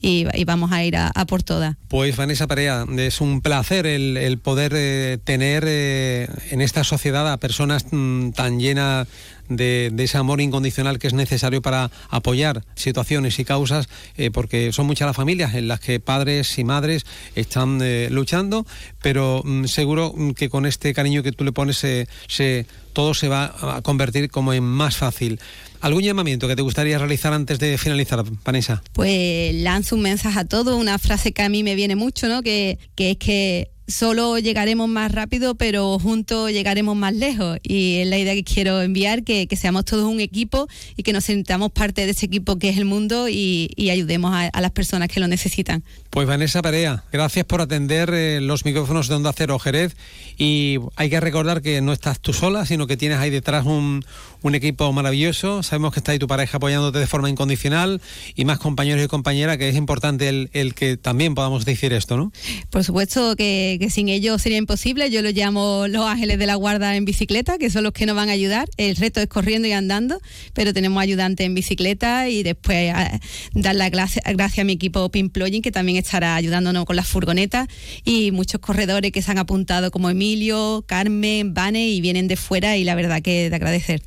y, 0.00 0.26
y 0.34 0.44
vamos 0.44 0.72
a 0.72 0.82
ir 0.82 0.96
a, 0.96 1.12
a 1.14 1.24
por 1.26 1.44
todas. 1.44 1.76
Pues 1.86 2.16
Vanessa 2.16 2.48
Perea, 2.48 2.84
es 2.98 3.20
un 3.20 3.42
placer 3.42 3.86
el, 3.86 4.16
el 4.16 4.38
poder 4.38 4.72
eh, 4.74 5.18
tener 5.22 5.64
en 5.68 6.60
esta 6.60 6.82
sociedad 6.82 7.32
a 7.32 7.36
personas 7.36 7.86
mm, 7.92 8.30
tan 8.30 8.58
llenas 8.58 9.06
de, 9.48 9.92
ese 9.98 10.18
amor 10.18 10.40
incondicional 10.40 10.98
que 10.98 11.06
es 11.08 11.14
necesario 11.14 11.62
para 11.62 11.90
apoyar 12.10 12.64
situaciones 12.74 13.38
y 13.38 13.44
causas, 13.44 13.88
eh, 14.16 14.30
porque 14.30 14.72
son 14.72 14.86
muchas 14.86 15.06
las 15.06 15.16
familias 15.16 15.54
en 15.54 15.68
las 15.68 15.80
que 15.80 16.00
padres 16.00 16.58
y 16.58 16.64
madres 16.64 17.04
están 17.34 17.80
eh, 17.82 18.08
luchando, 18.10 18.66
pero 19.02 19.42
mm, 19.44 19.64
seguro 19.66 20.12
mm, 20.16 20.30
que 20.32 20.48
con 20.48 20.66
este 20.66 20.92
cariño 20.94 21.22
que 21.22 21.32
tú 21.32 21.44
le 21.44 21.52
pones 21.52 21.78
se, 21.78 22.08
se- 22.26 22.66
todo 22.92 23.14
se 23.14 23.28
va 23.28 23.54
a 23.76 23.82
convertir 23.82 24.28
como 24.30 24.52
en 24.52 24.64
más 24.64 24.96
fácil. 24.96 25.38
¿Algún 25.80 26.02
llamamiento 26.02 26.48
que 26.48 26.56
te 26.56 26.62
gustaría 26.62 26.98
realizar 26.98 27.32
antes 27.32 27.60
de 27.60 27.78
finalizar, 27.78 28.24
Vanessa? 28.44 28.82
Pues 28.92 29.54
lanzo 29.54 29.94
un 29.94 30.02
mensaje 30.02 30.40
a 30.40 30.44
todos, 30.44 30.74
una 30.74 30.98
frase 30.98 31.32
que 31.32 31.42
a 31.42 31.48
mí 31.48 31.62
me 31.62 31.76
viene 31.76 31.94
mucho, 31.94 32.26
¿no? 32.26 32.42
Que, 32.42 32.78
que 32.96 33.12
es 33.12 33.16
que 33.18 33.70
solo 33.88 34.38
llegaremos 34.38 34.88
más 34.88 35.10
rápido, 35.10 35.54
pero 35.56 35.98
juntos 35.98 36.52
llegaremos 36.52 36.94
más 36.94 37.14
lejos. 37.14 37.58
Y 37.62 37.96
es 37.96 38.06
la 38.06 38.18
idea 38.18 38.34
que 38.34 38.44
quiero 38.44 38.82
enviar, 38.82 39.24
que, 39.24 39.46
que 39.46 39.56
seamos 39.56 39.84
todos 39.86 40.04
un 40.04 40.20
equipo 40.20 40.68
y 40.96 41.02
que 41.02 41.12
nos 41.12 41.24
sintamos 41.24 41.72
parte 41.72 42.04
de 42.04 42.12
ese 42.12 42.26
equipo 42.26 42.58
que 42.58 42.68
es 42.68 42.76
el 42.76 42.84
mundo 42.84 43.28
y, 43.28 43.70
y 43.74 43.90
ayudemos 43.90 44.32
a, 44.34 44.42
a 44.46 44.60
las 44.60 44.70
personas 44.70 45.08
que 45.08 45.18
lo 45.18 45.26
necesitan. 45.26 45.82
Pues 46.10 46.26
Vanessa 46.26 46.62
Perea, 46.62 47.04
gracias 47.12 47.44
por 47.44 47.60
atender 47.60 48.10
eh, 48.14 48.40
los 48.40 48.64
micrófonos 48.64 49.08
de 49.08 49.14
Onda 49.14 49.32
Cero 49.36 49.58
Jerez 49.58 49.94
y 50.38 50.78
hay 50.96 51.10
que 51.10 51.20
recordar 51.20 51.60
que 51.60 51.82
no 51.82 51.92
estás 51.92 52.18
tú 52.18 52.32
sola, 52.32 52.64
sino 52.64 52.86
que 52.86 52.96
tienes 52.96 53.18
ahí 53.18 53.28
detrás 53.28 53.66
un, 53.66 54.04
equipo 54.54 54.90
maravilloso. 54.94 55.62
Sabemos 55.62 55.92
que 55.92 56.00
está 56.00 56.12
ahí 56.12 56.18
tu 56.18 56.26
pareja 56.26 56.56
apoyándote 56.56 56.98
de 56.98 57.06
forma 57.06 57.28
incondicional 57.28 58.00
y 58.34 58.46
más 58.46 58.58
compañeros 58.58 59.04
y 59.04 59.08
compañeras, 59.08 59.58
que 59.58 59.68
es 59.68 59.76
importante 59.76 60.48
el, 60.50 60.74
que 60.74 60.96
también 60.96 61.34
podamos 61.34 61.66
decir 61.66 61.92
esto, 61.92 62.16
¿no? 62.16 62.32
Por 62.70 62.82
supuesto 62.84 63.36
que, 63.36 63.86
sin 63.90 64.08
ellos 64.08 64.40
sería 64.40 64.56
imposible. 64.56 65.10
Yo 65.10 65.20
los 65.20 65.34
llamo 65.34 65.86
los 65.88 66.06
ángeles 66.06 66.38
de 66.38 66.46
la 66.46 66.54
guarda 66.54 66.96
en 66.96 67.04
bicicleta, 67.04 67.58
que 67.58 67.68
son 67.68 67.84
los 67.84 67.92
que 67.92 68.06
nos 68.06 68.16
van 68.16 68.30
a 68.30 68.32
ayudar. 68.32 68.68
El 68.78 68.96
reto 68.96 69.20
es 69.20 69.26
corriendo 69.26 69.68
y 69.68 69.72
andando, 69.72 70.18
pero 70.54 70.72
tenemos 70.72 71.02
ayudantes 71.02 71.44
en 71.46 71.54
bicicleta 71.54 72.30
y 72.30 72.42
después 72.42 72.94
a- 72.94 73.20
dar 73.52 73.74
las 73.74 73.90
gracias 73.90 74.58
a 74.58 74.64
mi 74.64 74.72
equipo 74.72 75.10
Pimploying, 75.10 75.60
que 75.60 75.70
también 75.70 75.97
estará 75.98 76.34
ayudándonos 76.34 76.84
con 76.84 76.96
las 76.96 77.08
furgonetas 77.08 77.68
y 78.04 78.30
muchos 78.32 78.60
corredores 78.60 79.12
que 79.12 79.22
se 79.22 79.30
han 79.30 79.38
apuntado 79.38 79.90
como 79.90 80.10
Emilio, 80.10 80.84
Carmen, 80.86 81.54
Vane 81.54 81.88
y 81.88 82.00
vienen 82.00 82.28
de 82.28 82.36
fuera 82.36 82.76
y 82.76 82.84
la 82.84 82.94
verdad 82.94 83.22
que 83.22 83.50
de 83.50 83.56
agradecer. 83.56 84.02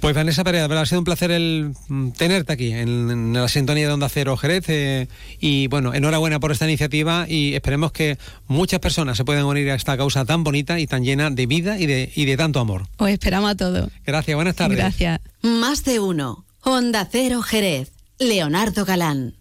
Pues 0.00 0.14
Vanessa 0.14 0.42
verdad 0.42 0.78
ha 0.78 0.86
sido 0.86 1.00
un 1.00 1.04
placer 1.04 1.30
el 1.30 1.72
mm, 1.88 2.10
tenerte 2.10 2.52
aquí 2.52 2.70
en, 2.70 3.10
en 3.10 3.32
la 3.32 3.48
sintonía 3.48 3.86
de 3.86 3.92
Onda 3.92 4.08
Cero 4.08 4.36
Jerez 4.36 4.64
eh, 4.68 5.08
y 5.40 5.68
bueno, 5.68 5.94
enhorabuena 5.94 6.38
por 6.38 6.52
esta 6.52 6.66
iniciativa 6.66 7.26
y 7.28 7.54
esperemos 7.54 7.92
que 7.92 8.18
muchas 8.46 8.80
personas 8.80 9.16
se 9.16 9.24
puedan 9.24 9.44
unir 9.44 9.70
a 9.70 9.74
esta 9.74 9.96
causa 9.96 10.24
tan 10.24 10.44
bonita 10.44 10.78
y 10.78 10.86
tan 10.86 11.02
llena 11.02 11.30
de 11.30 11.46
vida 11.46 11.78
y 11.78 11.86
de, 11.86 12.12
y 12.14 12.24
de 12.24 12.36
tanto 12.36 12.60
amor. 12.60 12.86
Os 12.98 13.08
esperamos 13.08 13.50
a 13.50 13.56
todos. 13.56 13.90
Gracias, 14.04 14.34
buenas 14.34 14.54
tardes. 14.54 14.76
Gracias. 14.76 15.20
Más 15.42 15.84
de 15.84 15.98
uno. 15.98 16.44
Honda 16.60 17.08
Cero 17.10 17.42
Jerez. 17.42 17.90
Leonardo 18.18 18.84
Galán. 18.84 19.34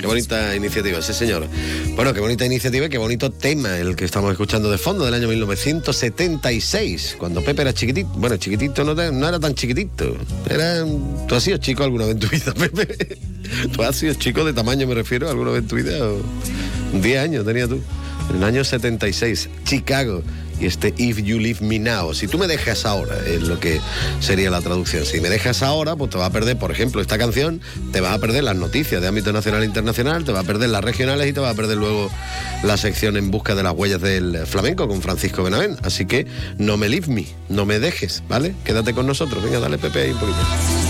Qué 0.00 0.06
bonita 0.06 0.56
iniciativa, 0.56 1.02
sí 1.02 1.12
señor. 1.12 1.46
Bueno, 1.94 2.14
qué 2.14 2.20
bonita 2.20 2.46
iniciativa 2.46 2.86
y 2.86 2.88
qué 2.88 2.96
bonito 2.98 3.30
tema 3.30 3.76
el 3.76 3.94
que 3.96 4.04
estamos 4.06 4.30
escuchando 4.32 4.70
de 4.70 4.78
fondo 4.78 5.04
del 5.04 5.12
año 5.14 5.28
1976, 5.28 7.16
cuando 7.18 7.42
Pepe 7.44 7.62
era 7.62 7.74
chiquitito. 7.74 8.08
Bueno, 8.16 8.36
chiquitito 8.38 8.82
no, 8.84 8.94
no 8.94 9.28
era 9.28 9.38
tan 9.38 9.54
chiquitito. 9.54 10.16
Era, 10.48 10.84
¿Tú 11.28 11.34
has 11.34 11.42
sido 11.42 11.58
chico 11.58 11.84
alguna 11.84 12.06
vez 12.06 12.14
en 12.14 12.20
tu 12.20 12.28
vida, 12.28 12.54
Pepe? 12.58 13.18
¿Tú 13.72 13.82
has 13.82 13.96
sido 13.96 14.14
chico 14.14 14.44
de 14.44 14.52
tamaño, 14.54 14.86
me 14.86 14.94
refiero, 14.94 15.28
alguna 15.28 15.50
vez 15.50 15.62
en 15.62 15.68
tu 15.68 15.76
vida? 15.76 15.98
o- 16.02 16.22
10 16.98 17.18
años 17.22 17.44
tenía 17.44 17.68
tú. 17.68 17.78
En 18.30 18.36
el 18.36 18.44
año 18.44 18.64
76, 18.64 19.48
Chicago. 19.64 20.22
Y 20.60 20.66
este 20.66 20.94
If 20.96 21.18
You 21.18 21.38
Leave 21.38 21.60
Me 21.60 21.78
Now. 21.78 22.14
Si 22.14 22.28
tú 22.28 22.38
me 22.38 22.46
dejas 22.46 22.84
ahora, 22.84 23.16
es 23.26 23.42
lo 23.42 23.58
que 23.58 23.80
sería 24.20 24.50
la 24.50 24.60
traducción. 24.60 25.06
Si 25.06 25.20
me 25.20 25.28
dejas 25.30 25.62
ahora, 25.62 25.96
pues 25.96 26.10
te 26.10 26.18
va 26.18 26.26
a 26.26 26.30
perder, 26.30 26.58
por 26.58 26.70
ejemplo, 26.70 27.00
esta 27.00 27.18
canción, 27.18 27.60
te 27.92 28.00
vas 28.00 28.14
a 28.14 28.18
perder 28.18 28.44
las 28.44 28.56
noticias 28.56 29.00
de 29.00 29.08
ámbito 29.08 29.32
nacional 29.32 29.62
e 29.62 29.66
internacional, 29.66 30.24
te 30.24 30.32
va 30.32 30.40
a 30.40 30.44
perder 30.44 30.70
las 30.70 30.84
regionales 30.84 31.28
y 31.28 31.32
te 31.32 31.40
va 31.40 31.50
a 31.50 31.54
perder 31.54 31.78
luego 31.78 32.10
la 32.62 32.76
sección 32.76 33.16
en 33.16 33.30
busca 33.30 33.54
de 33.54 33.62
las 33.62 33.72
huellas 33.74 34.00
del 34.00 34.46
flamenco 34.46 34.86
con 34.86 35.00
Francisco 35.00 35.42
Benavent. 35.42 35.84
Así 35.84 36.06
que 36.06 36.26
no 36.58 36.76
me 36.76 36.88
leave 36.88 37.08
me, 37.08 37.26
no 37.48 37.64
me 37.64 37.78
dejes, 37.78 38.22
¿vale? 38.28 38.54
Quédate 38.64 38.92
con 38.92 39.06
nosotros. 39.06 39.42
Venga, 39.42 39.60
dale 39.60 39.78
Pepe 39.78 40.02
ahí 40.02 40.10
un 40.10 40.18
poquito. 40.18 40.89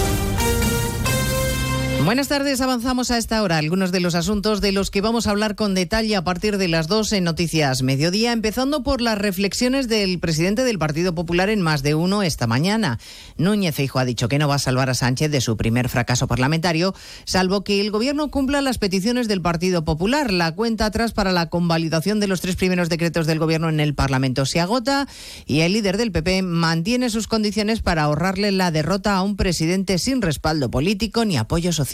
Buenas 2.03 2.29
tardes, 2.29 2.59
avanzamos 2.61 3.11
a 3.11 3.19
esta 3.19 3.43
hora 3.43 3.59
algunos 3.59 3.91
de 3.91 3.99
los 3.99 4.15
asuntos 4.15 4.59
de 4.59 4.71
los 4.71 4.89
que 4.89 5.01
vamos 5.01 5.27
a 5.27 5.31
hablar 5.31 5.53
con 5.55 5.75
detalle 5.75 6.15
a 6.15 6.23
partir 6.23 6.57
de 6.57 6.67
las 6.67 6.87
dos 6.87 7.13
en 7.13 7.23
Noticias 7.23 7.83
Mediodía, 7.83 8.31
empezando 8.31 8.81
por 8.81 9.01
las 9.01 9.19
reflexiones 9.19 9.87
del 9.87 10.17
presidente 10.19 10.63
del 10.63 10.79
Partido 10.79 11.13
Popular 11.13 11.49
en 11.49 11.61
más 11.61 11.83
de 11.83 11.93
uno 11.93 12.23
esta 12.23 12.47
mañana. 12.47 12.97
Núñez 13.37 13.75
Feijo 13.75 13.99
ha 13.99 14.05
dicho 14.05 14.27
que 14.29 14.39
no 14.39 14.47
va 14.47 14.55
a 14.55 14.59
salvar 14.59 14.89
a 14.89 14.95
Sánchez 14.95 15.29
de 15.29 15.41
su 15.41 15.57
primer 15.57 15.89
fracaso 15.89 16.27
parlamentario, 16.27 16.95
salvo 17.25 17.63
que 17.63 17.79
el 17.79 17.91
gobierno 17.91 18.31
cumpla 18.31 18.61
las 18.61 18.79
peticiones 18.79 19.27
del 19.27 19.43
Partido 19.43 19.85
Popular. 19.85 20.33
La 20.33 20.55
cuenta 20.55 20.87
atrás 20.87 21.13
para 21.13 21.31
la 21.31 21.49
convalidación 21.49 22.19
de 22.19 22.27
los 22.27 22.41
tres 22.41 22.55
primeros 22.55 22.89
decretos 22.89 23.27
del 23.27 23.37
gobierno 23.37 23.69
en 23.69 23.79
el 23.79 23.93
Parlamento 23.93 24.47
se 24.47 24.59
agota 24.59 25.07
y 25.45 25.59
el 25.59 25.73
líder 25.73 25.97
del 25.97 26.11
PP 26.11 26.41
mantiene 26.41 27.11
sus 27.11 27.27
condiciones 27.27 27.83
para 27.83 28.03
ahorrarle 28.03 28.51
la 28.51 28.71
derrota 28.71 29.15
a 29.15 29.21
un 29.21 29.37
presidente 29.37 29.99
sin 29.99 30.23
respaldo 30.23 30.71
político 30.71 31.25
ni 31.25 31.37
apoyo 31.37 31.71
social. 31.71 31.90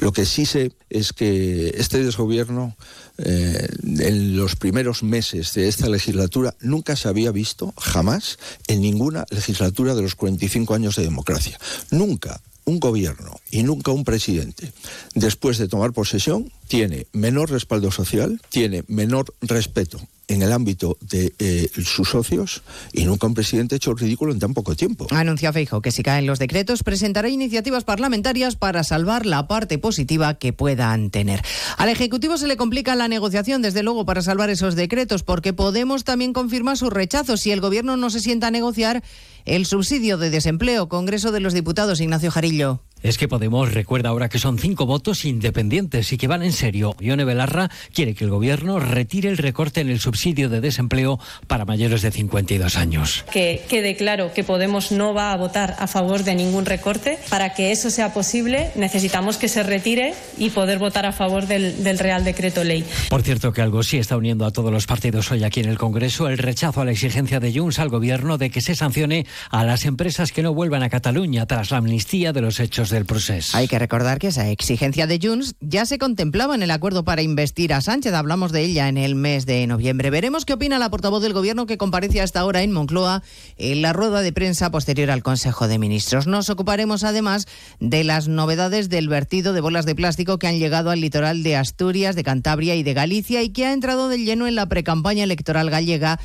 Lo 0.00 0.12
que 0.12 0.24
sí 0.24 0.46
sé 0.46 0.72
es 0.90 1.12
que 1.12 1.68
este 1.76 2.02
desgobierno 2.02 2.76
eh, 3.18 3.68
en 3.82 4.36
los 4.36 4.56
primeros 4.56 5.02
meses 5.02 5.54
de 5.54 5.68
esta 5.68 5.88
legislatura 5.88 6.54
nunca 6.60 6.96
se 6.96 7.08
había 7.08 7.30
visto 7.30 7.72
jamás 7.78 8.38
en 8.66 8.80
ninguna 8.80 9.24
legislatura 9.30 9.94
de 9.94 10.02
los 10.02 10.14
45 10.14 10.74
años 10.74 10.96
de 10.96 11.04
democracia. 11.04 11.58
Nunca 11.90 12.40
un 12.66 12.80
gobierno 12.80 13.40
y 13.50 13.62
nunca 13.62 13.92
un 13.92 14.04
presidente, 14.04 14.72
después 15.14 15.56
de 15.56 15.68
tomar 15.68 15.92
posesión, 15.92 16.52
tiene 16.68 17.06
menor 17.12 17.50
respaldo 17.50 17.90
social, 17.90 18.40
tiene 18.50 18.84
menor 18.88 19.32
respeto 19.40 20.00
en 20.28 20.42
el 20.42 20.52
ámbito 20.52 20.98
de 21.00 21.32
eh, 21.38 21.70
sus 21.84 22.08
socios 22.08 22.62
y 22.92 23.04
nunca 23.04 23.28
un 23.28 23.34
presidente 23.34 23.74
ha 23.74 23.76
hecho 23.76 23.94
ridículo 23.94 24.32
en 24.32 24.40
tan 24.40 24.54
poco 24.54 24.74
tiempo. 24.74 25.06
Anuncia 25.10 25.52
Feijo 25.52 25.80
que 25.80 25.92
si 25.92 26.02
caen 26.02 26.26
los 26.26 26.40
decretos 26.40 26.82
presentará 26.82 27.28
iniciativas 27.28 27.84
parlamentarias 27.84 28.56
para 28.56 28.82
salvar 28.82 29.24
la 29.24 29.46
parte 29.46 29.78
positiva 29.78 30.34
que 30.34 30.52
puedan 30.52 31.10
tener. 31.10 31.42
Al 31.76 31.88
Ejecutivo 31.88 32.38
se 32.38 32.48
le 32.48 32.56
complica 32.56 32.96
la 32.96 33.06
negociación, 33.06 33.62
desde 33.62 33.84
luego, 33.84 34.04
para 34.04 34.22
salvar 34.22 34.50
esos 34.50 34.74
decretos, 34.74 35.22
porque 35.22 35.52
Podemos 35.52 36.04
también 36.04 36.32
confirma 36.32 36.76
su 36.76 36.90
rechazo 36.90 37.36
si 37.36 37.50
el 37.50 37.60
Gobierno 37.60 37.96
no 37.96 38.10
se 38.10 38.20
sienta 38.20 38.48
a 38.48 38.50
negociar 38.50 39.02
el 39.46 39.64
subsidio 39.64 40.18
de 40.18 40.30
desempleo. 40.30 40.88
Congreso 40.88 41.32
de 41.32 41.40
los 41.40 41.54
Diputados, 41.54 42.00
Ignacio 42.00 42.30
Jarillo. 42.30 42.82
Es 43.02 43.18
que 43.18 43.28
Podemos 43.28 43.72
recuerda 43.72 44.08
ahora 44.08 44.28
que 44.28 44.38
son 44.38 44.58
cinco 44.58 44.86
votos 44.86 45.24
independientes 45.26 46.12
y 46.12 46.16
que 46.16 46.26
van 46.26 46.42
en 46.42 46.52
serio. 46.52 46.96
Ione 46.98 47.24
Belarra 47.24 47.70
quiere 47.92 48.14
que 48.14 48.24
el 48.24 48.30
gobierno 48.30 48.80
retire 48.80 49.28
el 49.28 49.36
recorte 49.36 49.80
en 49.80 49.90
el 49.90 50.00
subsidio 50.00 50.48
de 50.48 50.60
desempleo 50.60 51.20
para 51.46 51.66
mayores 51.66 52.02
de 52.02 52.10
52 52.10 52.76
años. 52.76 53.24
Que 53.30 53.62
quede 53.68 53.94
claro 53.94 54.32
que 54.32 54.42
Podemos 54.42 54.90
no 54.90 55.12
va 55.12 55.32
a 55.32 55.36
votar 55.36 55.76
a 55.78 55.86
favor 55.86 56.24
de 56.24 56.34
ningún 56.34 56.64
recorte. 56.64 57.18
Para 57.28 57.52
que 57.52 57.70
eso 57.70 57.90
sea 57.90 58.14
posible, 58.14 58.70
necesitamos 58.74 59.36
que 59.36 59.48
se 59.48 59.62
retire 59.62 60.14
y 60.38 60.50
poder 60.50 60.78
votar 60.78 61.04
a 61.04 61.12
favor 61.12 61.46
del, 61.46 61.84
del 61.84 61.98
Real 61.98 62.24
Decreto 62.24 62.64
Ley. 62.64 62.84
Por 63.10 63.22
cierto, 63.22 63.52
que 63.52 63.60
algo 63.60 63.82
sí 63.82 63.98
está 63.98 64.16
uniendo 64.16 64.46
a 64.46 64.50
todos 64.50 64.72
los 64.72 64.86
partidos 64.86 65.30
hoy 65.30 65.44
aquí 65.44 65.60
en 65.60 65.68
el 65.68 65.78
Congreso, 65.78 66.28
el 66.28 66.38
rechazo 66.38 66.80
a 66.80 66.84
la 66.86 66.92
exigencia 66.92 67.38
de 67.38 67.52
Junts 67.52 67.78
al 67.78 67.90
gobierno 67.90 68.38
de 68.38 68.50
que 68.50 68.62
se 68.62 68.74
sancione 68.74 69.26
a 69.50 69.64
las 69.64 69.84
empresas 69.84 70.32
que 70.32 70.42
no 70.42 70.54
vuelvan 70.54 70.82
a 70.82 70.88
Cataluña 70.88 71.46
tras 71.46 71.70
la 71.70 71.78
amnistía 71.78 72.32
de 72.32 72.40
los 72.40 72.60
hechos 72.60 72.90
del 72.90 73.06
proceso. 73.06 73.56
Hay 73.56 73.68
que 73.68 73.78
recordar 73.78 74.18
que 74.18 74.28
esa 74.28 74.48
exigencia 74.50 75.06
de 75.06 75.18
Junts 75.22 75.54
ya 75.60 75.86
se 75.86 75.98
contemplaba 75.98 76.54
en 76.54 76.62
el 76.62 76.70
acuerdo 76.70 77.04
para 77.04 77.22
investir 77.22 77.72
a 77.72 77.80
Sánchez. 77.80 78.12
Hablamos 78.14 78.52
de 78.52 78.62
ella 78.62 78.88
en 78.88 78.98
el 78.98 79.14
mes 79.14 79.46
de 79.46 79.66
noviembre. 79.66 80.10
Veremos 80.10 80.44
qué 80.44 80.54
opina 80.54 80.78
la 80.78 80.90
portavoz 80.90 81.22
del 81.22 81.32
Gobierno 81.32 81.66
que 81.66 81.78
comparece 81.78 82.20
hasta 82.20 82.40
ahora 82.40 82.62
en 82.62 82.72
Moncloa 82.72 83.22
en 83.56 83.82
la 83.82 83.92
rueda 83.92 84.20
de 84.20 84.32
prensa 84.32 84.70
posterior 84.70 85.10
al 85.10 85.22
Consejo 85.22 85.68
de 85.68 85.78
Ministros. 85.78 86.26
Nos 86.26 86.50
ocuparemos 86.50 87.04
además 87.04 87.46
de 87.80 88.04
las 88.04 88.28
novedades 88.28 88.88
del 88.88 89.08
vertido 89.08 89.52
de 89.52 89.60
bolas 89.60 89.86
de 89.86 89.94
plástico 89.94 90.38
que 90.38 90.46
han 90.46 90.58
llegado 90.58 90.90
al 90.90 91.00
litoral 91.00 91.42
de 91.42 91.56
Asturias, 91.56 92.16
de 92.16 92.24
Cantabria 92.24 92.74
y 92.74 92.82
de 92.82 92.94
Galicia 92.94 93.42
y 93.42 93.50
que 93.50 93.66
ha 93.66 93.72
entrado 93.72 94.08
de 94.08 94.18
lleno 94.18 94.46
en 94.46 94.54
la 94.54 94.66
precampaña 94.66 95.24
electoral 95.24 95.70
gallega 95.70 96.18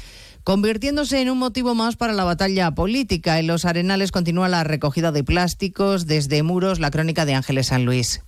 convirtiéndose 0.43 1.21
en 1.21 1.29
un 1.29 1.37
motivo 1.37 1.75
más 1.75 1.95
para 1.95 2.13
la 2.13 2.23
batalla 2.23 2.71
política. 2.71 3.39
En 3.39 3.47
los 3.47 3.65
arenales 3.65 4.11
continúa 4.11 4.49
la 4.49 4.63
recogida 4.63 5.11
de 5.11 5.23
plásticos 5.23 6.07
desde 6.07 6.43
muros, 6.43 6.79
la 6.79 6.91
crónica 6.91 7.25
de 7.25 7.35
Ángeles 7.35 7.67
San 7.67 7.85
Luis. 7.85 8.23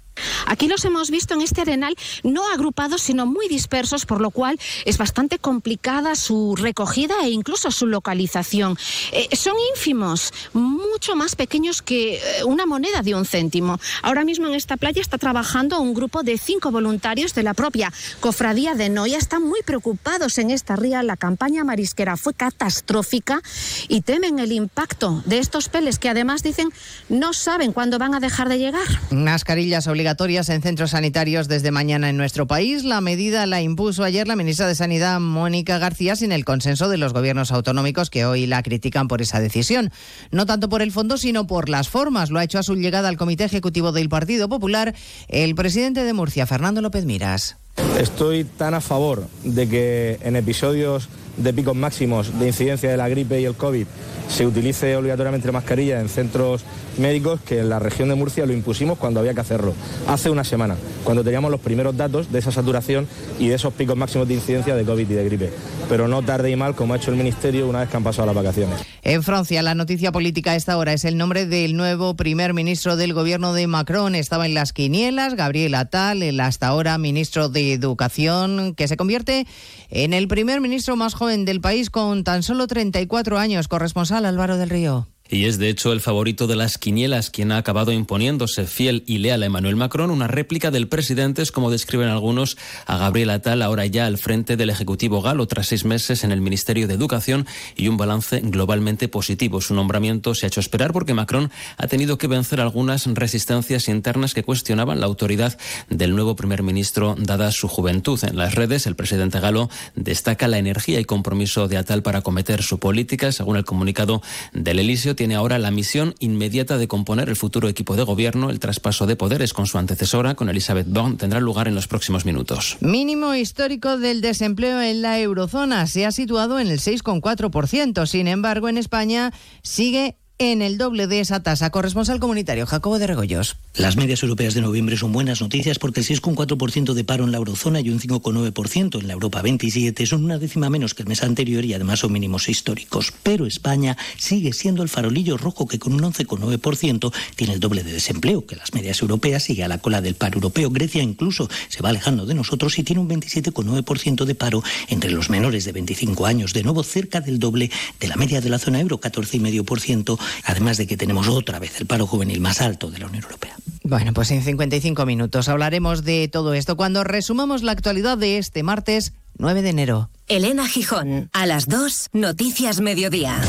Aquí 0.45 0.67
los 0.67 0.85
hemos 0.85 1.09
visto 1.09 1.33
en 1.33 1.41
este 1.41 1.61
arenal 1.61 1.95
no 2.23 2.47
agrupados, 2.51 3.01
sino 3.01 3.25
muy 3.25 3.47
dispersos, 3.47 4.05
por 4.05 4.21
lo 4.21 4.31
cual 4.31 4.59
es 4.85 4.97
bastante 4.97 5.39
complicada 5.39 6.15
su 6.15 6.55
recogida 6.55 7.15
e 7.23 7.29
incluso 7.29 7.71
su 7.71 7.87
localización. 7.87 8.77
Eh, 9.11 9.35
son 9.35 9.55
ínfimos, 9.75 10.33
mucho 10.53 11.15
más 11.15 11.35
pequeños 11.35 11.81
que 11.81 12.15
eh, 12.15 12.43
una 12.45 12.65
moneda 12.65 13.01
de 13.01 13.15
un 13.15 13.25
céntimo. 13.25 13.79
Ahora 14.01 14.23
mismo 14.23 14.47
en 14.47 14.53
esta 14.53 14.77
playa 14.77 15.01
está 15.01 15.17
trabajando 15.17 15.79
un 15.79 15.93
grupo 15.93 16.23
de 16.23 16.37
cinco 16.37 16.71
voluntarios 16.71 17.33
de 17.33 17.43
la 17.43 17.53
propia 17.53 17.91
cofradía 18.19 18.75
de 18.75 18.89
Noia. 18.89 19.17
Están 19.17 19.43
muy 19.43 19.61
preocupados 19.63 20.37
en 20.37 20.51
esta 20.51 20.75
ría. 20.75 21.03
La 21.03 21.17
campaña 21.17 21.63
marisquera 21.63 22.17
fue 22.17 22.33
catastrófica 22.33 23.41
y 23.87 24.01
temen 24.01 24.39
el 24.39 24.51
impacto 24.51 25.23
de 25.25 25.39
estos 25.39 25.69
peles 25.69 25.99
que 25.99 26.09
además 26.09 26.43
dicen 26.43 26.69
no 27.09 27.33
saben 27.33 27.73
cuándo 27.73 27.97
van 27.97 28.13
a 28.13 28.19
dejar 28.19 28.49
de 28.49 28.59
llegar. 28.59 28.85
Mascarillas 29.11 29.87
obligatorias 29.87 30.02
en 30.03 30.61
centros 30.61 30.91
sanitarios 30.91 31.47
desde 31.47 31.71
mañana 31.71 32.09
en 32.09 32.17
nuestro 32.17 32.45
país. 32.45 32.83
La 32.83 32.99
medida 32.99 33.45
la 33.45 33.61
impuso 33.61 34.03
ayer 34.03 34.27
la 34.27 34.35
ministra 34.35 34.67
de 34.67 34.75
Sanidad, 34.75 35.19
Mónica 35.21 35.77
García, 35.77 36.17
sin 36.17 36.33
el 36.33 36.43
consenso 36.43 36.89
de 36.89 36.97
los 36.97 37.13
gobiernos 37.13 37.51
autonómicos 37.51 38.09
que 38.09 38.25
hoy 38.25 38.45
la 38.45 38.61
critican 38.63 39.07
por 39.07 39.21
esa 39.21 39.39
decisión. 39.39 39.91
No 40.29 40.45
tanto 40.45 40.67
por 40.67 40.81
el 40.81 40.91
fondo, 40.91 41.17
sino 41.17 41.47
por 41.47 41.69
las 41.69 41.87
formas. 41.87 42.31
Lo 42.31 42.39
ha 42.39 42.43
hecho 42.43 42.59
a 42.59 42.63
su 42.63 42.75
llegada 42.75 43.07
al 43.07 43.17
Comité 43.17 43.45
Ejecutivo 43.45 43.93
del 43.93 44.09
Partido 44.09 44.49
Popular 44.49 44.93
el 45.29 45.55
presidente 45.55 46.03
de 46.03 46.13
Murcia, 46.13 46.45
Fernando 46.45 46.81
López 46.81 47.05
Miras. 47.05 47.55
Estoy 47.97 48.43
tan 48.43 48.73
a 48.73 48.81
favor 48.81 49.27
de 49.43 49.69
que 49.69 50.19
en 50.21 50.35
episodios 50.35 51.07
de 51.37 51.53
picos 51.53 51.75
máximos 51.75 52.39
de 52.39 52.47
incidencia 52.47 52.91
de 52.91 52.97
la 52.97 53.09
gripe 53.09 53.39
y 53.41 53.45
el 53.45 53.55
COVID 53.55 53.85
se 54.27 54.45
utilice 54.45 54.95
obligatoriamente 54.95 55.51
mascarilla 55.51 55.99
en 55.99 56.09
centros 56.09 56.63
médicos 56.97 57.39
que 57.41 57.59
en 57.59 57.69
la 57.69 57.79
región 57.79 58.09
de 58.09 58.15
Murcia 58.15 58.45
lo 58.45 58.53
impusimos 58.53 58.97
cuando 58.97 59.19
había 59.19 59.33
que 59.33 59.41
hacerlo. 59.41 59.73
Hace 60.07 60.29
una 60.29 60.43
semana, 60.43 60.75
cuando 61.03 61.23
teníamos 61.23 61.51
los 61.51 61.59
primeros 61.59 61.95
datos 61.97 62.31
de 62.31 62.39
esa 62.39 62.51
saturación 62.51 63.07
y 63.39 63.47
de 63.47 63.55
esos 63.55 63.73
picos 63.73 63.97
máximos 63.97 64.27
de 64.27 64.35
incidencia 64.35 64.75
de 64.75 64.83
COVID 64.83 65.09
y 65.09 65.13
de 65.13 65.25
gripe. 65.25 65.53
Pero 65.89 66.07
no 66.07 66.21
tarde 66.21 66.49
y 66.51 66.55
mal 66.55 66.75
como 66.75 66.93
ha 66.93 66.97
hecho 66.97 67.11
el 67.11 67.17
Ministerio 67.17 67.67
una 67.67 67.81
vez 67.81 67.89
que 67.89 67.97
han 67.97 68.03
pasado 68.03 68.27
las 68.27 68.35
vacaciones. 68.35 68.79
En 69.01 69.21
Francia, 69.21 69.61
la 69.61 69.75
noticia 69.75 70.11
política 70.11 70.51
a 70.51 70.55
esta 70.55 70.77
hora 70.77 70.93
es 70.93 71.03
el 71.03 71.17
nombre 71.17 71.45
del 71.45 71.75
nuevo 71.75 72.15
primer 72.15 72.53
ministro 72.53 72.95
del 72.95 73.13
gobierno 73.13 73.53
de 73.53 73.67
Macron. 73.67 74.15
Estaba 74.15 74.45
en 74.45 74.53
las 74.53 74.71
quinielas, 74.71 75.35
Gabriel 75.35 75.75
Attal, 75.75 76.23
el 76.23 76.39
hasta 76.39 76.67
ahora 76.67 76.97
ministro 76.97 77.49
de 77.49 77.73
Educación, 77.73 78.73
que 78.75 78.87
se 78.87 78.97
convierte 78.97 79.45
en 79.89 80.13
el 80.13 80.27
primer 80.27 80.61
ministro 80.61 80.95
más 80.95 81.13
joven 81.13 81.22
del 81.27 81.61
país 81.61 81.89
con 81.89 82.23
tan 82.23 82.43
solo 82.43 82.67
34 82.67 83.37
años. 83.39 83.67
Corresponsal 83.67 84.25
Álvaro 84.25 84.57
del 84.57 84.69
Río. 84.69 85.07
Y 85.33 85.45
es 85.45 85.57
de 85.57 85.67
hecho 85.67 85.91
el 85.93 85.99
favorito 85.99 86.45
de 86.45 86.55
las 86.55 86.77
quinielas 86.77 87.31
quien 87.31 87.51
ha 87.51 87.57
acabado 87.57 87.91
imponiéndose 87.91 88.67
fiel 88.67 89.03
y 89.07 89.17
leal 89.17 89.41
a 89.41 89.47
Emmanuel 89.47 89.75
Macron, 89.75 90.11
una 90.11 90.27
réplica 90.27 90.69
del 90.69 90.87
presidente, 90.87 91.41
es 91.41 91.51
como 91.51 91.71
describen 91.71 92.09
algunos 92.09 92.55
a 92.85 92.97
Gabriel 92.99 93.31
Attal, 93.31 93.63
ahora 93.63 93.87
ya 93.87 94.05
al 94.05 94.19
frente 94.19 94.57
del 94.57 94.69
Ejecutivo 94.69 95.23
galo, 95.23 95.47
tras 95.47 95.65
seis 95.65 95.85
meses 95.85 96.23
en 96.23 96.31
el 96.31 96.39
Ministerio 96.39 96.87
de 96.87 96.93
Educación 96.93 97.47
y 97.75 97.87
un 97.87 97.97
balance 97.97 98.41
globalmente 98.41 99.07
positivo. 99.07 99.59
Su 99.59 99.73
nombramiento 99.73 100.35
se 100.35 100.45
ha 100.45 100.49
hecho 100.49 100.59
esperar 100.59 100.93
porque 100.93 101.15
Macron 101.15 101.49
ha 101.77 101.87
tenido 101.87 102.19
que 102.19 102.27
vencer 102.27 102.61
algunas 102.61 103.07
resistencias 103.07 103.89
internas 103.89 104.35
que 104.35 104.43
cuestionaban 104.43 104.99
la 104.99 105.07
autoridad 105.07 105.57
del 105.89 106.13
nuevo 106.13 106.35
primer 106.35 106.61
ministro, 106.61 107.15
dada 107.17 107.51
su 107.51 107.67
juventud. 107.67 108.19
En 108.23 108.37
las 108.37 108.53
redes, 108.53 108.85
el 108.85 108.95
presidente 108.95 109.39
galo 109.39 109.71
destaca 109.95 110.47
la 110.47 110.59
energía 110.59 110.99
y 110.99 111.05
compromiso 111.05 111.67
de 111.67 111.77
Attal 111.77 112.03
para 112.03 112.21
cometer 112.21 112.61
su 112.61 112.77
política. 112.77 113.31
Según 113.31 113.57
el 113.57 113.65
comunicado 113.65 114.21
del 114.53 114.77
Elíseo, 114.77 115.15
tiene 115.23 115.35
ahora 115.35 115.57
la 115.57 115.71
misión 115.71 116.15
inmediata 116.19 116.77
de 116.77 116.89
componer 116.89 117.29
el 117.29 117.37
futuro 117.37 117.69
equipo 117.69 117.95
de 117.95 118.03
gobierno. 118.03 118.49
El 118.49 118.59
traspaso 118.59 119.05
de 119.05 119.15
poderes 119.15 119.53
con 119.53 119.67
su 119.67 119.77
antecesora, 119.77 120.35
con 120.35 120.49
Elizabeth 120.49 120.85
Borne, 120.89 121.15
tendrá 121.15 121.39
lugar 121.39 121.69
en 121.69 121.75
los 121.75 121.87
próximos 121.87 122.25
minutos. 122.25 122.75
Mínimo 122.81 123.33
histórico 123.33 123.97
del 123.97 124.19
desempleo 124.19 124.81
en 124.81 125.01
la 125.01 125.21
eurozona 125.21 125.87
se 125.87 126.05
ha 126.05 126.11
situado 126.11 126.59
en 126.59 126.67
el 126.67 126.81
6,4%. 126.81 128.05
Sin 128.05 128.27
embargo, 128.27 128.67
en 128.67 128.77
España 128.77 129.31
sigue 129.61 130.17
en 130.39 130.61
el 130.61 130.77
doble 130.77 131.07
de 131.07 131.19
esa 131.19 131.41
tasa. 131.41 131.69
Corresponsal 131.69 132.19
comunitario 132.19 132.65
Jacobo 132.65 132.99
de 132.99 133.07
Regoyos. 133.07 133.55
Las 133.75 133.97
medias 133.97 134.21
europeas 134.23 134.53
de 134.53 134.61
noviembre 134.61 134.97
son 134.97 135.11
buenas 135.11 135.41
noticias 135.41 135.79
porque 135.79 136.01
el 136.01 136.05
6,4% 136.05 136.93
de 136.93 137.03
paro 137.03 137.23
en 137.23 137.31
la 137.31 137.37
eurozona 137.37 137.81
y 137.81 137.89
un 137.89 137.99
5,9% 137.99 138.99
en 138.99 139.07
la 139.07 139.13
Europa 139.13 139.41
27 139.41 140.05
son 140.05 140.25
una 140.25 140.37
décima 140.37 140.69
menos 140.69 140.93
que 140.93 141.03
el 141.03 141.09
mes 141.09 141.23
anterior 141.23 141.65
y 141.65 141.73
además 141.73 141.99
son 141.99 142.11
mínimos 142.11 142.49
históricos. 142.49 143.13
Pero 143.23 143.45
España 143.45 143.97
sigue 144.17 144.53
siendo 144.53 144.83
el 144.83 144.89
farolillo 144.89 145.37
rojo 145.37 145.67
que 145.67 145.79
con 145.79 145.93
un 145.93 146.01
11,9% 146.01 147.13
tiene 147.35 147.53
el 147.53 147.59
doble 147.59 147.83
de 147.83 147.93
desempleo 147.93 148.45
que 148.45 148.55
las 148.55 148.73
medias 148.73 149.01
europeas, 149.01 149.43
sigue 149.43 149.63
a 149.63 149.67
la 149.67 149.79
cola 149.79 150.01
del 150.01 150.15
paro 150.15 150.35
europeo. 150.35 150.69
Grecia 150.69 151.01
incluso 151.01 151.49
se 151.69 151.81
va 151.81 151.89
alejando 151.89 152.25
de 152.25 152.35
nosotros 152.35 152.77
y 152.79 152.83
tiene 152.83 153.01
un 153.01 153.09
27,9% 153.09 154.25
de 154.25 154.35
paro 154.35 154.63
entre 154.89 155.11
los 155.11 155.29
menores 155.29 155.65
de 155.65 155.71
25 155.71 156.25
años, 156.25 156.53
de 156.53 156.63
nuevo 156.63 156.83
cerca 156.83 157.21
del 157.21 157.39
doble 157.39 157.71
de 157.99 158.07
la 158.07 158.15
media 158.15 158.41
de 158.41 158.49
la 158.49 158.59
zona 158.59 158.79
euro, 158.79 158.99
14,5%, 158.99 160.19
además 160.45 160.77
de 160.77 160.87
que 160.87 160.97
tenemos 160.97 161.27
otra 161.27 161.59
vez 161.59 161.79
el 161.79 161.87
paro 161.87 162.07
juvenil 162.07 162.39
más 162.41 162.61
alto 162.61 162.89
de 162.91 162.99
la 162.99 163.07
Unión 163.07 163.23
Europea. 163.23 163.55
Bueno, 163.83 164.13
pues 164.13 164.31
en 164.31 164.41
55 164.41 165.05
minutos 165.05 165.49
hablaremos 165.49 166.03
de 166.03 166.27
todo 166.29 166.53
esto 166.53 166.77
cuando 166.77 167.03
resumamos 167.03 167.63
la 167.63 167.73
actualidad 167.73 168.17
de 168.17 168.37
este 168.37 168.63
martes 168.63 169.13
9 169.37 169.61
de 169.61 169.69
enero. 169.69 170.09
Elena 170.27 170.67
Gijón, 170.67 171.29
a 171.33 171.45
las 171.45 171.67
2, 171.67 172.09
Noticias 172.13 172.79
Mediodía. 172.79 173.41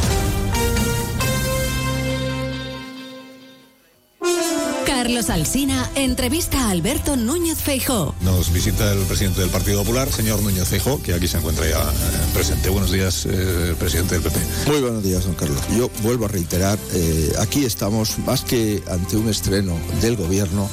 Carlos 5.04 5.28
Alsina 5.28 5.90
entrevista 5.96 6.62
a 6.62 6.70
Alberto 6.70 7.14
Núñez 7.14 7.58
Feijó. 7.58 8.14
Nos 8.22 8.50
visita 8.50 8.90
el 8.90 9.00
presidente 9.00 9.42
del 9.42 9.50
Partido 9.50 9.80
Popular, 9.80 10.10
señor 10.10 10.42
Núñez 10.42 10.66
Feijó, 10.66 10.98
que 11.02 11.12
aquí 11.12 11.28
se 11.28 11.36
encuentra 11.36 11.68
ya 11.68 11.76
eh, 11.76 11.92
presente. 12.32 12.70
Buenos 12.70 12.90
días, 12.90 13.26
eh, 13.26 13.74
presidente 13.78 14.14
del 14.14 14.22
PP. 14.22 14.40
Muy 14.66 14.80
buenos 14.80 15.02
días, 15.02 15.26
don 15.26 15.34
Carlos. 15.34 15.60
Yo 15.76 15.90
vuelvo 16.02 16.24
a 16.24 16.28
reiterar, 16.28 16.78
eh, 16.94 17.34
aquí 17.38 17.66
estamos 17.66 18.18
más 18.20 18.44
que 18.44 18.82
ante 18.90 19.18
un 19.18 19.28
estreno 19.28 19.76
del 20.00 20.16
gobierno, 20.16 20.70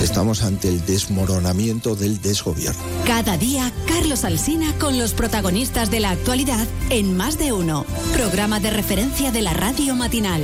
estamos 0.00 0.42
ante 0.44 0.70
el 0.70 0.86
desmoronamiento 0.86 1.94
del 1.94 2.22
desgobierno. 2.22 2.80
Cada 3.06 3.36
día, 3.36 3.70
Carlos 3.86 4.24
Alsina 4.24 4.72
con 4.78 4.98
los 4.98 5.12
protagonistas 5.12 5.90
de 5.90 6.00
la 6.00 6.08
actualidad 6.08 6.66
en 6.88 7.18
Más 7.18 7.36
de 7.36 7.52
Uno, 7.52 7.84
programa 8.14 8.60
de 8.60 8.70
referencia 8.70 9.30
de 9.30 9.42
la 9.42 9.52
radio 9.52 9.94
matinal. 9.94 10.40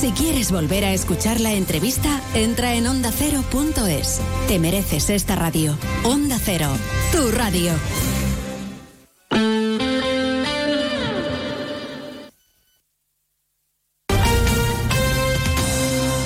Si 0.00 0.12
quieres 0.12 0.52
volver 0.52 0.84
a 0.84 0.92
escuchar 0.92 1.40
la 1.40 1.54
entrevista, 1.54 2.22
entra 2.34 2.76
en 2.76 2.83
ondacero.es. 2.86 4.20
Te 4.48 4.58
mereces 4.58 5.10
esta 5.10 5.36
radio. 5.36 5.76
Onda 6.04 6.38
Cero, 6.38 6.68
tu 7.12 7.30
radio. 7.30 7.72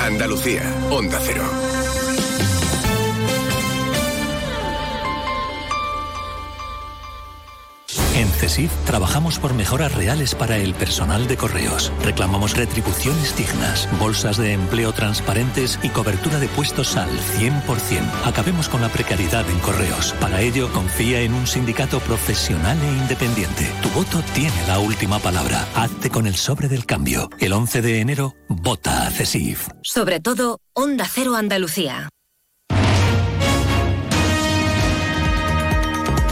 Andalucía, 0.00 0.62
Onda 0.90 1.20
Cero. 1.22 1.57
Trabajamos 8.86 9.38
por 9.38 9.54
mejoras 9.54 9.94
reales 9.94 10.34
para 10.34 10.56
el 10.56 10.74
personal 10.74 11.28
de 11.28 11.36
correos. 11.36 11.92
Reclamamos 12.02 12.56
retribuciones 12.56 13.36
dignas, 13.36 13.88
bolsas 14.00 14.36
de 14.38 14.52
empleo 14.52 14.92
transparentes 14.92 15.78
y 15.82 15.90
cobertura 15.90 16.40
de 16.40 16.48
puestos 16.48 16.96
al 16.96 17.10
100%. 17.10 17.62
Acabemos 18.24 18.68
con 18.68 18.80
la 18.80 18.88
precariedad 18.88 19.48
en 19.48 19.58
correos. 19.60 20.14
Para 20.20 20.40
ello, 20.40 20.72
confía 20.72 21.20
en 21.20 21.34
un 21.34 21.46
sindicato 21.46 22.00
profesional 22.00 22.78
e 22.82 22.92
independiente. 23.02 23.70
Tu 23.82 23.88
voto 23.90 24.22
tiene 24.34 24.66
la 24.66 24.78
última 24.78 25.18
palabra. 25.18 25.66
Hazte 25.74 26.10
con 26.10 26.26
el 26.26 26.34
sobre 26.34 26.68
del 26.68 26.86
cambio. 26.86 27.30
El 27.38 27.52
11 27.52 27.82
de 27.82 28.00
enero, 28.00 28.34
vota 28.48 29.06
a 29.06 29.10
CESIF. 29.10 29.68
Sobre 29.82 30.20
todo, 30.20 30.60
Onda 30.72 31.06
Cero 31.08 31.36
Andalucía. 31.36 32.08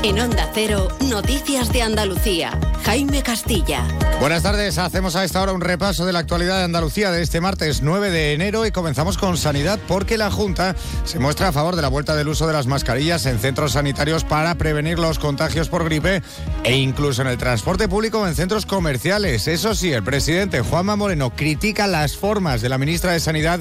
En 0.06 0.20
Onda 0.20 0.48
Cero, 0.54 0.86
Noticias 1.00 1.72
de 1.72 1.82
Andalucía. 1.82 2.56
Jaime 2.84 3.24
Castilla. 3.24 3.82
Buenas 4.20 4.44
tardes, 4.44 4.78
hacemos 4.78 5.16
a 5.16 5.24
esta 5.24 5.42
hora 5.42 5.52
un 5.52 5.60
repaso 5.60 6.06
de 6.06 6.12
la 6.12 6.20
actualidad 6.20 6.58
de 6.58 6.62
Andalucía 6.62 7.10
de 7.10 7.20
este 7.22 7.40
martes 7.40 7.82
9 7.82 8.10
de 8.10 8.32
enero 8.32 8.64
y 8.64 8.70
comenzamos 8.70 9.18
con 9.18 9.36
sanidad 9.36 9.80
porque 9.88 10.16
la 10.16 10.30
Junta 10.30 10.76
se 11.04 11.18
muestra 11.18 11.48
a 11.48 11.52
favor 11.52 11.74
de 11.74 11.82
la 11.82 11.88
vuelta 11.88 12.14
del 12.14 12.28
uso 12.28 12.46
de 12.46 12.52
las 12.52 12.68
mascarillas 12.68 13.26
en 13.26 13.40
centros 13.40 13.72
sanitarios 13.72 14.22
para 14.22 14.54
prevenir 14.54 15.00
los 15.00 15.18
contagios 15.18 15.68
por 15.68 15.82
gripe 15.84 16.22
e 16.62 16.76
incluso 16.76 17.22
en 17.22 17.28
el 17.28 17.36
transporte 17.36 17.88
público 17.88 18.28
en 18.28 18.36
centros 18.36 18.64
comerciales. 18.64 19.48
Eso 19.48 19.74
sí, 19.74 19.92
el 19.92 20.04
presidente 20.04 20.60
Juanma 20.60 20.94
Moreno 20.94 21.30
critica 21.30 21.88
las 21.88 22.16
formas 22.16 22.62
de 22.62 22.68
la 22.68 22.78
ministra 22.78 23.10
de 23.10 23.18
Sanidad 23.18 23.58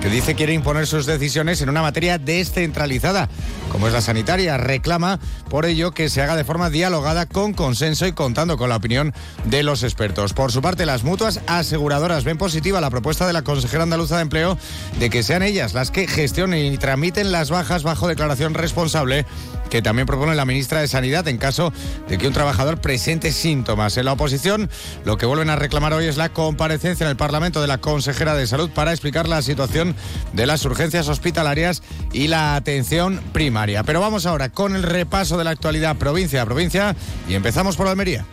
que 0.00 0.08
dice 0.08 0.34
quiere 0.34 0.54
imponer 0.54 0.86
sus 0.86 1.04
decisiones 1.04 1.60
en 1.60 1.68
una 1.68 1.82
materia 1.82 2.16
descentralizada, 2.16 3.28
como 3.70 3.86
es 3.86 3.92
la 3.92 4.00
sanitaria. 4.00 4.56
Reclama 4.56 5.20
por 5.50 5.66
ello 5.66 5.79
que 5.88 6.10
se 6.10 6.20
haga 6.20 6.36
de 6.36 6.44
forma 6.44 6.68
dialogada, 6.68 7.24
con 7.24 7.54
consenso 7.54 8.06
y 8.06 8.12
contando 8.12 8.58
con 8.58 8.68
la 8.68 8.76
opinión 8.76 9.14
de 9.44 9.62
los 9.62 9.82
expertos. 9.82 10.34
Por 10.34 10.52
su 10.52 10.60
parte, 10.60 10.84
las 10.84 11.02
mutuas 11.02 11.40
aseguradoras 11.46 12.24
ven 12.24 12.36
positiva 12.36 12.80
la 12.80 12.90
propuesta 12.90 13.26
de 13.26 13.32
la 13.32 13.42
consejera 13.42 13.84
andaluza 13.84 14.16
de 14.16 14.22
empleo 14.22 14.58
de 14.98 15.08
que 15.08 15.22
sean 15.22 15.42
ellas 15.42 15.72
las 15.72 15.90
que 15.90 16.06
gestionen 16.06 16.72
y 16.72 16.76
tramiten 16.76 17.32
las 17.32 17.50
bajas 17.50 17.82
bajo 17.82 18.08
declaración 18.08 18.52
responsable 18.52 19.24
que 19.70 19.80
también 19.80 20.06
propone 20.06 20.34
la 20.34 20.44
ministra 20.44 20.80
de 20.80 20.88
Sanidad 20.88 21.26
en 21.28 21.38
caso 21.38 21.72
de 22.08 22.18
que 22.18 22.26
un 22.26 22.34
trabajador 22.34 22.80
presente 22.80 23.32
síntomas. 23.32 23.96
En 23.96 24.04
la 24.04 24.12
oposición, 24.12 24.68
lo 25.04 25.16
que 25.16 25.26
vuelven 25.26 25.48
a 25.48 25.56
reclamar 25.56 25.94
hoy 25.94 26.06
es 26.06 26.16
la 26.16 26.28
comparecencia 26.30 27.04
en 27.04 27.10
el 27.10 27.16
Parlamento 27.16 27.62
de 27.62 27.68
la 27.68 27.78
consejera 27.78 28.34
de 28.34 28.46
Salud 28.46 28.68
para 28.70 28.90
explicar 28.90 29.28
la 29.28 29.40
situación 29.40 29.94
de 30.32 30.46
las 30.46 30.64
urgencias 30.64 31.08
hospitalarias 31.08 31.82
y 32.12 32.26
la 32.26 32.56
atención 32.56 33.22
primaria. 33.32 33.84
Pero 33.84 34.00
vamos 34.00 34.26
ahora 34.26 34.50
con 34.50 34.74
el 34.74 34.82
repaso 34.82 35.38
de 35.38 35.44
la 35.44 35.52
actualidad 35.60 35.96
provincia 35.96 36.40
a 36.40 36.46
provincia 36.46 36.96
y 37.28 37.34
empezamos 37.34 37.76
por 37.76 37.86
Almería. 37.86 38.24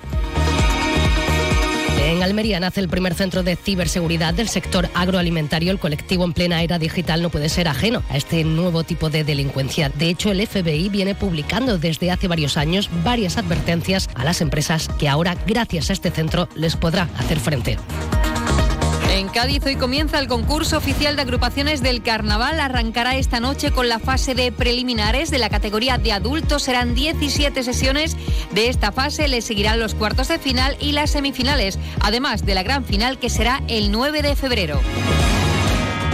En 2.01 2.23
Almería 2.23 2.57
nace 2.61 2.79
el 2.79 2.87
primer 2.87 3.15
centro 3.15 3.43
de 3.43 3.57
ciberseguridad 3.57 4.33
del 4.33 4.47
sector 4.47 4.87
agroalimentario. 4.93 5.73
El 5.73 5.79
colectivo 5.79 6.23
en 6.23 6.31
plena 6.31 6.63
era 6.63 6.79
digital 6.79 7.21
no 7.21 7.29
puede 7.29 7.49
ser 7.49 7.67
ajeno 7.67 8.01
a 8.09 8.15
este 8.15 8.45
nuevo 8.45 8.83
tipo 8.85 9.09
de 9.09 9.25
delincuencia. 9.25 9.89
De 9.89 10.07
hecho, 10.09 10.31
el 10.31 10.47
FBI 10.47 10.87
viene 10.87 11.15
publicando 11.15 11.77
desde 11.77 12.11
hace 12.11 12.29
varios 12.29 12.55
años 12.55 12.89
varias 13.03 13.37
advertencias 13.37 14.09
a 14.15 14.23
las 14.23 14.39
empresas 14.39 14.87
que 14.97 15.09
ahora, 15.09 15.35
gracias 15.45 15.89
a 15.89 15.93
este 15.93 16.11
centro, 16.11 16.47
les 16.55 16.77
podrá 16.77 17.09
hacer 17.17 17.41
frente. 17.41 17.77
En 19.17 19.29
Cádiz 19.29 19.65
hoy 19.65 19.75
comienza 19.75 20.19
el 20.19 20.27
concurso 20.27 20.77
oficial 20.77 21.15
de 21.15 21.23
agrupaciones 21.23 21.81
del 21.81 22.03
carnaval. 22.03 22.59
Arrancará 22.59 23.15
esta 23.15 23.39
noche 23.39 23.71
con 23.71 23.89
la 23.89 23.97
fase 23.97 24.35
de 24.35 24.51
preliminares 24.51 25.31
de 25.31 25.39
la 25.39 25.49
categoría 25.49 25.97
de 25.97 26.11
adultos. 26.11 26.61
Serán 26.61 26.93
17 26.93 27.63
sesiones 27.63 28.15
de 28.51 28.69
esta 28.69 28.91
fase. 28.91 29.27
Le 29.27 29.41
seguirán 29.41 29.79
los 29.79 29.95
cuartos 29.95 30.27
de 30.27 30.37
final 30.37 30.77
y 30.79 30.91
las 30.91 31.09
semifinales, 31.09 31.79
además 32.01 32.45
de 32.45 32.53
la 32.53 32.61
gran 32.61 32.85
final 32.85 33.17
que 33.17 33.31
será 33.31 33.63
el 33.67 33.91
9 33.91 34.21
de 34.21 34.35
febrero. 34.35 34.79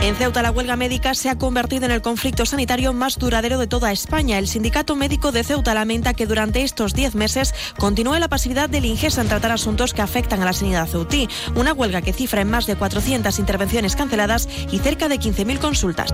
En 0.03 0.17
Ceuta, 0.17 0.41
la 0.41 0.51
huelga 0.51 0.75
médica 0.75 1.13
se 1.13 1.29
ha 1.29 1.37
convertido 1.37 1.85
en 1.85 1.91
el 1.91 2.01
conflicto 2.01 2.45
sanitario 2.45 2.91
más 2.91 3.17
duradero 3.17 3.57
de 3.57 3.67
toda 3.67 3.93
España. 3.93 4.37
El 4.37 4.49
Sindicato 4.49 4.97
Médico 4.97 5.31
de 5.31 5.45
Ceuta 5.45 5.73
lamenta 5.73 6.13
que 6.13 6.25
durante 6.25 6.61
estos 6.61 6.93
10 6.93 7.15
meses 7.15 7.55
continúe 7.77 8.19
la 8.19 8.27
pasividad 8.27 8.69
del 8.69 8.83
Ingesa 8.83 9.21
en 9.21 9.29
tratar 9.29 9.53
asuntos 9.53 9.93
que 9.93 10.01
afectan 10.01 10.41
a 10.41 10.45
la 10.45 10.51
sanidad 10.51 10.89
ceutí. 10.89 11.29
Una 11.55 11.71
huelga 11.71 12.01
que 12.01 12.11
cifra 12.11 12.41
en 12.41 12.49
más 12.49 12.67
de 12.67 12.75
400 12.75 13.39
intervenciones 13.39 13.95
canceladas 13.95 14.49
y 14.69 14.79
cerca 14.79 15.07
de 15.07 15.21
15.000 15.21 15.59
consultas. 15.59 16.13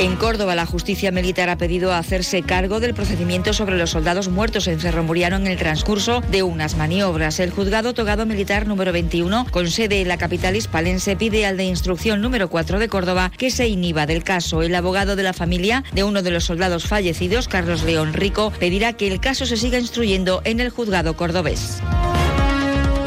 En 0.00 0.16
Córdoba, 0.16 0.54
la 0.54 0.64
justicia 0.64 1.10
militar 1.10 1.50
ha 1.50 1.58
pedido 1.58 1.92
hacerse 1.92 2.40
cargo 2.40 2.80
del 2.80 2.94
procedimiento 2.94 3.52
sobre 3.52 3.76
los 3.76 3.90
soldados 3.90 4.30
muertos 4.30 4.66
en 4.66 4.80
Cerro 4.80 5.02
Muriano 5.02 5.36
en 5.36 5.46
el 5.46 5.58
transcurso 5.58 6.22
de 6.30 6.42
unas 6.42 6.74
maniobras. 6.74 7.38
El 7.38 7.50
juzgado 7.50 7.92
togado 7.92 8.24
militar 8.24 8.66
número 8.66 8.92
21, 8.92 9.44
con 9.50 9.70
sede 9.70 10.00
en 10.00 10.08
la 10.08 10.16
capital 10.16 10.56
hispalense, 10.56 11.16
pide 11.16 11.44
al 11.44 11.58
de 11.58 11.64
instrucción 11.64 12.22
número 12.22 12.48
4 12.48 12.78
de 12.78 12.88
Córdoba 12.88 13.30
que 13.36 13.50
se 13.50 13.68
inhiba 13.68 14.06
del 14.06 14.24
caso. 14.24 14.62
El 14.62 14.74
abogado 14.74 15.16
de 15.16 15.22
la 15.22 15.34
familia 15.34 15.84
de 15.92 16.02
uno 16.02 16.22
de 16.22 16.30
los 16.30 16.44
soldados 16.44 16.86
fallecidos, 16.86 17.46
Carlos 17.46 17.82
León 17.82 18.14
Rico, 18.14 18.54
pedirá 18.58 18.94
que 18.94 19.06
el 19.06 19.20
caso 19.20 19.44
se 19.44 19.58
siga 19.58 19.78
instruyendo 19.78 20.40
en 20.46 20.60
el 20.60 20.70
juzgado 20.70 21.14
cordobés. 21.14 21.82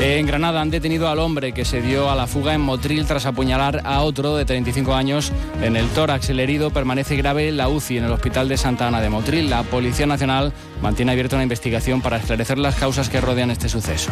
En 0.05 0.25
Granada 0.25 0.59
han 0.59 0.69
detenido 0.69 1.07
al 1.07 1.19
hombre 1.19 1.53
que 1.53 1.63
se 1.63 1.81
dio 1.81 2.11
a 2.11 2.15
la 2.17 2.27
fuga 2.27 2.53
en 2.53 2.59
Motril 2.59 3.05
tras 3.05 3.25
apuñalar 3.25 3.83
a 3.85 4.01
otro 4.01 4.35
de 4.35 4.43
35 4.43 4.93
años 4.93 5.31
en 5.61 5.77
el 5.77 5.87
tórax. 5.87 6.29
El 6.29 6.41
herido 6.41 6.71
permanece 6.71 7.15
grave 7.15 7.47
en 7.47 7.55
la 7.55 7.69
UCI 7.69 7.99
en 7.99 8.03
el 8.03 8.11
Hospital 8.11 8.49
de 8.49 8.57
Santa 8.57 8.89
Ana 8.89 8.99
de 8.99 9.09
Motril. 9.09 9.49
La 9.49 9.63
Policía 9.63 10.05
Nacional 10.05 10.51
mantiene 10.81 11.13
abierta 11.13 11.37
una 11.37 11.43
investigación 11.43 12.01
para 12.01 12.17
esclarecer 12.17 12.57
las 12.57 12.75
causas 12.75 13.07
que 13.07 13.21
rodean 13.21 13.49
este 13.49 13.69
suceso. 13.69 14.11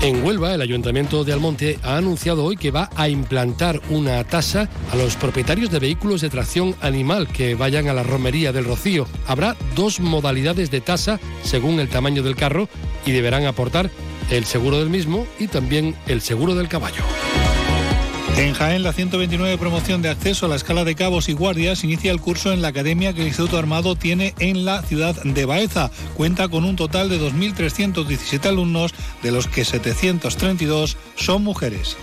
En 0.00 0.24
Huelva, 0.24 0.54
el 0.54 0.62
Ayuntamiento 0.62 1.24
de 1.24 1.34
Almonte 1.34 1.78
ha 1.82 1.98
anunciado 1.98 2.44
hoy 2.44 2.56
que 2.56 2.70
va 2.70 2.88
a 2.96 3.10
implantar 3.10 3.82
una 3.90 4.24
tasa 4.24 4.70
a 4.90 4.96
los 4.96 5.16
propietarios 5.16 5.70
de 5.70 5.78
vehículos 5.78 6.22
de 6.22 6.30
tracción 6.30 6.74
animal 6.80 7.28
que 7.28 7.54
vayan 7.54 7.88
a 7.88 7.92
la 7.92 8.02
romería 8.02 8.52
del 8.52 8.64
Rocío. 8.64 9.06
Habrá 9.26 9.56
dos 9.74 10.00
modalidades 10.00 10.70
de 10.70 10.80
tasa 10.80 11.20
según 11.42 11.80
el 11.80 11.90
tamaño 11.90 12.22
del 12.22 12.36
carro 12.36 12.70
y 13.04 13.10
deberán 13.10 13.44
aportar 13.44 13.90
el 14.30 14.44
seguro 14.44 14.78
del 14.78 14.90
mismo 14.90 15.26
y 15.38 15.48
también 15.48 15.94
el 16.06 16.20
seguro 16.20 16.54
del 16.54 16.68
caballo. 16.68 17.02
En 18.36 18.54
Jaén, 18.54 18.84
la 18.84 18.92
129 18.92 19.58
promoción 19.58 20.00
de 20.00 20.10
acceso 20.10 20.46
a 20.46 20.48
la 20.48 20.54
escala 20.54 20.84
de 20.84 20.94
cabos 20.94 21.28
y 21.28 21.32
guardias 21.32 21.82
inicia 21.82 22.12
el 22.12 22.20
curso 22.20 22.52
en 22.52 22.62
la 22.62 22.68
academia 22.68 23.12
que 23.12 23.22
el 23.22 23.26
Instituto 23.26 23.58
Armado 23.58 23.96
tiene 23.96 24.32
en 24.38 24.64
la 24.64 24.82
ciudad 24.82 25.20
de 25.24 25.44
Baeza. 25.44 25.90
Cuenta 26.14 26.46
con 26.48 26.64
un 26.64 26.76
total 26.76 27.08
de 27.08 27.20
2.317 27.20 28.46
alumnos, 28.46 28.94
de 29.24 29.32
los 29.32 29.48
que 29.48 29.64
732 29.64 30.96
son 31.16 31.42
mujeres. 31.42 31.96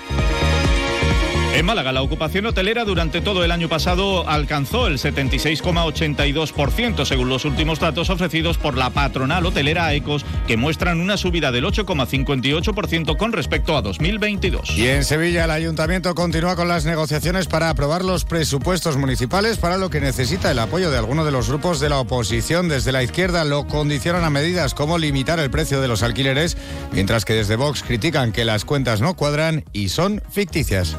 En 1.56 1.66
Málaga, 1.66 1.92
la 1.94 2.02
ocupación 2.02 2.46
hotelera 2.48 2.84
durante 2.84 3.22
todo 3.22 3.46
el 3.46 3.52
año 3.52 3.70
pasado 3.70 4.28
alcanzó 4.28 4.88
el 4.88 4.98
76,82%, 4.98 7.06
según 7.06 7.30
los 7.30 7.46
últimos 7.46 7.80
datos 7.80 8.10
ofrecidos 8.10 8.58
por 8.58 8.76
la 8.76 8.90
patronal 8.90 9.46
hotelera 9.46 9.94
ECOS, 9.94 10.26
que 10.48 10.58
muestran 10.58 11.00
una 11.00 11.16
subida 11.16 11.54
del 11.54 11.64
8,58% 11.64 13.16
con 13.16 13.32
respecto 13.32 13.78
a 13.78 13.82
2022. 13.82 14.72
Y 14.72 14.88
en 14.88 15.06
Sevilla, 15.06 15.46
el 15.46 15.52
ayuntamiento 15.52 16.14
continúa 16.14 16.58
con 16.58 16.68
las 16.68 16.84
negociaciones 16.84 17.48
para 17.48 17.70
aprobar 17.70 18.04
los 18.04 18.26
presupuestos 18.26 18.98
municipales, 18.98 19.58
para 19.58 19.78
lo 19.78 19.90
que 19.90 20.02
necesita 20.02 20.52
el 20.52 20.60
apoyo 20.60 20.92
de 20.92 20.98
algunos 20.98 21.24
de 21.24 21.32
los 21.32 21.48
grupos 21.48 21.80
de 21.80 21.88
la 21.88 22.00
oposición. 22.00 22.68
Desde 22.68 22.92
la 22.92 23.02
izquierda 23.02 23.46
lo 23.46 23.66
condicionan 23.66 24.26
a 24.26 24.30
medidas 24.30 24.74
como 24.74 24.98
limitar 24.98 25.40
el 25.40 25.52
precio 25.52 25.80
de 25.80 25.88
los 25.88 26.04
alquileres, 26.04 26.58
mientras 26.92 27.24
que 27.24 27.32
desde 27.32 27.56
Vox 27.56 27.82
critican 27.82 28.34
que 28.34 28.44
las 28.44 28.66
cuentas 28.66 29.00
no 29.00 29.16
cuadran 29.16 29.64
y 29.72 29.88
son 29.88 30.22
ficticias. 30.30 30.98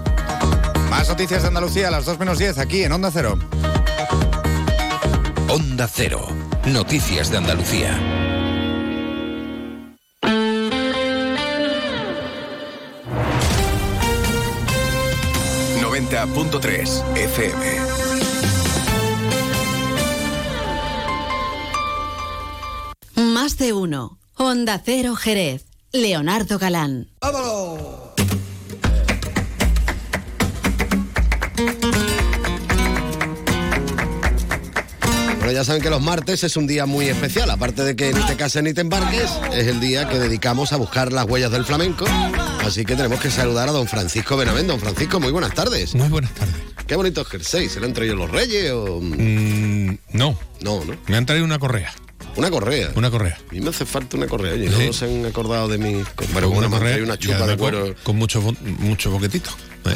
Más 0.96 1.10
noticias 1.10 1.42
de 1.42 1.48
Andalucía 1.48 1.88
a 1.88 1.90
las 1.90 2.06
2 2.06 2.18
menos 2.18 2.38
10 2.38 2.56
aquí 2.56 2.82
en 2.82 2.90
Onda 2.90 3.10
Cero. 3.12 3.38
Onda 5.46 5.86
Cero. 5.92 6.26
Noticias 6.64 7.30
de 7.30 7.36
Andalucía. 7.36 8.00
.3 16.00 17.16
FM. 17.16 17.66
Más 23.16 23.58
de 23.58 23.74
uno. 23.74 24.18
Onda 24.36 24.80
Cero 24.82 25.14
Jerez. 25.14 25.66
Leonardo 25.92 26.58
Galán. 26.58 27.10
¡Vámonos! 27.20 28.05
Bueno, 35.46 35.60
ya 35.60 35.64
saben 35.64 35.80
que 35.80 35.90
los 35.90 36.02
martes 36.02 36.42
es 36.42 36.56
un 36.56 36.66
día 36.66 36.86
muy 36.86 37.06
especial. 37.06 37.48
Aparte 37.50 37.84
de 37.84 37.94
que 37.94 38.12
ni 38.12 38.20
te 38.26 38.34
cases 38.34 38.64
ni 38.64 38.74
te 38.74 38.80
embarques, 38.80 39.30
es 39.52 39.68
el 39.68 39.78
día 39.78 40.08
que 40.08 40.18
dedicamos 40.18 40.72
a 40.72 40.76
buscar 40.76 41.12
las 41.12 41.24
huellas 41.24 41.52
del 41.52 41.64
flamenco. 41.64 42.04
Así 42.64 42.84
que 42.84 42.96
tenemos 42.96 43.20
que 43.20 43.30
saludar 43.30 43.68
a 43.68 43.70
don 43.70 43.86
Francisco 43.86 44.36
Benavent. 44.36 44.66
Don 44.66 44.80
Francisco, 44.80 45.20
muy 45.20 45.30
buenas 45.30 45.54
tardes. 45.54 45.94
Muy 45.94 46.08
buenas 46.08 46.32
tardes. 46.32 46.56
Qué 46.88 46.96
bonitos 46.96 47.28
jerseys. 47.28 47.70
¿Se 47.70 47.78
lo 47.78 47.86
han 47.86 47.92
traído 47.92 48.16
los 48.16 48.28
reyes 48.28 48.72
o...? 48.72 48.98
Mm, 49.00 49.98
no. 50.14 50.36
No, 50.62 50.84
¿no? 50.84 50.96
Me 51.06 51.16
han 51.16 51.26
traído 51.26 51.44
una 51.44 51.60
correa. 51.60 51.94
Una 52.34 52.50
correa. 52.50 52.90
Una 52.96 53.12
correa. 53.12 53.38
A 53.48 53.54
mí 53.54 53.60
me 53.60 53.70
hace 53.70 53.86
falta 53.86 54.16
una 54.16 54.26
correa. 54.26 54.54
Oye, 54.54 54.68
no 54.68 54.92
se 54.92 55.04
han 55.04 55.26
acordado 55.26 55.68
de 55.68 55.78
mí. 55.78 56.02
Pero 56.34 56.48
una, 56.48 56.66
una 56.66 56.70
correa 56.70 56.98
y 56.98 57.02
una 57.02 57.16
chupa 57.16 57.46
de 57.46 57.56
cuero. 57.56 57.94
Con, 58.02 58.16
muchos 58.16 58.42
muchos 58.80 59.12
boquetitos. 59.12 59.54
¿Eh? 59.88 59.94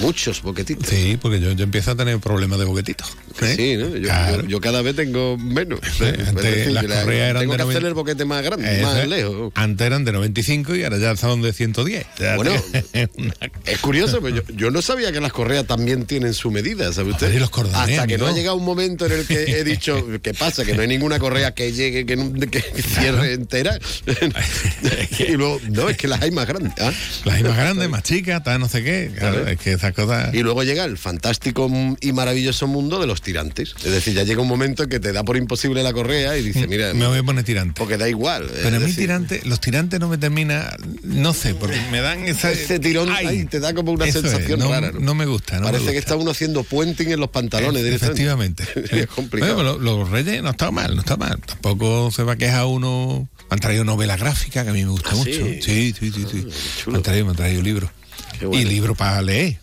Muchos 0.00 0.42
boquetitos. 0.42 0.88
Sí, 0.88 1.18
porque 1.20 1.40
yo, 1.40 1.52
yo 1.52 1.64
empiezo 1.64 1.90
a 1.92 1.96
tener 1.96 2.18
problemas 2.18 2.58
de 2.58 2.64
boquetitos. 2.64 3.08
¿eh? 3.42 3.54
Sí, 3.56 3.76
¿no? 3.76 3.88
Yo, 3.96 4.02
Claro. 4.08 4.42
yo- 4.42 4.48
yo 4.48 4.60
cada 4.60 4.82
vez 4.82 4.96
tengo 4.96 5.36
menos. 5.38 5.80
antes 6.26 6.72
las 6.72 6.84
la- 6.84 7.02
correas 7.02 7.30
eran 7.30 7.40
tengo 7.42 7.52
de 7.52 7.58
que 7.58 7.62
90. 7.64 7.78
hacer 7.78 7.84
el 7.88 7.94
boquete 7.94 8.24
más 8.24 8.42
grande, 8.42 8.76
Eso 8.78 8.82
más 8.86 9.08
lejos. 9.08 9.52
Antes 9.54 9.86
eran 9.86 10.04
de 10.04 10.12
95 10.12 10.74
y 10.76 10.84
ahora 10.84 10.98
ya 10.98 11.16
son 11.16 11.42
de 11.42 11.52
110. 11.52 12.06
Ya 12.18 12.36
Bueno, 12.36 12.52
una- 13.16 13.34
Es 13.66 13.78
curioso, 13.78 14.20
pero 14.22 14.36
yo, 14.36 14.42
yo 14.54 14.70
no 14.70 14.82
sabía 14.82 15.12
que 15.12 15.20
las 15.20 15.32
correas 15.32 15.66
también 15.66 16.04
tienen 16.06 16.34
su 16.34 16.50
medida, 16.50 16.92
¿sabe 16.92 17.10
usted? 17.12 17.32
Y 17.32 17.38
los 17.38 17.50
cordones, 17.50 17.78
Hasta 17.98 18.06
que 18.06 18.18
no 18.18 18.26
ha 18.26 18.32
llegado 18.32 18.56
un 18.56 18.64
momento 18.64 19.06
en 19.06 19.12
el 19.12 19.26
que 19.26 19.44
he 19.44 19.64
dicho, 19.64 20.06
¿qué 20.22 20.34
pasa? 20.34 20.64
Que 20.64 20.74
no 20.74 20.82
hay 20.82 20.88
ninguna 20.88 21.18
correa 21.18 21.52
que 21.54 21.72
llegue, 21.72 22.04
que, 22.06 22.16
no- 22.16 22.32
que 22.50 22.60
cierre 22.60 23.32
entera. 23.34 23.78
y 25.18 25.32
luego, 25.32 25.60
no, 25.70 25.88
es 25.88 25.96
que 25.96 26.08
las 26.08 26.22
hay 26.22 26.30
más 26.30 26.46
grandes. 26.46 26.72
¿ah? 26.80 26.92
Las 27.24 27.34
hay 27.36 27.42
más 27.42 27.56
grandes, 27.56 27.88
más 27.88 28.02
chicas, 28.02 28.42
tal, 28.42 28.60
no 28.60 28.68
sé 28.68 28.82
qué. 28.82 29.10
Claro, 29.16 29.31
es 29.48 29.58
que 29.58 29.72
esas 29.72 29.92
cosas. 29.92 30.34
Y 30.34 30.42
luego 30.42 30.62
llega 30.62 30.84
el 30.84 30.98
fantástico 30.98 31.70
y 32.00 32.12
maravilloso 32.12 32.66
mundo 32.66 33.00
de 33.00 33.06
los 33.06 33.22
tirantes. 33.22 33.74
Es 33.84 33.90
decir, 33.92 34.14
ya 34.14 34.24
llega 34.24 34.40
un 34.42 34.48
momento 34.48 34.82
en 34.84 34.88
que 34.88 35.00
te 35.00 35.12
da 35.12 35.22
por 35.24 35.36
imposible 35.36 35.82
la 35.82 35.92
correa 35.92 36.36
y 36.36 36.42
dice, 36.42 36.66
mira, 36.66 36.92
Mm, 36.94 36.98
Me 36.98 37.06
voy 37.06 37.18
a 37.18 37.22
poner 37.22 37.44
tirante. 37.44 37.78
porque 37.78 37.96
da 37.96 38.08
igual. 38.08 38.48
Pero 38.54 38.68
a 38.68 38.78
mí 38.80 38.86
decir, 38.86 38.96
tirante, 38.96 39.40
los 39.44 39.60
tirantes 39.60 39.98
no 40.00 40.08
me 40.08 40.18
termina, 40.18 40.76
no 41.02 41.32
sé, 41.32 41.54
porque 41.54 41.80
me 41.90 42.00
dan 42.00 42.24
esa, 42.26 42.50
Ese 42.52 42.78
tirón 42.78 43.08
Ay, 43.10 43.26
ay, 43.26 43.44
te 43.46 43.60
da 43.60 43.72
como 43.74 43.92
una 43.92 44.10
sensación 44.10 44.58
no, 44.60 44.68
rara. 44.70 44.90
¿no? 44.92 45.00
no 45.00 45.14
me 45.14 45.26
gusta. 45.26 45.58
No 45.58 45.66
Parece 45.66 45.86
me 45.86 45.92
que 45.92 45.98
está 45.98 46.16
uno 46.16 46.30
haciendo 46.32 46.62
puenting 46.64 47.10
en 47.12 47.20
los 47.20 47.30
pantalones. 47.30 47.82
Eh. 47.84 47.94
Efectivamente. 47.94 48.64
es 48.90 49.06
complicado. 49.06 49.54
Bueno, 49.54 49.78
lo- 49.78 49.78
los 49.98 50.10
reyes 50.10 50.42
no 50.42 50.50
está 50.50 50.70
mal, 50.70 50.94
no 50.94 51.00
está 51.00 51.16
mal. 51.16 51.38
Tampoco 51.44 52.10
se 52.10 52.22
va 52.22 52.32
a 52.32 52.36
quejar 52.36 52.66
uno. 52.66 53.28
Me 53.50 53.54
han 53.54 53.60
traído 53.60 53.84
novela 53.84 54.16
gráfica 54.16 54.64
que 54.64 54.70
a 54.70 54.72
mí 54.72 54.84
me 54.84 54.90
gusta 54.90 55.10
¿Ah, 55.12 55.16
mucho. 55.16 55.30
sí? 55.30 55.60
Sí, 55.62 55.94
sí, 55.98 56.10
sí, 56.12 56.26
sí. 56.30 56.46
me 56.90 56.96
han 56.96 57.02
traído, 57.02 57.24
me 57.26 57.30
han 57.32 57.36
traído 57.36 57.62
libros. 57.62 57.90
Bueno. 58.46 58.62
Y 58.62 58.64
libros 58.70 58.96
para 58.96 59.20
leer. 59.22 59.46
¿eh? 59.48 59.58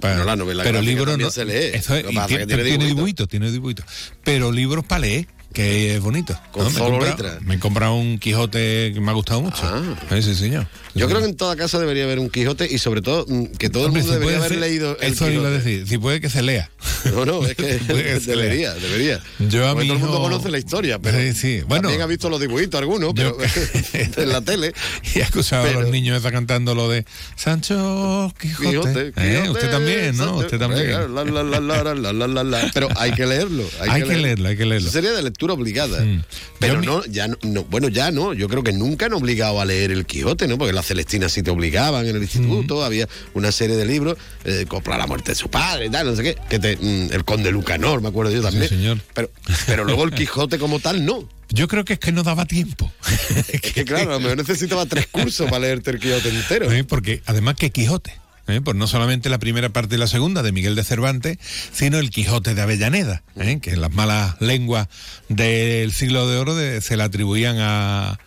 Para- 0.00 0.14
Bueno, 0.14 0.24
la 0.24 0.36
novela 0.36 0.62
pero 0.62 0.78
también 0.78 0.98
no, 1.18 1.30
se 1.30 1.44
lee. 1.44 1.70
Eso 1.74 1.94
es, 1.96 2.06
tiene, 2.06 2.26
tiene 2.26 2.46
tiene 2.46 2.62
dibujito. 2.64 2.86
dibujitos, 2.94 3.28
tiene 3.28 3.50
dibujitos. 3.50 3.84
Pero 4.22 4.52
libros 4.52 4.84
para 4.84 5.00
leer, 5.00 5.26
que 5.52 5.96
es 5.96 6.00
bonito. 6.00 6.38
Con 6.52 6.64
¿no? 6.64 6.70
Me 6.70 6.76
he 6.76 6.78
solo 6.78 6.90
comprado- 6.98 7.16
letras. 7.16 7.42
Me 7.42 7.54
he 7.54 7.58
comprado 7.58 7.94
un 7.94 8.18
Quijote 8.18 8.92
que 8.94 9.00
me 9.00 9.10
ha 9.10 9.14
gustado 9.14 9.40
mucho. 9.42 9.62
Sí, 10.10 10.22
sí, 10.22 10.34
señor. 10.34 10.66
Yo 10.94 11.08
creo 11.08 11.20
que 11.20 11.26
en 11.26 11.36
toda 11.36 11.56
casa 11.56 11.78
debería 11.78 12.04
haber 12.04 12.18
un 12.18 12.30
Quijote 12.30 12.68
y 12.70 12.78
sobre 12.78 13.02
todo 13.02 13.26
mm, 13.28 13.46
que 13.58 13.68
todo 13.68 13.86
el 13.86 13.92
mundo 13.92 14.12
debería 14.12 14.38
haber 14.38 14.56
leído 14.56 14.96
el 15.00 15.12
Eso 15.12 15.30
iba 15.30 15.48
a 15.48 15.50
decir, 15.50 15.86
si 15.88 15.98
puede 15.98 16.20
que 16.20 16.30
se 16.30 16.42
lea. 16.42 16.70
No, 17.12 17.24
no, 17.24 17.44
es 17.46 17.56
que, 17.56 17.78
que 17.86 18.20
debería, 18.20 18.74
debería. 18.74 19.22
Yo 19.38 19.68
a 19.68 19.74
mí 19.74 19.86
todo 19.86 19.96
el 19.96 20.02
mundo 20.02 20.20
conoce 20.20 20.50
la 20.50 20.58
historia, 20.58 20.98
pero 20.98 21.18
sí. 21.34 21.62
Bueno, 21.66 21.82
también 21.82 22.02
ha 22.02 22.06
visto 22.06 22.28
los 22.30 22.40
dibujitos 22.40 22.78
algunos, 22.78 23.12
pero 23.14 23.36
en 23.92 24.28
la 24.28 24.40
tele. 24.40 24.72
Y 25.14 25.20
ha 25.20 25.24
escuchado 25.24 25.64
a 25.64 25.72
los 25.72 25.90
niños 25.90 26.16
está 26.16 26.30
cantando 26.30 26.74
lo 26.74 26.88
de 26.88 27.04
Sancho 27.36 28.32
Quijote. 28.40 28.68
Quijote, 28.68 29.08
eh, 29.08 29.12
Quijote 29.14 29.50
Usted 29.50 29.70
también, 29.70 30.16
¿no? 30.16 30.24
Sancho, 30.24 30.38
usted 30.40 30.58
también. 30.58 30.90
Eh, 30.90 32.70
pero 32.72 32.88
hay 32.96 33.12
que 33.12 33.26
leerlo. 33.26 33.64
Hay, 33.80 34.02
que, 34.02 34.16
leerlo, 34.16 34.48
hay 34.48 34.56
que 34.56 34.64
leerlo. 34.64 34.90
Sería 34.90 35.12
de 35.12 35.22
lectura 35.22 35.54
obligada. 35.54 36.00
Mm. 36.00 36.22
Pero 36.58 36.80
no, 36.80 37.04
ya 37.06 37.28
no, 37.28 37.36
no, 37.42 37.64
bueno, 37.64 37.88
ya 37.88 38.10
no. 38.10 38.32
Yo 38.32 38.48
creo 38.48 38.62
que 38.62 38.72
nunca 38.72 39.06
han 39.06 39.12
obligado 39.14 39.60
a 39.60 39.64
leer 39.64 39.90
el 39.90 40.06
Quijote, 40.06 40.46
¿no? 40.48 40.56
Porque 40.58 40.72
la 40.72 40.83
Celestinas 40.84 41.32
sí 41.32 41.42
te 41.42 41.50
obligaban 41.50 42.06
en 42.06 42.16
el 42.16 42.22
instituto, 42.22 42.80
Mm. 42.80 42.82
había 42.84 43.08
una 43.34 43.50
serie 43.52 43.76
de 43.76 43.84
libros, 43.86 44.16
eh, 44.44 44.64
Copla 44.68 44.96
la 44.98 45.06
muerte 45.06 45.32
de 45.32 45.34
su 45.36 45.50
padre 45.50 45.86
y 45.86 45.90
tal, 45.90 46.06
no 46.06 46.14
sé 46.16 46.22
qué, 46.22 46.36
que 46.48 46.58
te, 46.58 46.76
mm, 46.76 47.12
el 47.12 47.24
Conde 47.24 47.50
Lucanor, 47.50 48.00
me 48.02 48.08
acuerdo 48.08 48.30
yo 48.32 48.42
también. 48.42 48.68
señor. 48.68 49.00
Pero, 49.14 49.30
pero 49.66 49.84
luego 49.84 50.04
el 50.04 50.12
Quijote 50.12 50.58
como 50.58 50.80
tal, 50.80 51.04
no. 51.04 51.28
Yo 51.50 51.68
creo 51.68 51.84
que 51.84 51.92
es 51.94 51.98
que 51.98 52.10
no 52.12 52.22
daba 52.22 52.46
tiempo. 52.46 52.90
Es 53.52 53.60
que 53.72 53.84
claro, 53.84 54.10
a 54.10 54.14
lo 54.14 54.20
mejor 54.20 54.36
necesitaba 54.38 54.86
tres 54.86 55.06
cursos 55.08 55.48
para 55.48 55.60
leerte 55.60 55.90
el 55.90 56.00
Quijote 56.00 56.28
entero. 56.30 56.70
¿Eh? 56.72 56.84
Porque 56.84 57.22
además 57.26 57.54
que 57.56 57.70
Quijote. 57.70 58.12
¿eh? 58.48 58.60
Pues 58.62 58.76
no 58.76 58.86
solamente 58.86 59.28
la 59.28 59.38
primera 59.38 59.68
parte 59.68 59.94
y 59.94 59.98
la 59.98 60.06
segunda 60.06 60.42
de 60.42 60.52
Miguel 60.52 60.74
de 60.74 60.82
Cervantes, 60.84 61.38
sino 61.72 61.98
el 61.98 62.10
Quijote 62.10 62.54
de 62.54 62.62
Avellaneda, 62.62 63.22
¿eh? 63.36 63.58
que 63.62 63.70
en 63.70 63.80
las 63.82 63.92
malas 63.92 64.34
lenguas 64.40 64.88
del 65.28 65.92
siglo 65.92 66.28
de 66.28 66.36
oro 66.38 66.54
de- 66.56 66.80
se 66.80 66.96
le 66.96 67.02
atribuían 67.04 67.56
a. 67.60 68.18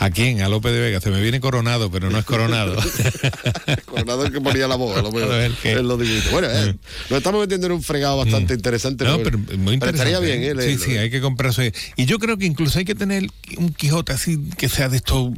¿A 0.00 0.10
quién? 0.10 0.42
A 0.42 0.48
Lope 0.48 0.70
de 0.70 0.80
Vega. 0.80 1.00
Se 1.00 1.10
me 1.10 1.20
viene 1.20 1.40
coronado, 1.40 1.90
pero 1.90 2.08
no 2.10 2.18
es 2.18 2.24
coronado. 2.24 2.76
Coronado 3.86 4.26
el 4.26 4.32
que 4.32 4.40
ponía 4.40 4.68
la 4.68 4.76
voz, 4.76 5.02
lo 5.02 5.10
mejor. 5.10 5.32
El 5.34 5.54
que- 5.56 5.74
dibujos. 5.74 6.30
Bueno, 6.30 6.48
eh, 6.50 6.76
nos 7.10 7.16
estamos 7.18 7.40
metiendo 7.40 7.66
en 7.66 7.72
un 7.72 7.82
fregado 7.82 8.18
bastante 8.18 8.54
interesante. 8.54 9.04
No, 9.04 9.18
pero 9.18 9.38
muy 9.38 9.74
interesante. 9.74 9.88
estaría 10.10 10.20
bien, 10.20 10.42
¿eh? 10.42 10.50
Sí, 10.50 10.56
leerlo. 10.56 10.84
sí, 10.84 10.96
hay 10.96 11.10
que 11.10 11.20
comprarse. 11.20 11.72
Y 11.96 12.04
yo 12.04 12.18
creo 12.18 12.36
que 12.38 12.46
incluso 12.46 12.78
hay 12.78 12.84
que 12.84 12.94
tener 12.94 13.26
un 13.56 13.72
Quijote 13.72 14.12
así 14.12 14.38
que 14.56 14.68
sea 14.68 14.88
de 14.88 14.98
esto 14.98 15.32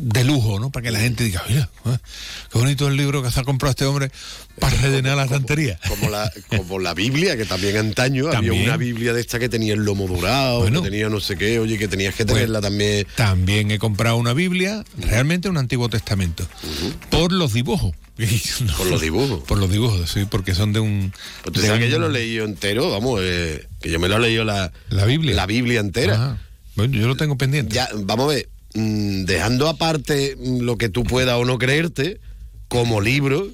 de 0.00 0.24
lujo, 0.24 0.58
¿no? 0.60 0.70
Para 0.70 0.84
que 0.84 0.90
la 0.90 1.00
gente 1.00 1.24
diga, 1.24 1.42
mira, 1.48 1.68
eh, 1.86 1.98
qué 2.52 2.58
bonito 2.58 2.88
el 2.88 2.96
libro 2.96 3.22
que 3.22 3.30
se 3.30 3.40
ha 3.40 3.44
comprado 3.44 3.70
este 3.70 3.84
hombre 3.84 4.10
para 4.58 4.76
rellenar 4.80 5.16
la 5.16 5.24
estantería. 5.24 5.78
Como 5.88 6.10
la, 6.10 6.30
como 6.48 6.78
la 6.78 6.94
Biblia, 6.94 7.36
que 7.36 7.44
también 7.44 7.76
antaño 7.76 8.28
También. 8.30 8.52
había 8.54 8.64
una 8.66 8.76
Biblia 8.76 9.12
de 9.12 9.20
esta 9.20 9.38
que 9.38 9.48
tenía 9.48 9.74
el 9.74 9.80
lomo 9.84 10.06
dorado, 10.06 10.60
Bueno. 10.60 10.82
que 10.82 10.90
tenía 10.90 11.08
no 11.08 11.20
sé 11.20 11.36
qué, 11.36 11.58
oye, 11.58 11.78
que 11.78 11.88
tenías 11.88 12.14
que 12.14 12.24
Pues, 12.24 12.34
tenerla 12.36 12.60
también. 12.60 13.06
También 13.16 13.70
he 13.70 13.78
comprado 13.78 14.16
una 14.16 14.32
Biblia, 14.32 14.84
realmente 14.98 15.48
un 15.48 15.56
Antiguo 15.58 15.88
Testamento, 15.88 16.46
por 17.10 17.32
los 17.32 17.52
dibujos. 17.52 17.92
Por 18.76 18.86
los 18.88 19.00
dibujos. 19.00 19.44
Por 19.44 19.58
los 19.58 19.70
dibujos, 19.70 20.10
sí, 20.10 20.26
porque 20.28 20.52
son 20.52 20.72
de 20.72 20.80
un. 20.80 21.12
Pues 21.44 21.54
tú 21.54 21.60
de 21.60 21.68
sabes 21.68 21.84
que 21.84 21.88
yo 21.88 22.00
lo 22.00 22.08
he 22.08 22.12
leído 22.12 22.44
entero, 22.46 22.90
vamos, 22.90 23.20
eh, 23.22 23.64
que 23.80 23.92
yo 23.92 24.00
me 24.00 24.08
lo 24.08 24.16
he 24.16 24.20
leído 24.20 24.42
la, 24.44 24.72
La 24.88 25.04
Biblia. 25.04 25.36
la 25.36 25.46
Biblia 25.46 25.78
entera. 25.78 26.14
Ajá. 26.14 26.38
Bueno, 26.74 26.96
yo 26.98 27.06
lo 27.06 27.16
tengo 27.16 27.38
pendiente. 27.38 27.72
Ya, 27.76 27.88
vamos 27.94 28.24
a 28.24 28.34
ver, 28.34 28.48
dejando 28.74 29.68
aparte 29.68 30.36
mm, 30.36 30.60
lo 30.60 30.76
que 30.76 30.88
tú 30.88 31.04
puedas 31.04 31.36
o 31.36 31.44
no 31.44 31.58
creerte, 31.58 32.20
como 32.68 33.00
libro, 33.00 33.48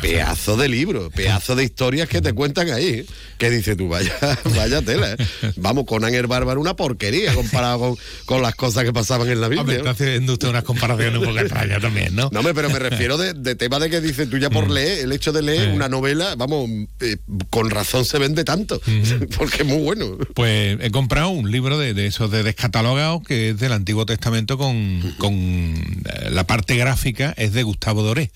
pedazo 0.00 0.56
de 0.56 0.68
libro, 0.68 1.10
pedazo 1.10 1.54
de 1.56 1.64
historias 1.64 2.08
que 2.08 2.20
te 2.20 2.32
cuentan 2.32 2.70
ahí. 2.70 3.04
Que 3.38 3.50
dices 3.50 3.76
tú, 3.76 3.88
vaya, 3.88 4.12
vaya 4.56 4.82
tela. 4.82 5.12
¿eh? 5.12 5.16
Vamos, 5.56 5.84
Conan 5.86 6.14
el 6.14 6.26
Bárbaro, 6.26 6.60
una 6.60 6.74
porquería 6.74 7.34
comparado 7.34 7.78
con, 7.78 7.96
con 8.24 8.42
las 8.42 8.54
cosas 8.54 8.84
que 8.84 8.92
pasaban 8.92 9.28
en 9.28 9.40
la 9.40 9.48
Biblia. 9.48 9.60
Hombre, 9.62 9.76
está 9.76 9.90
haciendo 9.90 10.32
usted 10.34 10.48
unas 10.48 10.64
comparaciones 10.64 11.18
un 11.18 11.26
poco 11.26 11.38
extrañas 11.38 11.80
también, 11.80 12.14
¿no? 12.14 12.30
No, 12.32 12.40
hombre, 12.40 12.54
pero 12.54 12.70
me 12.70 12.78
refiero 12.78 13.18
de, 13.18 13.34
de 13.34 13.54
tema 13.54 13.78
de 13.78 13.90
que 13.90 14.00
dices 14.00 14.28
tú 14.30 14.38
ya 14.38 14.50
por 14.50 14.70
leer, 14.70 15.00
el 15.00 15.12
hecho 15.12 15.32
de 15.32 15.42
leer 15.42 15.70
una 15.72 15.88
novela, 15.88 16.34
vamos, 16.36 16.68
eh, 17.00 17.16
con 17.50 17.70
razón 17.70 18.04
se 18.04 18.18
vende 18.18 18.44
tanto, 18.44 18.80
porque 19.36 19.62
es 19.62 19.66
muy 19.66 19.82
bueno. 19.82 20.16
Pues 20.34 20.78
he 20.80 20.90
comprado 20.90 21.28
un 21.28 21.50
libro 21.50 21.78
de, 21.78 21.94
de 21.94 22.06
esos 22.06 22.30
de 22.30 22.42
descatalogados 22.42 23.22
que 23.22 23.50
es 23.50 23.58
del 23.58 23.72
Antiguo 23.72 24.06
Testamento 24.06 24.58
con, 24.58 25.14
con 25.18 25.32
eh, 25.34 26.30
la 26.30 26.44
parte 26.44 26.76
gráfica, 26.76 27.34
es 27.36 27.52
de 27.52 27.62
Gustavo 27.62 28.02
Doré. 28.02 28.30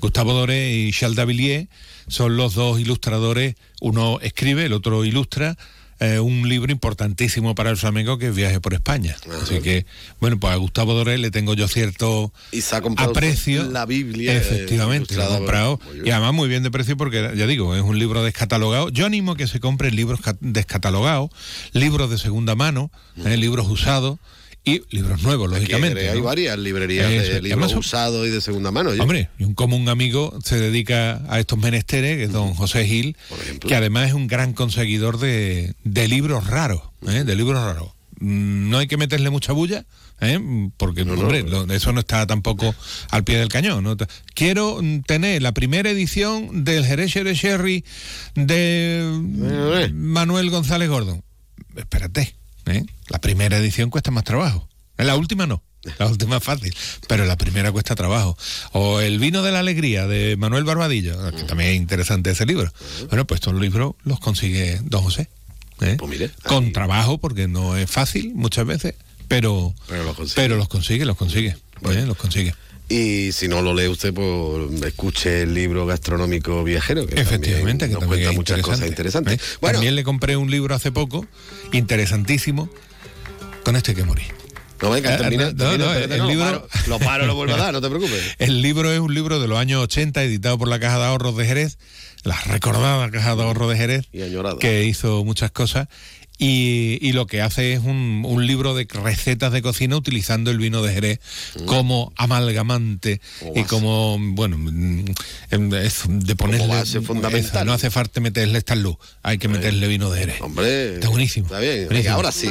Gustavo 0.00 0.32
Doré 0.32 0.72
y 0.72 0.92
Davillier 1.08 1.68
son 2.08 2.36
los 2.36 2.54
dos 2.54 2.80
ilustradores, 2.80 3.54
uno 3.80 4.18
escribe, 4.20 4.64
el 4.66 4.72
otro 4.72 5.04
ilustra. 5.04 5.56
eh, 6.02 6.18
un 6.18 6.48
libro 6.48 6.72
importantísimo 6.72 7.54
para 7.54 7.68
el 7.68 7.76
flamenco 7.76 8.16
que 8.16 8.28
es 8.28 8.34
Viaje 8.34 8.58
por 8.58 8.72
España. 8.72 9.14
Así 9.42 9.60
que, 9.60 9.84
bueno, 10.18 10.40
pues 10.40 10.50
a 10.54 10.56
Gustavo 10.56 10.94
Doré 10.94 11.18
le 11.18 11.30
tengo 11.30 11.52
yo 11.52 11.68
cierto 11.68 12.32
Y 12.52 12.62
se 12.62 12.74
ha 12.74 12.80
comprado 12.80 13.10
aprecio. 13.10 13.64
la 13.64 13.84
Biblia. 13.84 14.32
eh, 14.32 14.38
Efectivamente, 14.38 15.14
lo 15.14 15.28
por- 15.28 15.36
comprado. 15.36 15.80
Y 16.02 16.08
además 16.08 16.32
muy 16.32 16.48
bien 16.48 16.62
de 16.62 16.70
precio 16.70 16.96
porque, 16.96 17.32
ya 17.36 17.46
digo, 17.46 17.76
es 17.76 17.82
un 17.82 17.98
libro 17.98 18.22
descatalogado. 18.24 18.88
Yo 18.88 19.04
animo 19.04 19.34
que 19.36 19.46
se 19.46 19.60
compren 19.60 19.94
libros 19.94 20.22
ca- 20.22 20.38
descatalogados, 20.40 21.28
libros 21.74 22.08
de 22.08 22.16
segunda 22.16 22.54
mano, 22.54 22.90
eh, 23.26 23.36
libros 23.36 23.68
usados 23.68 24.18
y 24.64 24.82
libros 24.90 25.22
nuevos, 25.22 25.50
lógicamente. 25.50 26.10
Hay 26.10 26.18
¿no? 26.18 26.24
varias 26.24 26.58
librerías 26.58 27.10
Eso, 27.10 27.32
de 27.32 27.42
libros 27.42 27.74
usados 27.74 28.26
y 28.26 28.30
de 28.30 28.40
segunda 28.40 28.70
mano. 28.70 28.90
Hombre, 29.00 29.30
y 29.38 29.44
un 29.44 29.54
común 29.54 29.88
amigo 29.88 30.38
se 30.44 30.58
dedica 30.60 31.22
a 31.28 31.40
estos 31.40 31.58
menesteres, 31.58 32.18
que 32.18 32.24
es 32.24 32.32
don 32.32 32.52
José 32.54 32.84
Gil, 32.86 33.16
que 33.66 33.74
además 33.74 34.08
es 34.08 34.14
un 34.14 34.26
gran 34.26 34.52
conseguidor 34.52 35.18
de, 35.18 35.74
de 35.84 36.08
libros 36.08 36.46
raros, 36.46 36.82
¿eh? 37.08 37.24
de 37.24 37.36
libros 37.36 37.62
raros. 37.62 37.92
Mm, 38.20 38.68
No 38.68 38.78
hay 38.78 38.86
que 38.86 38.98
meterle 38.98 39.30
mucha 39.30 39.52
bulla, 39.52 39.86
¿eh? 40.20 40.38
porque 40.76 41.02
hombre, 41.02 41.42
lo- 41.42 41.64
eso 41.72 41.92
no 41.92 42.00
está 42.00 42.26
tampoco 42.26 42.74
al 43.08 43.24
pie 43.24 43.38
del 43.38 43.48
cañón. 43.48 43.82
¿no? 43.82 43.96
Quiero 44.34 44.78
tener 45.06 45.40
la 45.40 45.52
primera 45.52 45.88
edición 45.88 46.64
del 46.64 46.84
Jerez 46.84 47.12
Jerez 47.14 47.38
Sherry 47.38 47.82
de 48.34 49.90
Manuel 49.94 50.50
González 50.50 50.88
Gordon. 50.90 51.22
Espérate, 51.76 52.34
¿eh? 52.70 52.84
la 53.08 53.20
primera 53.20 53.56
edición 53.58 53.90
cuesta 53.90 54.10
más 54.10 54.24
trabajo. 54.24 54.68
En 54.98 55.06
la 55.06 55.16
última 55.16 55.46
no. 55.46 55.62
La 55.98 56.06
última 56.06 56.36
es 56.36 56.44
fácil, 56.44 56.74
pero 57.08 57.24
la 57.24 57.38
primera 57.38 57.72
cuesta 57.72 57.94
trabajo. 57.94 58.36
O 58.72 59.00
El 59.00 59.18
vino 59.18 59.42
de 59.42 59.50
la 59.50 59.60
alegría 59.60 60.06
de 60.06 60.36
Manuel 60.36 60.64
Barbadillo, 60.64 61.32
que 61.32 61.44
también 61.44 61.70
es 61.70 61.76
interesante 61.76 62.30
ese 62.30 62.44
libro. 62.44 62.70
Bueno, 63.08 63.26
pues 63.26 63.40
estos 63.40 63.54
libros 63.54 63.94
los 64.04 64.20
consigue 64.20 64.78
don 64.82 65.02
José. 65.02 65.30
¿eh? 65.80 65.96
Con 66.44 66.72
trabajo, 66.72 67.18
porque 67.18 67.48
no 67.48 67.76
es 67.76 67.90
fácil 67.90 68.34
muchas 68.34 68.66
veces, 68.66 68.94
pero, 69.28 69.74
pero, 69.86 70.04
los 70.56 70.68
consigue, 70.68 71.04
los 71.06 71.16
consigue. 71.16 71.56
¿eh? 71.90 72.04
Los 72.06 72.16
consigue. 72.18 72.54
Y 72.90 73.30
si 73.32 73.46
no 73.46 73.62
lo 73.62 73.72
lee 73.72 73.86
usted, 73.86 74.12
pues 74.12 74.82
escuche 74.84 75.42
el 75.42 75.54
libro 75.54 75.86
gastronómico 75.86 76.62
viajero, 76.64 77.06
que 77.06 77.20
Efectivamente, 77.20 77.86
que 77.86 77.92
nos 77.92 78.00
también 78.00 78.22
cuenta 78.24 78.36
muchas 78.36 78.60
cosas 78.62 78.86
interesante, 78.88 79.32
interesantes. 79.34 79.56
¿eh? 79.62 79.72
También 79.72 79.94
le 79.94 80.02
compré 80.02 80.36
un 80.36 80.50
libro 80.50 80.74
hace 80.74 80.90
poco, 80.90 81.24
interesantísimo, 81.72 82.68
con 83.64 83.76
este 83.76 83.94
que 83.94 84.02
morí. 84.04 84.24
No, 84.82 84.90
venga, 84.90 85.14
Eh, 85.14 85.18
termina, 85.18 85.52
no, 85.52 85.78
no, 85.78 85.92
el 85.94 86.18
no, 86.18 86.26
libro- 86.26 86.44
paro, 86.44 86.68
lo 86.88 86.98
paro, 86.98 87.26
lo 87.26 87.34
vuelvo 87.36 87.54
a 87.54 87.58
dar, 87.58 87.72
no 87.72 87.80
te 87.80 87.88
preocupes. 87.90 88.22
El 88.38 88.60
libro 88.62 88.90
es 88.92 88.98
un 88.98 89.14
libro 89.14 89.38
de 89.38 89.46
los 89.46 89.58
años 89.58 89.82
80, 89.84 90.22
editado 90.24 90.58
por 90.58 90.68
la 90.68 90.80
Caja 90.80 90.98
de 90.98 91.04
Ahorros 91.04 91.36
de 91.36 91.46
Jerez, 91.46 91.78
la 92.24 92.40
recordada 92.46 93.08
Caja 93.10 93.36
de 93.36 93.42
Ahorros 93.42 93.70
de 93.70 93.76
Jerez, 93.76 94.06
que 94.58 94.84
hizo 94.84 95.24
muchas 95.24 95.50
cosas. 95.52 95.86
Y, 96.42 96.98
y 97.02 97.12
lo 97.12 97.26
que 97.26 97.42
hace 97.42 97.74
es 97.74 97.80
un, 97.80 98.22
un 98.26 98.46
libro 98.46 98.74
de 98.74 98.88
recetas 98.90 99.52
de 99.52 99.60
cocina 99.60 99.94
utilizando 99.96 100.50
el 100.50 100.56
vino 100.58 100.82
de 100.82 100.92
Jerez 100.94 101.20
Mm. 101.56 101.64
como 101.66 102.12
amalgamante 102.16 103.20
y 103.54 103.64
como, 103.64 104.16
bueno, 104.18 104.56
mm, 104.58 105.04
em, 105.50 105.74
es 105.74 106.02
de 106.06 106.36
ponerle... 106.36 106.66
base 106.66 107.00
fundamental. 107.00 107.40
Esa, 107.50 107.64
no 107.64 107.72
hace 107.72 107.90
falta 107.90 108.20
meterle 108.20 108.58
esta 108.58 108.74
luz, 108.74 108.96
hay 109.22 109.38
que 109.38 109.48
meterle 109.48 109.86
vino 109.88 110.10
de 110.10 110.20
Jerez. 110.20 110.40
Hombre, 110.40 110.94
está 110.94 111.08
buenísimo. 111.08 111.46
Está 111.46 111.58
bien, 111.58 111.86
buenísimo. 111.86 112.14
ahora 112.14 112.32
sí. 112.32 112.50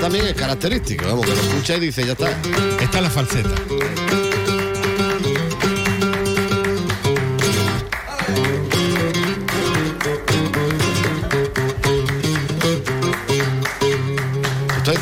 También 0.00 0.26
es 0.26 0.34
característico, 0.34 1.06
vamos, 1.06 1.26
que 1.26 1.34
lo 1.34 1.40
escucha 1.40 1.76
y 1.76 1.80
dice, 1.80 2.04
ya 2.06 2.12
está. 2.12 2.30
Esta 2.80 2.98
es 2.98 3.02
la 3.02 3.10
falseta. 3.10 3.50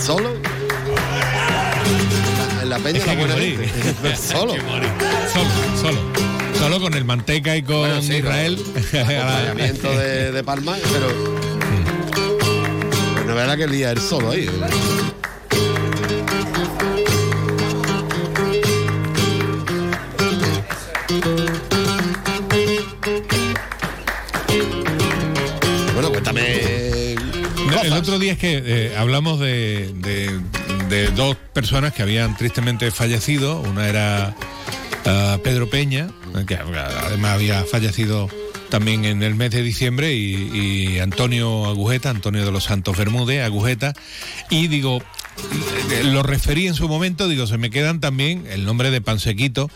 Solo? 0.00 0.30
En 2.62 2.68
la 2.70 2.78
peña 2.78 2.98
Es 2.98 3.04
que 3.04 3.10
hay 3.10 3.16
la 3.16 3.26
buena 3.26 3.40
gente. 3.40 4.16
Solo. 4.16 4.54
Solo, 5.32 5.50
solo. 5.80 5.98
Solo 6.58 6.80
con 6.80 6.94
el 6.94 7.04
manteca 7.04 7.56
y 7.56 7.62
con 7.62 7.78
Bueno, 7.80 8.02
sí, 8.02 8.16
Israel. 8.16 8.58
acompañamiento 8.92 9.90
de, 9.90 10.32
de 10.32 10.44
Palma, 10.44 10.76
pero. 10.92 11.08
Pues 13.14 13.26
no 13.26 13.34
verá 13.34 13.56
que 13.56 13.66
lía 13.66 13.90
él 13.92 14.00
solo 14.00 14.30
ahí. 14.30 14.48
Otro 28.00 28.18
día 28.18 28.32
es 28.32 28.38
que 28.38 28.62
eh, 28.64 28.96
hablamos 28.96 29.38
de, 29.40 29.92
de- 29.96 30.40
de 30.88 31.08
dos 31.12 31.36
personas 31.52 31.92
que 31.92 32.02
habían 32.02 32.36
tristemente 32.36 32.90
fallecido. 32.90 33.60
Una 33.60 33.88
era 33.88 34.34
ah, 35.06 35.38
Pedro 35.44 35.68
Peña, 35.70 36.08
eh, 36.36 36.44
que 36.46 36.56
además 36.56 37.32
había 37.34 37.64
fallecido 37.64 38.28
también 38.70 39.04
en 39.04 39.22
el 39.22 39.34
mes 39.34 39.50
de 39.50 39.62
diciembre, 39.62 40.14
y, 40.14 40.94
y 40.94 40.98
Antonio 41.00 41.66
Agujeta, 41.66 42.10
Antonio 42.10 42.44
de 42.44 42.52
los 42.52 42.64
Santos 42.64 42.96
Bermúdez, 42.96 43.44
Agujeta. 43.44 43.92
Y 44.48 44.68
digo, 44.68 45.02
eh, 45.92 46.04
lo 46.04 46.22
referí 46.22 46.66
en 46.66 46.74
su 46.74 46.88
momento, 46.88 47.28
digo, 47.28 47.46
se 47.46 47.58
me 47.58 47.70
quedan 47.70 48.00
también 48.00 48.46
el 48.50 48.64
nombre 48.64 48.90
de 48.90 49.00
Pansequito 49.00 49.70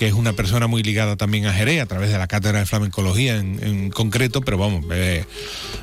que 0.00 0.06
es 0.08 0.14
una 0.14 0.32
persona 0.32 0.66
muy 0.66 0.82
ligada 0.82 1.16
también 1.16 1.44
a 1.44 1.52
Jerez, 1.52 1.82
a 1.82 1.84
través 1.84 2.10
de 2.10 2.16
la 2.16 2.26
cátedra 2.26 2.58
de 2.60 2.64
flamencología 2.64 3.36
en, 3.36 3.90
concreto, 3.90 4.40
pero 4.40 4.56
vamos, 4.56 4.82
eh, 4.90 5.26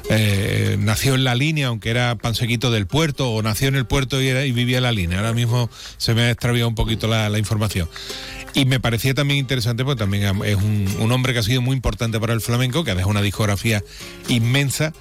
eh, 0.09 0.76
nació 0.80 1.13
en 1.13 1.24
la 1.24 1.36
línea, 1.36 1.68
aunque 1.68 1.91
era 1.91 2.15
pansequito 2.15 2.72
del 2.72 2.88
puerto, 2.88 3.30
o 3.30 3.43
nació 3.43 3.68
en 3.68 3.76
el 3.76 3.86
puerto 3.86 4.20
y, 4.20 4.28
era- 4.28 4.43
y 4.43 4.51
vivía 4.51 4.78
en 4.78 4.84
la 4.84 4.91
línea. 4.91 5.20
Ahora 5.20 5.34
mismo 5.34 5.70
se 5.97 6.15
me 6.15 6.24
ha 6.24 6.32
extraviado 6.32 6.68
un 6.68 6.74
poquito 6.74 7.07
la, 7.07 7.30
la 7.30 7.38
información. 7.38 7.88
Y 8.55 8.65
me 8.65 8.80
parecía 8.80 9.13
también 9.13 9.39
interesante, 9.39 9.86
porque 9.86 9.99
también 9.99 10.24
es 10.45 10.55
un, 10.55 10.88
un 10.99 11.11
hombre 11.11 11.34
que 11.34 11.39
ha 11.39 11.43
sido 11.43 11.61
muy 11.61 11.76
importante 11.76 12.20
para 12.20 12.34
el 12.34 12.41
flamenco, 12.41 12.84
que 12.84 12.89
ha 12.89 12.95
dejado 12.95 13.11
una 13.11 13.22
discografía 13.22 13.84
inmensa. 14.30 14.93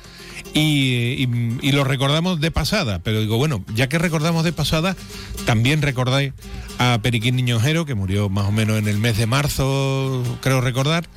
Y, 0.54 1.26
lo 1.72 1.84
recordamos 1.84 2.40
de 2.40 2.50
pasada, 2.50 3.00
pero 3.00 3.20
digo, 3.20 3.36
bueno, 3.36 3.64
ya 3.74 3.88
que 3.88 3.98
recordamos 3.98 4.44
de 4.44 4.52
pasada, 4.52 4.96
también 5.44 5.82
recordáis 5.82 6.32
a 6.78 6.98
Periquín 7.02 7.36
Niñojero, 7.36 7.84
que 7.84 7.94
murió 7.94 8.28
más 8.28 8.46
o 8.46 8.52
menos 8.52 8.78
en 8.78 8.88
el 8.88 8.98
mes 8.98 9.18
de 9.18 9.26
marzo, 9.26 10.22
creo 10.40 10.60
recordar, 10.60 11.08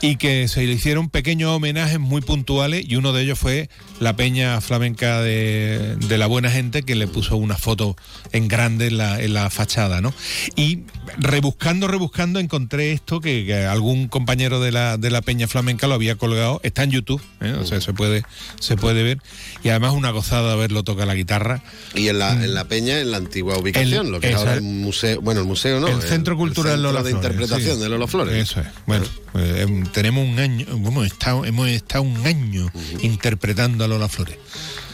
y 0.00 0.16
que 0.16 0.46
se 0.46 0.64
le 0.66 0.72
hicieron 0.72 1.08
pequeños 1.08 1.50
homenajes 1.50 1.98
muy 1.98 2.20
puntuales, 2.20 2.84
y 2.86 2.96
uno 2.96 3.12
de 3.12 3.22
ellos 3.22 3.38
fue 3.38 3.68
la 4.00 4.16
peña 4.16 4.60
flamenca 4.60 5.20
de, 5.22 5.96
de 5.96 6.18
la 6.18 6.26
buena 6.26 6.50
gente, 6.50 6.82
que 6.82 6.94
le 6.94 7.06
puso 7.06 7.36
una 7.36 7.56
foto 7.56 7.96
en 8.32 8.48
grande 8.48 8.88
en 8.88 8.98
la, 8.98 9.20
en 9.22 9.34
la 9.34 9.48
fachada, 9.50 10.00
¿no? 10.00 10.12
Y 10.54 10.80
rebuscando, 11.18 11.88
rebuscando, 11.88 12.38
encontré 12.40 12.92
esto 12.92 13.20
que, 13.20 13.44
que 13.46 13.64
algún 13.64 14.08
compañero 14.08 14.60
de 14.60 14.72
la, 14.72 14.96
de 14.98 15.10
la 15.10 15.22
peña 15.22 15.48
flamenca 15.48 15.86
lo 15.86 15.94
había 15.94 16.16
colgado, 16.16 16.60
está 16.62 16.82
en 16.82 16.90
YouTube, 16.90 17.22
¿eh? 17.40 17.52
o 17.58 17.64
sea, 17.64 17.80
se 17.80 17.92
puede, 17.92 18.22
se 18.60 18.76
puede 18.76 19.02
ver, 19.02 19.18
y 19.64 19.70
además 19.70 19.92
una 19.92 20.10
gozada 20.10 20.54
verlo 20.56 20.82
tocar 20.84 21.06
la 21.06 21.14
guitarra. 21.14 21.62
Y 21.94 22.08
en 22.08 22.18
la, 22.18 22.32
en 22.32 22.54
la 22.54 22.64
peña, 22.66 22.98
en 23.00 23.10
la 23.10 23.16
antigua 23.16 23.56
ubicación, 23.58 24.06
El- 24.06 24.12
lo 24.12 24.20
que 24.20 24.30
es 24.30 24.36
ahora 24.36 24.54
el 24.54 24.62
museo, 24.62 25.20
bueno, 25.20 25.40
el 25.40 25.46
museo 25.46 25.80
no. 25.80 25.88
el 25.88 26.02
Centro 26.02 26.36
Cultural 26.36 26.74
Centro 26.74 26.92
Lola 26.92 27.02
de 27.02 27.10
Flores, 27.10 27.26
interpretación 27.30 27.76
sí. 27.76 27.82
de 27.82 27.88
Lola 27.88 28.06
Flores. 28.06 28.34
Eso 28.36 28.60
es. 28.60 28.66
Bueno, 28.86 29.04
eh, 29.34 29.60
em, 29.66 29.86
tenemos 29.86 30.26
un 30.28 30.38
año, 30.38 30.66
hemos 30.68 31.06
estado, 31.06 31.44
hemos 31.44 31.68
estado 31.68 32.02
un 32.02 32.26
año 32.26 32.70
interpretando 33.02 33.85
Lola 33.86 34.08
Flores. 34.08 34.38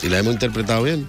¿Y 0.02 0.08
la 0.08 0.18
hemos 0.18 0.32
interpretado 0.32 0.82
bien? 0.82 1.08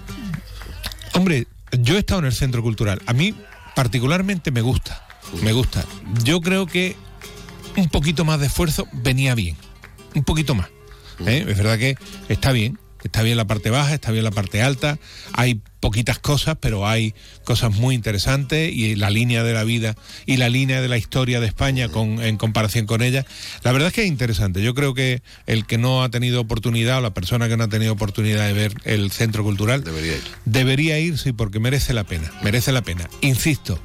Hombre, 1.14 1.46
yo 1.72 1.96
he 1.96 1.98
estado 1.98 2.20
en 2.20 2.26
el 2.26 2.32
Centro 2.32 2.62
Cultural. 2.62 3.00
A 3.06 3.12
mí 3.12 3.34
particularmente 3.74 4.50
me 4.50 4.60
gusta, 4.60 5.06
me 5.42 5.52
gusta. 5.52 5.84
Yo 6.22 6.40
creo 6.40 6.66
que 6.66 6.96
un 7.76 7.88
poquito 7.88 8.24
más 8.24 8.40
de 8.40 8.46
esfuerzo 8.46 8.86
venía 8.92 9.34
bien, 9.34 9.56
un 10.14 10.24
poquito 10.24 10.54
más. 10.54 10.68
¿eh? 11.26 11.44
Es 11.48 11.56
verdad 11.56 11.78
que 11.78 11.96
está 12.28 12.52
bien, 12.52 12.78
Está 13.04 13.22
bien 13.22 13.36
la 13.36 13.46
parte 13.46 13.70
baja, 13.70 13.94
está 13.94 14.10
bien 14.10 14.24
la 14.24 14.30
parte 14.30 14.62
alta. 14.62 14.98
Hay 15.34 15.60
poquitas 15.80 16.18
cosas, 16.18 16.56
pero 16.58 16.88
hay 16.88 17.14
cosas 17.44 17.74
muy 17.74 17.94
interesantes 17.94 18.72
y 18.72 18.94
la 18.96 19.10
línea 19.10 19.44
de 19.44 19.52
la 19.52 19.64
vida 19.64 19.94
y 20.24 20.38
la 20.38 20.48
línea 20.48 20.80
de 20.80 20.88
la 20.88 20.96
historia 20.96 21.40
de 21.40 21.46
España 21.46 21.90
con, 21.90 22.22
en 22.22 22.38
comparación 22.38 22.86
con 22.86 23.02
ella. 23.02 23.26
La 23.62 23.72
verdad 23.72 23.88
es 23.88 23.94
que 23.94 24.02
es 24.02 24.08
interesante. 24.08 24.62
Yo 24.62 24.74
creo 24.74 24.94
que 24.94 25.22
el 25.46 25.66
que 25.66 25.76
no 25.76 26.02
ha 26.02 26.08
tenido 26.08 26.40
oportunidad 26.40 26.98
o 26.98 27.00
la 27.02 27.12
persona 27.12 27.48
que 27.48 27.58
no 27.58 27.64
ha 27.64 27.68
tenido 27.68 27.92
oportunidad 27.92 28.46
de 28.46 28.54
ver 28.54 28.74
el 28.84 29.10
centro 29.10 29.44
cultural 29.44 29.84
debería 29.84 30.16
ir. 30.16 30.22
Debería 30.46 30.98
ir, 30.98 31.18
sí, 31.18 31.32
porque 31.32 31.60
merece 31.60 31.92
la 31.92 32.04
pena. 32.04 32.32
Merece 32.42 32.72
la 32.72 32.80
pena. 32.80 33.10
Insisto, 33.20 33.78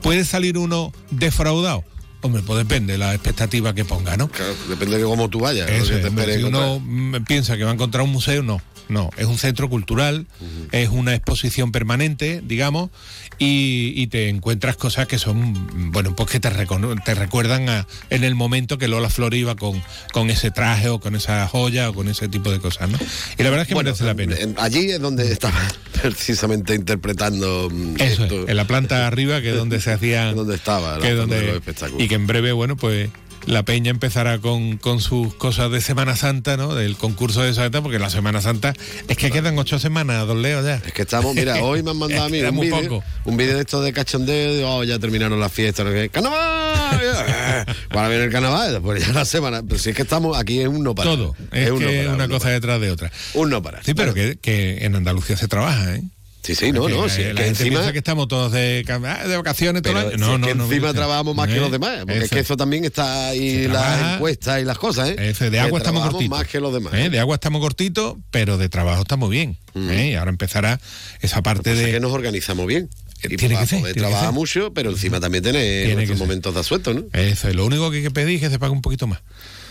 ¿puede 0.00 0.24
salir 0.24 0.56
uno 0.56 0.92
defraudado? 1.10 1.84
Hombre, 2.24 2.42
pues 2.42 2.56
depende 2.56 2.94
de 2.94 2.98
la 2.98 3.12
expectativa 3.12 3.74
que 3.74 3.84
ponga, 3.84 4.16
¿no? 4.16 4.28
Claro, 4.28 4.54
depende 4.66 4.96
de 4.96 5.04
cómo 5.04 5.28
tú 5.28 5.40
vayas. 5.40 5.68
Eso 5.68 5.88
te 5.88 6.06
hombre, 6.06 6.08
esperes 6.08 6.36
si 6.38 6.44
uno 6.44 6.80
mm, 6.80 7.16
piensa 7.28 7.58
que 7.58 7.64
va 7.64 7.70
a 7.70 7.74
encontrar 7.74 8.02
un 8.02 8.12
museo, 8.12 8.42
no. 8.42 8.62
No, 8.88 9.08
es 9.16 9.24
un 9.26 9.38
centro 9.38 9.70
cultural, 9.70 10.26
es 10.72 10.90
una 10.90 11.14
exposición 11.14 11.72
permanente, 11.72 12.42
digamos, 12.44 12.90
y, 13.38 13.92
y 13.96 14.08
te 14.08 14.28
encuentras 14.28 14.76
cosas 14.76 15.06
que 15.08 15.18
son, 15.18 15.90
bueno, 15.92 16.14
pues 16.14 16.28
que 16.30 16.38
te, 16.38 16.50
recuerdan 16.50 17.68
a, 17.70 17.86
en 18.10 18.24
el 18.24 18.34
momento 18.34 18.76
que 18.76 18.86
Lola 18.88 19.08
Flor 19.08 19.32
iba 19.34 19.56
con, 19.56 19.82
con 20.12 20.28
ese 20.30 20.50
traje 20.50 20.88
o 20.90 21.00
con 21.00 21.14
esa 21.16 21.48
joya 21.48 21.88
o 21.90 21.94
con 21.94 22.08
ese 22.08 22.28
tipo 22.28 22.50
de 22.50 22.60
cosas, 22.60 22.90
¿no? 22.90 22.98
Y 23.38 23.42
la 23.42 23.50
verdad 23.50 23.62
es 23.62 23.68
que 23.68 23.74
Bueno, 23.74 23.88
merece 23.90 24.04
la 24.04 24.14
pena. 24.14 24.36
en- 24.38 24.54
Allí 24.58 24.90
es 24.90 25.00
donde 25.00 25.32
estaba 25.32 25.60
precisamente 26.02 26.74
interpretando 26.74 27.68
mm, 27.72 27.96
Eso 28.00 28.24
esto. 28.24 28.42
es, 28.44 28.48
en 28.50 28.56
la 28.56 28.66
planta 28.66 29.06
arriba, 29.06 29.40
que 29.40 29.50
es 29.50 29.56
donde 29.56 29.80
se 29.80 29.92
hacía... 29.92 30.32
donde 30.34 30.54
estaba, 30.56 30.98
que 30.98 31.08
es 31.08 31.14
la- 31.14 31.20
donde- 31.20 31.40
los 31.46 31.54
espectáculos. 31.56 32.02
y 32.04 32.08
que 32.08 32.14
en 32.16 32.26
breve, 32.26 32.52
bueno, 32.52 32.76
pues 32.76 33.08
la 33.46 33.62
peña 33.62 33.90
empezará 33.90 34.38
con, 34.38 34.78
con 34.78 35.00
sus 35.00 35.34
cosas 35.34 35.70
de 35.70 35.80
Semana 35.80 36.16
Santa, 36.16 36.56
¿no? 36.56 36.74
Del 36.74 36.96
concurso 36.96 37.42
de 37.42 37.54
Santa, 37.54 37.82
porque 37.82 37.98
la 37.98 38.10
Semana 38.10 38.40
Santa 38.40 38.74
es 39.08 39.16
que 39.16 39.30
quedan 39.30 39.58
ocho 39.58 39.78
semanas, 39.78 40.26
don 40.26 40.42
Leo, 40.42 40.62
ya. 40.64 40.76
Es 40.76 40.92
que 40.92 41.02
estamos, 41.02 41.34
mira, 41.34 41.56
hoy 41.62 41.82
me 41.82 41.90
han 41.90 41.98
mandado 41.98 42.24
a 42.24 42.28
mí 42.28 42.40
un 42.42 42.60
vídeo, 42.60 43.02
un 43.24 43.36
vídeo 43.36 43.54
de 43.54 43.60
esto 43.60 43.82
de 43.82 43.92
cachondeo, 43.92 44.54
de, 44.54 44.64
oh, 44.64 44.84
ya 44.84 44.98
terminaron 44.98 45.38
las 45.40 45.52
fiestas, 45.52 45.86
no. 45.86 46.10
¡Carnaval! 46.10 46.64
Ahora 47.90 48.08
viene 48.08 48.24
el 48.24 48.30
carnaval, 48.30 48.72
después 48.72 49.06
ya 49.06 49.12
la 49.12 49.24
semana. 49.24 49.62
Pero 49.62 49.78
si 49.78 49.90
es 49.90 49.96
que 49.96 50.02
estamos 50.02 50.36
aquí 50.36 50.60
es 50.60 50.68
un 50.68 50.82
no 50.82 50.94
parar. 50.94 51.16
Todo, 51.16 51.36
es, 51.52 51.70
un 51.70 51.80
no 51.80 51.88
que 51.88 51.96
parar, 51.96 52.14
una 52.14 52.24
un 52.24 52.30
no 52.30 52.34
cosa 52.36 52.50
detrás 52.50 52.80
de 52.80 52.90
otra. 52.90 53.12
Un 53.34 53.50
no 53.50 53.62
parar. 53.62 53.82
Sí, 53.84 53.94
pero 53.94 54.14
que, 54.14 54.36
que 54.40 54.84
en 54.84 54.94
Andalucía 54.96 55.36
se 55.36 55.48
trabaja, 55.48 55.96
¿eh? 55.96 56.02
Sí, 56.44 56.54
sí, 56.54 56.72
no, 56.72 56.84
Que, 56.86 56.92
no, 56.92 57.06
eh, 57.06 57.08
sí, 57.10 57.22
es 57.22 57.28
la 57.28 57.34
que 57.40 57.44
gente 57.46 57.62
encima- 57.64 57.90
que 57.92 57.98
estamos 57.98 58.28
todos 58.28 58.52
de, 58.52 58.84
ah, 58.88 59.26
de 59.26 59.36
vacaciones 59.38 59.80
todo 59.80 59.92
el 59.92 59.98
año. 59.98 60.10
si 60.10 60.16
No, 60.18 60.34
es 60.34 60.40
no, 60.40 60.46
que 60.46 60.54
no. 60.54 60.64
encima 60.66 60.92
trabajamos 60.92 61.34
más 61.34 61.48
que 61.48 61.56
¿eh? 61.56 61.60
los 61.60 61.72
demás, 61.72 62.00
porque 62.00 62.18
es 62.18 62.24
Eso. 62.24 62.34
que 62.34 62.40
eso 62.40 62.56
también 62.58 62.84
está 62.84 63.28
ahí 63.28 63.66
las 63.66 64.16
encuestas 64.16 64.60
y 64.60 64.64
las 64.66 64.76
cosas, 64.76 65.08
¿eh? 65.08 65.16
Eso, 65.30 65.44
de 65.44 65.52
Que 65.52 65.60
agua 65.60 65.78
estamos 65.78 66.02
cortitos. 66.02 66.28
más 66.38 66.46
que 66.46 66.60
los 66.60 66.74
demás. 66.74 66.92
¿eh? 66.94 67.08
De 67.08 67.18
agua 67.18 67.36
estamos 67.36 67.62
cortitos, 67.62 68.16
pero 68.30 68.58
de 68.58 68.68
trabajo 68.68 69.00
estamos 69.00 69.30
bien. 69.30 69.56
¿eh? 69.74 70.10
Y 70.12 70.14
ahora 70.16 70.30
empezará 70.30 70.78
esa 71.22 71.42
parte 71.42 71.74
de. 71.74 71.90
que 71.92 71.98
nos 72.00 72.12
organizamos 72.12 72.66
bien. 72.66 72.90
Y 73.22 73.36
tiene 73.38 73.56
que 73.56 73.66
ser, 73.66 73.80
poder 73.80 73.94
tiene 73.94 73.94
que 73.94 74.00
trabajar 74.00 74.26
ser. 74.26 74.34
mucho, 74.34 74.74
pero 74.74 74.90
encima 74.90 75.18
también 75.18 75.42
Tiene 75.44 76.06
que 76.06 76.14
momentos 76.14 76.52
de 76.52 76.60
asueto, 76.60 76.92
¿no? 76.92 77.04
Eso, 77.14 77.48
y 77.48 77.54
lo 77.54 77.64
único 77.64 77.90
que 77.90 77.96
hay 77.98 78.02
que 78.02 78.10
pedir 78.10 78.34
es 78.36 78.40
que 78.42 78.50
se 78.50 78.58
pague 78.58 78.72
un 78.72 78.82
poquito 78.82 79.06
más. 79.06 79.20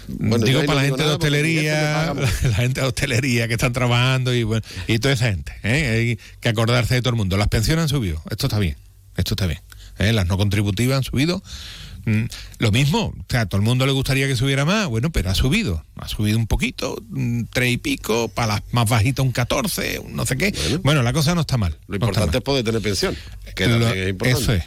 Bueno, 0.07 0.45
digo 0.45 0.59
para 0.65 0.73
no 0.73 0.81
la 0.81 0.87
gente 0.87 1.03
de 1.03 1.09
hostelería, 1.09 2.13
la 2.43 2.55
gente 2.55 2.81
de 2.81 2.87
hostelería 2.87 3.47
que 3.47 3.53
están 3.53 3.73
trabajando 3.73 4.33
y 4.33 4.43
bueno, 4.43 4.65
y 4.87 4.99
toda 4.99 5.13
esa 5.13 5.29
gente, 5.29 5.53
¿eh? 5.63 5.87
hay 5.89 6.19
que 6.39 6.49
acordarse 6.49 6.95
de 6.95 7.01
todo 7.01 7.11
el 7.11 7.17
mundo. 7.17 7.37
Las 7.37 7.47
pensiones 7.47 7.83
han 7.83 7.89
subido, 7.89 8.21
esto 8.29 8.47
está 8.47 8.59
bien, 8.59 8.77
esto 9.17 9.33
está 9.33 9.47
bien. 9.47 9.61
¿eh? 9.99 10.13
Las 10.13 10.27
no 10.27 10.37
contributivas 10.37 10.97
han 10.97 11.03
subido. 11.03 11.43
Mm, 12.05 12.25
lo 12.57 12.71
mismo, 12.71 13.13
o 13.17 13.25
sea, 13.29 13.41
a 13.41 13.45
todo 13.45 13.59
el 13.59 13.63
mundo 13.65 13.85
le 13.85 13.93
gustaría 13.93 14.27
que 14.27 14.35
subiera 14.35 14.65
más, 14.65 14.87
bueno, 14.87 15.09
pero 15.09 15.29
ha 15.29 15.35
subido, 15.35 15.85
ha 15.95 16.09
subido 16.09 16.37
un 16.37 16.47
poquito, 16.47 17.01
tres 17.51 17.71
y 17.71 17.77
pico, 17.77 18.27
para 18.27 18.55
las 18.55 18.61
más 18.71 18.89
bajitas 18.89 19.25
un 19.25 19.31
14, 19.31 19.99
un 19.99 20.13
no 20.13 20.25
sé 20.25 20.35
qué. 20.35 20.53
Bueno, 20.83 21.01
la 21.01 21.13
cosa 21.13 21.33
no 21.33 21.41
está 21.41 21.55
mal. 21.55 21.77
Lo 21.87 21.95
importante 21.95 22.37
es 22.39 22.43
poder 22.43 22.65
tener 22.65 22.81
pensión, 22.81 23.15
que 23.55 23.67
Lo- 23.67 23.87
es 23.87 24.09
importante. 24.09 24.43
Eso 24.43 24.53
es. 24.53 24.63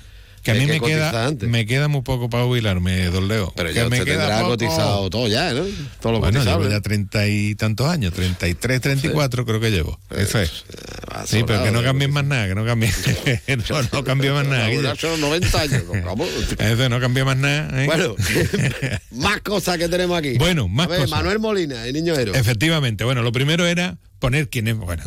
Que 0.46 0.52
a 0.52 0.54
mí 0.54 0.66
me 0.66 0.80
queda, 0.80 1.26
antes. 1.26 1.48
me 1.48 1.66
queda 1.66 1.88
muy 1.88 2.02
poco 2.02 2.30
para 2.30 2.44
jubilarme, 2.44 3.06
don 3.06 3.26
Leo. 3.26 3.52
Pero 3.56 3.70
ya 3.72 3.88
me 3.88 4.04
queda 4.04 4.18
tendrá 4.20 4.38
poco. 4.38 4.50
cotizado 4.50 5.10
todo 5.10 5.26
ya, 5.26 5.52
¿no? 5.52 5.64
Todo 6.00 6.12
lo 6.12 6.20
Bueno, 6.20 6.44
llevo 6.44 6.68
ya 6.68 6.80
treinta 6.80 7.26
y 7.26 7.56
tantos 7.56 7.88
años, 7.88 8.12
33, 8.12 8.80
34 8.80 9.44
creo 9.44 9.58
que 9.58 9.70
llevo. 9.72 9.98
Eso 10.10 10.40
es. 10.40 10.64
Sí, 11.24 11.42
pero 11.44 11.64
que 11.64 11.72
no 11.72 11.82
cambien 11.82 12.12
más 12.12 12.24
nada, 12.24 12.46
que 12.46 12.54
no 12.54 12.64
cambien. 12.64 12.92
no, 13.70 13.82
no 13.92 14.04
cambie 14.04 14.30
más 14.30 14.46
nada. 14.46 14.70
Ya 14.70 14.94
son 14.94 15.20
90 15.20 15.60
años. 15.60 15.82
Eso 16.58 16.88
no 16.88 17.00
cambia 17.00 17.24
más 17.24 17.36
nada. 17.36 17.82
¿eh? 17.82 17.86
Bueno, 17.86 18.14
más 19.10 19.40
cosas 19.40 19.78
que 19.78 19.88
tenemos 19.88 20.16
aquí. 20.16 20.38
Bueno, 20.38 20.68
más 20.68 20.86
A 20.86 20.90
ver, 20.90 21.00
cosas. 21.00 21.18
Manuel 21.18 21.40
Molina, 21.40 21.84
el 21.86 21.92
niño 21.92 22.14
héroe. 22.14 22.38
Efectivamente, 22.38 23.02
bueno, 23.02 23.22
lo 23.22 23.32
primero 23.32 23.66
era 23.66 23.98
poner 24.18 24.48
quién 24.48 24.68
es, 24.68 24.76
bueno, 24.76 25.02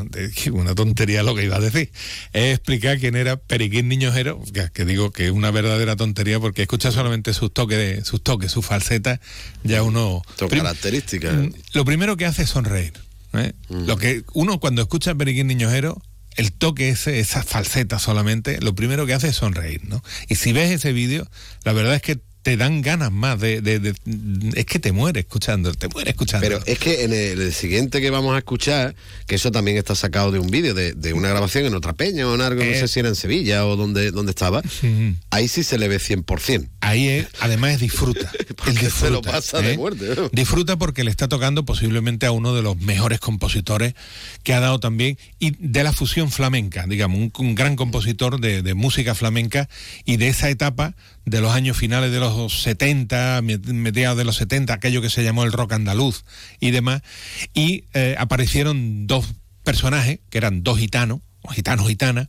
una 0.53 0.75
tontería 0.75 1.23
lo 1.23 1.35
que 1.35 1.43
iba 1.45 1.57
a 1.57 1.59
decir, 1.59 1.91
es 2.33 2.55
explicar 2.55 2.99
quién 2.99 3.15
era 3.15 3.37
Periquín 3.37 3.87
Niñojero, 3.87 4.41
que, 4.53 4.69
que 4.73 4.85
digo 4.85 5.11
que 5.11 5.25
es 5.25 5.31
una 5.31 5.51
verdadera 5.51 5.95
tontería 5.95 6.39
porque 6.39 6.61
escucha 6.63 6.91
solamente 6.91 7.33
sus 7.33 7.53
toques, 7.53 7.77
de, 7.77 8.05
sus 8.05 8.21
toques, 8.23 8.51
sus 8.51 8.65
falsetas, 8.65 9.19
ya 9.63 9.83
uno... 9.83 10.21
Prim- 10.37 10.61
características. 10.63 11.33
Mm, 11.35 11.49
Lo 11.73 11.85
primero 11.85 12.17
que 12.17 12.25
hace 12.25 12.43
es 12.43 12.49
sonreír. 12.49 12.93
¿eh? 13.33 13.53
Lo 13.69 13.97
que 13.97 14.23
uno 14.33 14.59
cuando 14.59 14.81
escucha 14.81 15.11
a 15.11 15.15
Periquín 15.15 15.47
Niñojero, 15.47 16.01
el 16.35 16.51
toque 16.53 16.89
ese, 16.89 17.19
esa 17.19 17.43
falseta 17.43 17.99
solamente, 17.99 18.59
lo 18.61 18.73
primero 18.75 19.05
que 19.05 19.13
hace 19.13 19.27
es 19.29 19.35
sonreír, 19.35 19.81
¿no? 19.89 20.01
Y 20.29 20.35
si 20.35 20.53
ves 20.53 20.71
ese 20.71 20.93
vídeo, 20.93 21.27
la 21.63 21.73
verdad 21.73 21.95
es 21.95 22.01
que 22.01 22.19
te 22.41 22.55
dan 22.55 22.81
ganas 22.81 23.11
más 23.11 23.39
de, 23.39 23.61
de- 23.61 23.79
de- 23.79 23.93
es 24.55 24.65
que 24.65 24.79
te 24.79 24.91
mueres 24.93 25.25
escuchando, 25.25 25.73
te 25.73 25.89
mueres 25.89 26.11
escuchando. 26.13 26.47
Pero 26.47 26.61
es 26.65 26.79
que 26.79 27.03
en 27.03 27.11
el, 27.13 27.41
el 27.41 27.53
siguiente 27.53 27.99
que 27.99 28.09
vamos 28.09 28.33
a 28.33 28.37
escuchar, 28.37 28.95
que 29.27 29.35
eso 29.35 29.51
también 29.51 29.75
está 29.77 29.93
sacado 29.93 30.31
de 30.31 30.39
un 30.39 30.49
vídeo, 30.49 30.73
de, 30.73 30.93
de 30.93 31.13
una 31.13 31.27
grabación 31.29 31.65
en 31.65 31.75
otra 31.75 31.93
peña 31.93 32.27
o 32.27 32.35
en 32.35 32.41
algo, 32.41 32.63
no 32.63 32.69
Eh. 32.69 32.79
sé 32.79 32.87
si 32.87 32.99
era 33.01 33.09
en 33.09 33.15
Sevilla 33.15 33.65
o 33.65 33.75
donde, 33.75 34.11
donde 34.11 34.29
estaba, 34.31 34.61
ahí 35.31 35.47
sí 35.49 35.63
se 35.63 35.77
le 35.77 35.87
ve 35.89 35.97
100%. 35.97 36.69
Ahí 36.81 37.07
es, 37.09 37.27
además 37.41 37.73
es 37.73 37.79
disfruta. 37.81 38.31
Él 38.67 38.75
disfruta, 38.75 38.89
se 39.05 39.09
lo 39.11 39.21
pasa 39.21 39.61
de 39.61 39.73
¿eh? 39.73 39.77
muerte, 39.77 40.05
¿no? 40.15 40.29
Disfruta 40.31 40.77
porque 40.77 41.03
le 41.03 41.11
está 41.11 41.27
tocando 41.27 41.65
posiblemente 41.65 42.25
a 42.25 42.31
uno 42.31 42.55
de 42.55 42.61
los 42.61 42.77
mejores 42.77 43.19
compositores 43.19 43.93
que 44.43 44.53
ha 44.53 44.59
dado 44.61 44.79
también, 44.79 45.17
y 45.39 45.51
de 45.59 45.83
la 45.83 45.91
fusión 45.91 46.31
flamenca, 46.31 46.85
digamos, 46.87 47.19
un, 47.19 47.33
un 47.37 47.55
gran 47.55 47.75
compositor 47.75 48.39
de, 48.39 48.61
de 48.63 48.73
música 48.75 49.13
flamenca 49.13 49.67
y 50.05 50.17
de 50.17 50.29
esa 50.29 50.49
etapa 50.49 50.95
de 51.29 51.41
los 51.41 51.53
años 51.53 51.77
finales 51.77 52.11
de 52.11 52.19
los 52.19 52.61
70, 52.61 53.41
me- 53.41 53.57
mediados 53.57 54.17
de 54.17 54.23
los 54.25 54.35
70, 54.37 54.73
aquello 54.73 55.01
que 55.01 55.09
se 55.09 55.23
llamó 55.23 55.43
el 55.43 55.51
rock 55.51 55.73
andaluz 55.73 56.23
y 56.59 56.71
demás, 56.71 57.01
y 57.53 57.85
eh, 57.93 58.15
aparecieron 58.17 59.07
dos 59.07 59.25
personajes, 59.63 60.19
que 60.29 60.37
eran 60.37 60.63
dos 60.63 60.77
gitanos, 60.79 61.19
o 61.41 61.49
gitanos 61.49 61.87
gitanas, 61.87 62.27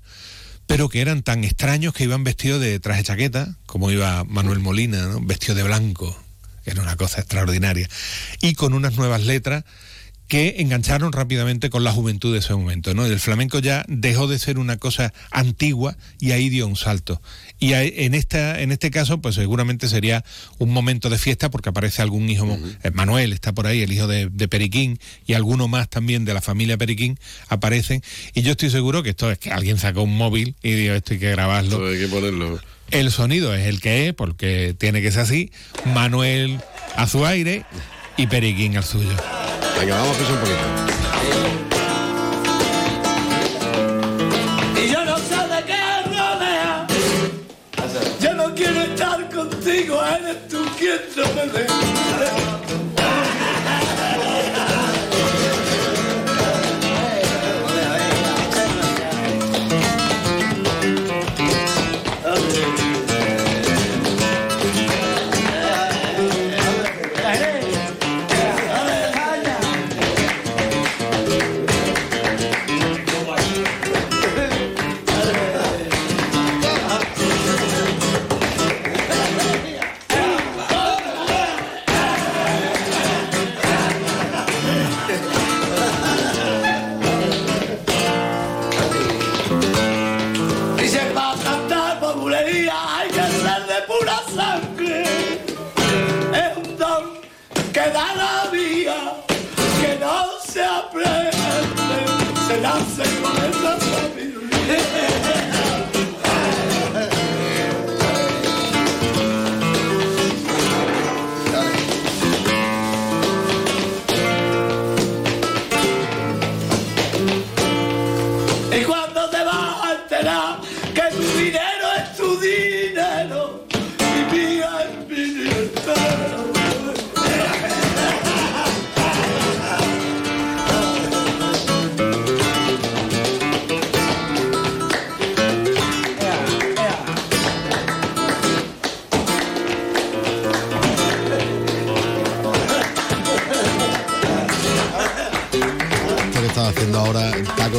pero 0.67 0.89
que 0.89 1.01
eran 1.01 1.23
tan 1.23 1.43
extraños 1.45 1.93
que 1.95 2.05
iban 2.05 2.23
vestidos 2.25 2.61
de 2.61 2.79
traje 2.79 3.03
chaqueta, 3.03 3.57
como 3.67 3.91
iba 3.91 4.25
Manuel 4.25 4.61
Molina, 4.61 5.09
vestido 5.23 5.55
de 5.55 5.63
blanco, 5.65 6.17
era 6.65 6.83
una 6.83 6.97
cosa 6.97 7.21
extraordinaria, 7.21 7.89
y 8.41 8.55
con 8.55 8.75
unas 8.75 8.97
nuevas 8.97 9.25
letras 9.25 9.65
que 10.29 10.57
engancharon 10.59 11.11
rápidamente 11.11 11.71
con 11.71 11.83
la 11.83 11.91
juventud 11.91 12.33
de 12.33 12.39
ese 12.39 12.55
momento, 12.55 12.95
¿no? 12.95 13.05
El 13.05 13.19
flamenco 13.19 13.59
ya 13.59 13.85
dejó 13.89 14.29
de 14.29 14.39
ser 14.39 14.61
una 14.61 14.77
cosa 14.77 15.13
antigua 15.33 15.97
y 16.21 16.31
ahí 16.31 16.49
dio 16.49 16.69
un 16.69 16.77
salto. 16.77 17.21
Y 17.61 17.75
en 17.75 18.15
esta, 18.15 18.61
en 18.61 18.73
este 18.73 18.91
caso, 18.91 19.21
pues 19.21 19.35
seguramente 19.35 19.87
sería 19.87 20.25
un 20.59 20.71
momento 20.71 21.11
de 21.11 21.19
fiesta 21.19 21.51
porque 21.51 21.69
aparece 21.69 22.01
algún 22.01 22.29
hijo, 22.31 22.59
eh, 22.83 22.91
Manuel 22.91 23.35
está 23.35 23.53
por 23.53 23.67
ahí, 23.67 23.83
el 23.83 23.93
hijo 23.93 24.07
de, 24.07 24.31
de 24.31 24.49
Periquín, 24.49 24.99
y 25.27 25.35
alguno 25.35 25.69
más 25.69 25.91
también 25.91 26.25
de 26.25 26.33
la 26.33 26.41
familia 26.41 26.79
Periquín 26.79 27.19
aparecen. 27.49 28.03
Y 28.33 28.41
yo 28.41 28.53
estoy 28.53 28.71
seguro 28.71 29.03
que 29.03 29.11
esto 29.11 29.31
es 29.31 29.39
que 29.39 29.51
alguien 29.51 29.77
sacó 29.77 30.03
un 30.03 30.17
móvil 30.17 30.57
y 30.63 30.73
dijo 30.73 30.95
esto 30.95 31.13
hay 31.13 31.21
que 31.21 31.31
grabarlo. 31.31 31.73
Esto 31.73 31.87
hay 31.87 31.99
que 31.99 32.09
ponerlo. 32.09 32.61
El 32.91 33.13
sonido 33.13 33.55
es 33.55 33.67
el 33.67 33.81
que 33.81 34.09
es, 34.09 34.15
porque 34.15 34.75
tiene 34.77 35.03
que 35.03 35.13
ser 35.13 35.21
así. 35.21 35.53
Manuel 35.85 36.61
a 36.97 37.07
su 37.07 37.27
aire 37.27 37.65
y 38.17 38.27
Periquín 38.27 38.77
al 38.79 38.85
suyo. 38.85 39.15
Venga, 39.79 39.97
vamos 39.97 40.17
a 40.17 40.33
un 40.33 40.41
poquito. 40.41 41.70
Eres 50.91 51.15
tú 51.15 51.70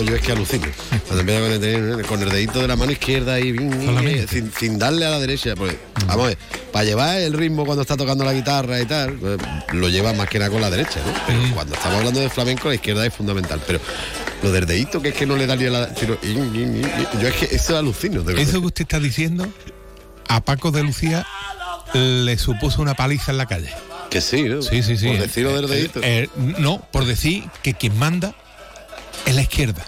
yo 0.03 0.15
es 0.15 0.21
que 0.21 0.31
alucino. 0.31 0.65
Cuando 1.07 1.19
empieza 1.21 1.41
con 1.41 1.51
el, 1.99 2.05
con 2.05 2.21
el 2.23 2.29
dedito 2.29 2.59
de 2.61 2.67
la 2.67 2.75
mano 2.75 2.91
izquierda 2.91 3.39
y 3.39 3.55
sin, 4.29 4.51
sin 4.53 4.79
darle 4.79 5.05
a 5.05 5.09
la 5.11 5.19
derecha. 5.19 5.55
Pues, 5.55 5.75
vamos 6.07 6.25
a 6.25 6.27
ver, 6.29 6.37
para 6.71 6.85
llevar 6.85 7.19
el 7.19 7.33
ritmo 7.33 7.65
cuando 7.65 7.81
está 7.81 7.97
tocando 7.97 8.23
la 8.23 8.33
guitarra 8.33 8.79
y 8.81 8.85
tal, 8.85 9.13
pues, 9.13 9.37
lo 9.73 9.89
lleva 9.89 10.13
más 10.13 10.27
que 10.29 10.39
nada 10.39 10.51
con 10.51 10.61
la 10.61 10.69
derecha, 10.69 10.99
¿no? 11.05 11.13
Pero 11.27 11.39
cuando 11.53 11.73
estamos 11.75 11.97
hablando 11.99 12.19
de 12.19 12.29
flamenco, 12.29 12.69
la 12.69 12.75
izquierda 12.75 13.05
es 13.05 13.13
fundamental. 13.13 13.61
Pero 13.65 13.79
lo 14.43 14.51
del 14.51 14.65
dedito, 14.65 15.01
que 15.01 15.09
es 15.09 15.15
que 15.15 15.25
no 15.25 15.35
le 15.35 15.47
da 15.47 15.55
ni 15.55 15.65
a 15.65 15.69
la. 15.69 15.95
sino- 15.95 16.17
yo 16.21 17.27
es 17.27 17.33
que 17.35 17.55
eso 17.55 17.77
alucino, 17.77 18.23
de. 18.23 18.41
Eso 18.41 18.59
que 18.61 18.67
usted 18.67 18.81
está 18.83 18.99
diciendo, 18.99 19.47
a 20.27 20.41
Paco 20.43 20.71
de 20.71 20.83
Lucía 20.83 21.25
le 21.93 22.37
supuso 22.37 22.81
una 22.81 22.93
paliza 22.93 23.31
en 23.31 23.37
la 23.37 23.45
calle. 23.45 23.69
Que 24.09 24.19
sí, 24.21 24.43
¿no? 24.43 24.61
Sí, 24.61 24.83
sí, 24.83 24.97
sí. 24.97 25.07
Por 25.07 25.19
decirlo 25.19 25.53
del 25.55 25.65
Eh, 25.65 25.67
dedito. 25.75 25.99
eh, 26.03 26.29
no, 26.35 26.85
por 26.91 27.05
decir 27.05 27.45
que 27.63 27.73
quien 27.75 27.97
manda 27.97 28.35
es 29.25 29.35
la 29.35 29.41
izquierda 29.41 29.85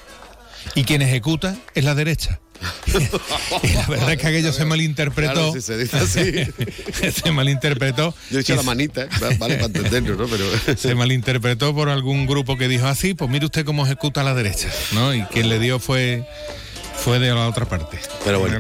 y 0.76 0.84
quien 0.84 1.02
ejecuta 1.02 1.56
es 1.76 1.84
la 1.84 1.96
derecha. 1.96 2.40
y 3.64 3.68
la 3.74 3.86
verdad 3.88 4.14
es 4.14 4.18
que 4.20 4.28
aquello 4.28 4.54
se 4.54 4.64
malinterpretó. 4.64 5.34
Claro, 5.34 5.54
si 5.54 5.62
se 5.62 5.78
dice 5.78 5.98
así. 5.98 7.12
se 7.22 7.32
malinterpretó. 7.32 8.16
Yo 8.30 8.38
he 8.38 8.42
dicho 8.42 8.54
Y 8.54 8.56
la 8.56 8.64
manita, 8.64 9.08
va- 9.22 9.36
vale, 9.38 9.56
para 9.56 9.66
entenderlo, 9.66 10.16
¿no? 10.16 10.28
Pero. 10.28 10.46
se 10.78 10.96
malinterpretó 10.96 11.76
por 11.76 11.90
algún 11.90 12.26
grupo 12.26 12.58
que 12.58 12.68
dijo 12.70 12.88
así, 12.88 13.14
pues 13.14 13.30
mire 13.30 13.46
usted 13.46 13.66
cómo 13.66 13.86
ejecuta 13.86 14.22
a 14.22 14.24
la 14.24 14.34
derecha, 14.34 14.70
¿no? 14.94 15.14
Y 15.14 15.24
quien 15.24 15.50
le 15.50 15.60
dio 15.60 15.80
fue 15.80 16.26
fue 17.04 17.20
de 17.20 17.34
la 17.34 17.50
otra 17.50 17.66
parte. 17.66 18.00
Pero 18.24 18.40
bueno. 18.40 18.58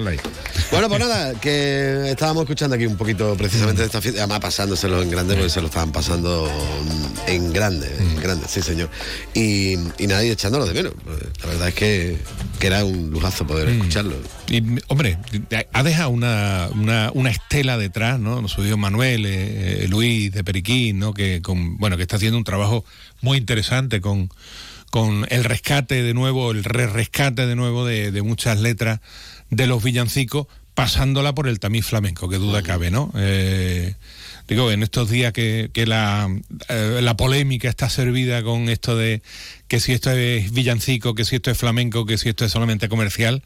Bueno, 0.70 0.90
pues 0.90 1.00
nada, 1.00 1.34
que 1.40 2.10
estábamos 2.10 2.44
escuchando 2.44 2.76
aquí 2.76 2.86
un 2.86 2.98
poquito 2.98 3.38
precisamente 3.38 3.82
de 3.82 3.86
esta 3.86 4.02
fiesta, 4.02 4.22
además 4.22 4.42
pasándoselo 4.42 5.02
en 5.02 5.10
grande, 5.10 5.36
porque 5.36 5.50
se 5.50 5.62
lo 5.62 5.68
estaban 5.68 5.94
pasando 5.94 6.52
mm, 6.52 7.30
en 7.30 7.54
grande, 7.54 7.90
en 7.98 8.22
grande, 8.22 8.46
sí 8.50 8.62
señor. 8.62 8.90
Y, 9.34 9.76
y 9.98 10.12
echándolo 10.30 10.66
de 10.66 10.74
menos. 10.74 10.94
pues, 11.06 11.20
La 11.42 11.48
verdad 11.48 11.68
es 11.70 11.74
que, 11.74 12.18
que 12.60 12.68
era 12.68 12.84
un 12.84 13.12
lujazo 13.12 13.48
poder 13.48 13.70
escucharlo. 13.70 14.18
Y, 14.50 14.62
hombre, 14.90 15.18
ha 15.72 15.84
dejado 15.84 16.10
una, 16.10 16.68
una, 16.76 17.12
una 17.14 17.30
estela 17.30 17.78
detrás, 17.78 18.20
¿no? 18.20 18.46
Su 18.50 18.66
hijo 18.66 18.76
Manuel, 18.76 19.26
eh, 19.26 19.86
eh, 19.86 19.88
Luis 19.88 20.34
de 20.34 20.44
Periquín, 20.44 21.00
¿no? 21.00 21.14
Que, 21.14 21.42
con, 21.42 21.78
bueno, 21.78 21.96
que 21.96 22.02
está 22.02 22.18
haciendo 22.18 22.38
un 22.38 22.44
trabajo 22.44 22.84
muy 23.22 23.38
interesante 23.38 24.02
con, 24.02 24.30
con 24.94 25.26
el 25.32 25.44
rescate 25.44 26.04
de 26.04 26.14
nuevo, 26.14 26.52
el 26.52 26.64
re-rescate 26.64 27.48
de 27.48 27.56
nuevo 27.56 27.84
de, 27.84 28.12
de 28.12 28.22
muchas 28.22 28.60
letras 28.60 29.00
de 29.50 29.66
los 29.66 29.84
villancicos, 29.84 30.46
pasándola 30.76 31.34
por 31.34 31.48
el 31.48 31.60
tamiz 31.60 31.88
flamenco, 31.88 32.30
que 32.30 32.38
duda 32.38 32.62
cabe, 32.62 32.92
¿no? 32.92 33.12
Eh, 33.18 33.96
digo, 34.48 34.70
en 34.70 34.84
estos 34.84 35.10
días 35.10 35.34
que, 35.34 35.72
que 35.74 35.88
la, 35.88 36.30
eh, 36.70 37.00
la 37.02 37.18
polémica 37.18 37.70
está 37.70 37.90
servida 37.90 38.44
con 38.44 38.70
esto 38.70 38.96
de 38.96 39.24
que 39.68 39.80
si 39.80 39.94
esto 39.94 40.12
es 40.12 40.52
villancico, 40.52 41.16
que 41.16 41.26
si 41.26 41.38
esto 41.38 41.50
es 41.50 41.58
flamenco, 41.58 42.06
que 42.06 42.20
si 42.20 42.30
esto 42.30 42.46
es 42.46 42.52
solamente 42.52 42.88
comercial, 42.88 43.42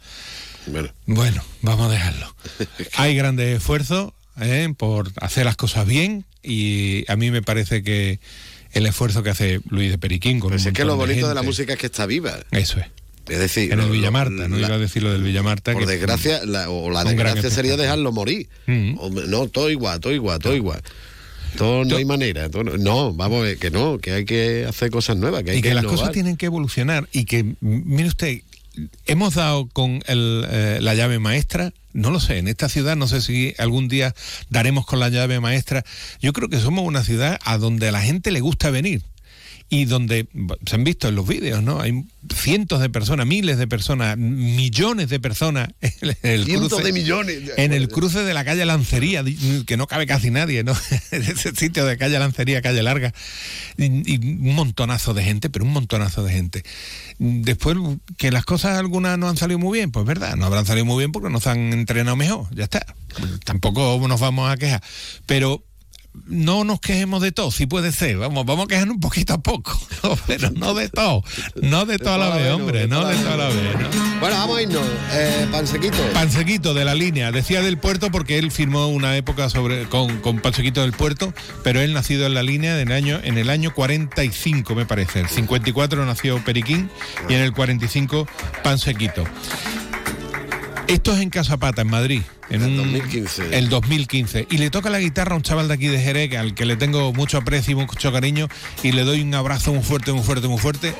bueno, 1.05 1.41
vamos 1.61 1.87
a 1.87 1.93
dejarlo. 1.93 2.35
Hay 2.97 3.15
grandes 3.15 3.55
esfuerzos 3.55 4.11
¿eh? 4.37 4.73
por 4.75 5.13
hacer 5.21 5.45
las 5.45 5.55
cosas 5.55 5.87
bien 5.87 6.25
y 6.43 7.09
a 7.09 7.15
mí 7.15 7.31
me 7.31 7.41
parece 7.41 7.83
que 7.83 8.19
el 8.77 8.85
esfuerzo 8.85 9.23
que 9.23 9.29
hace 9.29 9.59
Luis 9.69 9.91
de 9.91 9.97
Periquín 9.97 10.39
con 10.39 10.53
un 10.53 10.57
es 10.59 10.67
que 10.71 10.85
lo 10.85 10.95
bonito 10.95 11.27
de 11.27 11.35
la 11.35 11.43
música 11.43 11.73
es 11.73 11.79
que 11.79 11.87
está 11.87 12.05
viva. 12.05 12.37
Eso 12.51 12.79
es. 12.79 12.87
Es 13.29 13.39
decir, 13.39 13.73
En 13.73 13.81
el 13.81 13.89
Villamarta, 13.89 14.47
no 14.47 14.57
iba 14.57 14.69
a 14.73 14.77
decir 14.77 15.03
lo 15.03 15.11
del 15.11 15.21
Villamarta. 15.21 15.73
Por 15.73 15.81
que- 15.85 15.91
desgracia, 15.91 16.45
la- 16.45 16.69
o 16.69 16.89
la 16.89 17.03
desgracia 17.03 17.49
sería 17.49 17.75
dejarlo 17.75 18.11
morir. 18.13 18.47
Mm. 18.67 18.95
No, 19.29 19.47
todo 19.47 19.69
igual, 19.69 19.99
todo 19.99 20.13
igual, 20.13 20.39
todo 20.39 20.55
igual. 20.55 20.81
Todo 21.57 21.83
no 21.85 21.97
hay 21.97 22.05
manera. 22.05 22.49
todo 22.49 22.63
no, 22.63 23.13
vamos 23.13 23.45
que 23.59 23.71
no, 23.71 23.97
que 23.97 24.11
hay 24.13 24.25
que 24.25 24.65
hacer 24.67 24.91
cosas 24.91 25.17
nuevas, 25.17 25.43
que 25.43 25.51
hay 25.51 25.57
y 25.57 25.61
que, 25.61 25.73
las 25.73 25.83
innovar. 25.83 25.99
cosas 25.99 26.13
tienen 26.13 26.37
que 26.37 26.45
evolucionar 26.45 27.09
y 27.11 27.25
que, 27.25 27.55
mire 27.61 28.07
usted, 28.07 28.41
hemos 29.05 29.35
dado 29.35 29.67
con 29.67 30.01
el, 30.07 30.45
eh, 30.49 30.79
la 30.81 30.95
llave 30.95 31.19
maestra, 31.19 31.73
no 31.93 32.11
lo 32.11 32.19
sé, 32.19 32.37
en 32.37 32.47
esta 32.47 32.69
ciudad 32.69 32.95
no 32.95 33.07
sé 33.07 33.21
si 33.21 33.53
algún 33.57 33.87
día 33.87 34.13
daremos 34.49 34.85
con 34.85 34.99
la 34.99 35.09
llave 35.09 35.39
maestra. 35.39 35.83
Yo 36.21 36.33
creo 36.33 36.49
que 36.49 36.59
somos 36.59 36.85
una 36.85 37.03
ciudad 37.03 37.39
a 37.43 37.57
donde 37.57 37.87
a 37.87 37.91
la 37.91 38.01
gente 38.01 38.31
le 38.31 38.39
gusta 38.39 38.69
venir 38.69 39.01
y 39.69 39.83
donde 39.85 40.27
se 40.65 40.75
han 40.75 40.83
visto 40.85 41.09
en 41.09 41.15
los 41.15 41.27
vídeos, 41.27 41.61
¿no? 41.61 41.81
Hay 41.81 42.05
cientos 42.33 42.79
de 42.79 42.89
personas, 42.89 43.25
miles 43.27 43.57
de 43.57 43.67
personas, 43.67 44.17
millones 44.17 45.09
de 45.09 45.19
personas 45.19 45.69
en 45.81 46.15
el 46.23 46.45
Cientos 46.45 46.71
cruce- 46.71 46.83
de 46.83 46.93
millones. 46.93 47.51
en 47.57 47.73
el 47.73 47.89
cruce 47.89 48.23
de 48.23 48.33
la 48.33 48.45
calle 48.45 48.65
Lancería, 48.65 49.23
que 49.65 49.75
no 49.77 49.87
cabe 49.87 50.07
casi 50.07 50.31
nadie, 50.31 50.63
¿no? 50.63 50.71
Ese 51.11 51.53
sitio 51.55 51.85
de 51.85 51.97
calle 51.97 52.17
Lancería, 52.17 52.61
calle 52.61 52.81
Larga, 52.81 53.13
y, 53.77 53.85
y 54.13 54.17
un 54.17 54.55
montonazo 54.55 55.13
de 55.13 55.23
gente, 55.23 55.49
pero 55.49 55.65
un 55.65 55.71
montonazo 55.73 56.23
de 56.23 56.31
gente. 56.31 56.63
Después, 57.19 57.75
que 58.17 58.31
las 58.31 58.45
cosas 58.45 58.77
algunas 58.77 59.17
no 59.17 59.27
han 59.27 59.35
salido 59.37 59.59
muy 59.59 59.79
bien, 59.79 59.91
pues 59.91 60.05
verdad, 60.05 60.37
no 60.37 60.45
habrán 60.45 60.65
salido 60.65 60.85
muy 60.85 60.99
bien 60.99 61.11
porque 61.11 61.29
nos 61.29 61.45
han 61.47 61.73
entrenado 61.73 62.15
mejor, 62.15 62.47
ya 62.55 62.65
está. 62.65 62.85
Tampoco 63.43 64.05
nos 64.07 64.19
vamos 64.19 64.49
a 64.49 64.55
quejar. 64.57 64.81
Pero 65.25 65.63
no 66.25 66.63
nos 66.63 66.79
quejemos 66.79 67.21
de 67.21 67.31
todo, 67.31 67.51
si 67.51 67.65
puede 67.65 67.91
ser, 67.91 68.17
vamos, 68.17 68.45
vamos 68.45 68.65
a 68.65 68.67
quejarnos 68.67 68.95
un 68.95 68.99
poquito 68.99 69.33
a 69.33 69.37
poco, 69.39 69.79
pero 70.27 70.51
no 70.51 70.73
de 70.73 70.89
todo, 70.89 71.23
no 71.61 71.85
de 71.85 71.97
toda 71.97 72.17
la 72.17 72.35
vez, 72.35 72.51
hombre, 72.51 72.87
no 72.87 73.05
de 73.05 73.15
toda 73.15 73.37
la 73.37 73.47
vez, 73.47 73.79
¿no? 73.79 74.19
Bueno, 74.19 74.35
vamos 74.35 74.57
a 74.57 74.61
irnos. 74.61 74.83
Eh, 75.11 75.47
Pansequito. 75.51 75.97
Pansequito 76.13 76.73
de 76.73 76.85
la 76.85 76.95
línea, 76.95 77.31
decía 77.31 77.61
del 77.61 77.77
puerto 77.77 78.09
porque 78.11 78.37
él 78.37 78.51
firmó 78.51 78.87
una 78.87 79.15
época 79.15 79.49
sobre 79.49 79.85
con, 79.85 80.19
con 80.21 80.39
Pansequito 80.39 80.81
del 80.81 80.93
puerto, 80.93 81.33
pero 81.63 81.81
él 81.81 81.93
nacido 81.93 82.25
en 82.25 82.33
la 82.33 82.43
línea 82.43 82.75
del 82.75 82.91
año, 82.91 83.19
en 83.23 83.37
el 83.37 83.49
año 83.49 83.73
45 83.73 84.75
me 84.75 84.85
parece. 84.85 85.19
El 85.19 85.29
54 85.29 86.05
nació 86.05 86.43
Periquín 86.43 86.89
y 87.29 87.33
en 87.33 87.41
el 87.41 87.53
45 87.53 88.27
Pansequito. 88.63 89.23
Esto 90.87 91.13
es 91.13 91.19
en 91.21 91.29
Casapata, 91.29 91.81
en 91.81 91.89
Madrid. 91.89 92.21
En 92.49 92.61
El 92.61 92.69
un- 92.69 92.77
2015. 92.77 93.57
El 93.57 93.67
2015. 93.67 94.47
Y 94.49 94.57
le 94.57 94.69
toca 94.69 94.89
la 94.89 94.99
guitarra 94.99 95.33
a 95.33 95.35
un 95.37 95.41
chaval 95.43 95.67
de 95.67 95.73
aquí 95.73 95.87
de 95.87 95.99
Jerez, 95.99 96.33
al 96.37 96.53
que 96.55 96.65
le 96.65 96.77
tengo 96.77 97.11
mucho 97.11 97.37
aprecio 97.37 97.73
y 97.73 97.75
mucho 97.75 98.11
cariño, 98.13 98.47
y 98.83 98.93
le 98.93 99.03
doy 99.03 99.21
un 99.21 99.33
abrazo 99.35 99.73
muy 99.73 99.83
fuerte, 99.83 100.13
muy 100.13 100.23
fuerte, 100.23 100.47
muy 100.47 100.57
fuerte, 100.59 100.93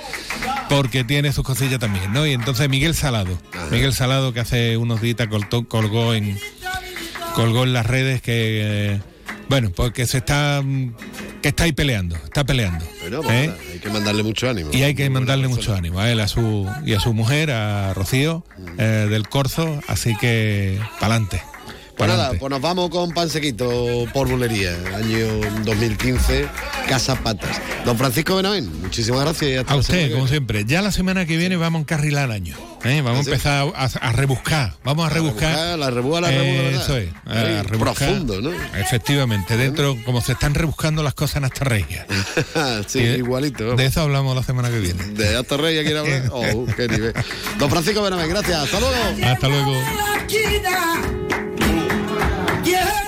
porque 0.70 1.06
tiene 1.06 1.32
sus 1.32 1.46
cosillas 1.46 1.80
también, 1.80 2.12
¿no? 2.12 2.28
Y 2.28 2.34
entonces 2.34 2.68
Miguel 2.70 2.96
Salado. 2.96 3.40
Miguel 3.72 3.94
Salado, 3.94 4.34
que 4.34 4.42
hace 4.42 4.76
unos 4.76 5.00
días 5.00 5.16
colgó 5.70 6.14
en 6.14 6.38
colgó 7.34 7.64
en 7.64 7.72
las 7.74 7.86
redes 7.86 8.22
que 8.22 8.94
eh, 8.96 9.02
bueno, 9.50 9.72
pues 9.72 9.94
que 9.94 10.06
se 10.06 10.18
está 10.18 10.62
mm, 10.64 10.94
que 11.42 11.50
está 11.50 11.64
ahí 11.64 11.72
peleando, 11.72 12.16
está 12.16 12.44
peleando. 12.44 12.86
Bueno, 13.02 13.22
pues 13.22 13.48
¿eh? 13.48 13.54
hay 13.74 13.80
que 13.80 13.90
mandarle 13.90 14.24
mucho 14.24 14.50
ánimo. 14.50 14.70
Y 14.74 14.84
hay 14.84 14.96
que 14.96 15.10
mandarle 15.10 15.48
mucho 15.48 15.74
ánimo 15.74 16.00
a 16.00 16.12
él, 16.12 16.20
a 16.20 16.28
su 16.28 16.70
y 16.86 16.94
a 16.94 17.00
su 17.00 17.14
mujer, 17.14 17.52
a 17.52 17.94
Rocío 17.94 18.44
eh, 18.78 19.08
del 19.10 19.28
Corzo, 19.30 19.82
así 19.88 20.16
que 20.18 20.80
pa'lante. 21.00 21.42
Pues 21.98 22.10
nada, 22.12 22.32
pues 22.38 22.50
nos 22.52 22.62
vamos 22.62 22.92
con 22.92 23.12
Pansequito 23.12 24.06
por 24.14 24.28
bulería, 24.30 24.72
año 24.96 25.26
2015, 25.66 26.48
Casa 26.88 27.16
Patas. 27.16 27.60
Don 27.86 27.98
Francisco 27.98 28.36
Benavén, 28.36 28.82
muchísimas 28.82 29.22
gracias. 29.22 29.50
y 29.52 29.56
hasta 29.56 29.72
A 29.72 29.76
la 29.76 29.80
usted, 29.82 30.12
como 30.14 30.28
siempre. 30.28 30.64
Ya 30.66 30.84
la 30.84 30.92
semana 30.92 31.26
que 31.26 31.38
viene 31.38 31.56
vamos 31.56 31.80
a 31.80 31.82
encarrilar 31.82 32.30
año. 32.30 32.56
¿eh? 32.84 33.02
Vamos 33.02 33.26
¿Ah, 33.26 33.30
a 33.30 33.34
empezar 33.34 33.74
a, 33.76 33.86
a 33.86 34.12
rebuscar. 34.12 34.76
Vamos 34.84 35.08
a 35.08 35.10
rebuscar. 35.10 35.80
la 35.80 35.90
rebúa, 35.90 36.22
la 36.22 36.28
rebúa, 36.30 36.44
de 36.46 36.62
verdad. 36.62 36.84
Eso 36.84 36.98
es. 36.98 37.10
a 37.26 37.32
Ahí, 37.32 37.62
rebuscar. 37.64 38.08
profundo, 38.10 38.42
¿no? 38.42 38.52
Efectivamente. 38.78 39.58
Dentro, 39.58 39.98
como 40.06 40.22
se 40.22 40.34
están 40.34 40.54
rebuscando 40.54 41.02
las 41.02 41.16
cosas 41.16 41.38
en 41.38 41.46
esta 41.46 41.66
regia. 41.66 42.06
sí, 42.88 43.00
Y 43.00 43.04
de- 43.06 43.18
igualito. 43.18 43.64
vamos. 43.64 43.78
De 43.80 43.86
eso 43.88 44.02
hablamos 44.02 44.36
la 44.36 44.44
semana 44.44 44.70
que 44.70 44.80
viene. 44.80 45.04
De 45.04 45.36
Hasta 45.36 45.58
Rey 45.58 45.84
quiere 45.84 45.98
hablar. 45.98 46.24
Oh, 46.32 46.68
qué 46.76 46.88
nivel. 46.88 47.14
Don 47.58 47.72
Francisco 47.72 48.04
Benavén, 48.04 48.30
gracias. 48.30 48.56
Hasta 48.66 48.80
luego. 48.80 48.96
Hasta 49.26 49.48
luego. 49.48 49.74
La 52.68 53.07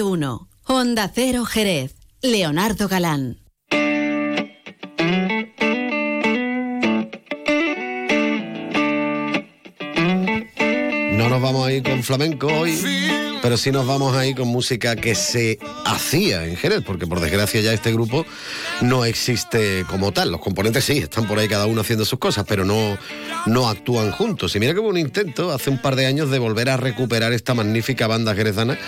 Onda 0.00 1.10
Cero 1.12 1.44
Jerez. 1.44 1.96
Leonardo 2.22 2.86
Galán. 2.86 3.38
No 11.14 11.28
nos 11.28 11.42
vamos 11.42 11.66
a 11.66 11.72
ir 11.72 11.82
con 11.82 12.04
flamenco 12.04 12.46
hoy, 12.46 12.78
pero 13.42 13.56
sí 13.56 13.72
nos 13.72 13.88
vamos 13.88 14.16
a 14.16 14.24
ir 14.24 14.36
con 14.36 14.46
música 14.46 14.94
que 14.94 15.16
se 15.16 15.58
hacía 15.84 16.46
en 16.46 16.56
Jerez, 16.56 16.84
porque 16.86 17.08
por 17.08 17.18
desgracia 17.18 17.60
ya 17.60 17.72
este 17.72 17.92
grupo 17.92 18.24
no 18.80 19.04
existe 19.04 19.84
como 19.90 20.12
tal. 20.12 20.30
Los 20.30 20.40
componentes 20.40 20.84
sí, 20.84 20.98
están 20.98 21.26
por 21.26 21.40
ahí 21.40 21.48
cada 21.48 21.66
uno 21.66 21.80
haciendo 21.80 22.04
sus 22.04 22.20
cosas, 22.20 22.44
pero 22.46 22.64
no, 22.64 22.96
no 23.46 23.68
actúan 23.68 24.12
juntos. 24.12 24.54
Y 24.54 24.60
mira 24.60 24.74
que 24.74 24.80
hubo 24.80 24.90
un 24.90 24.98
intento 24.98 25.50
hace 25.50 25.70
un 25.70 25.82
par 25.82 25.96
de 25.96 26.06
años 26.06 26.30
de 26.30 26.38
volver 26.38 26.70
a 26.70 26.76
recuperar 26.76 27.32
esta 27.32 27.54
magnífica 27.54 28.06
banda 28.06 28.36
jerezana 28.36 28.78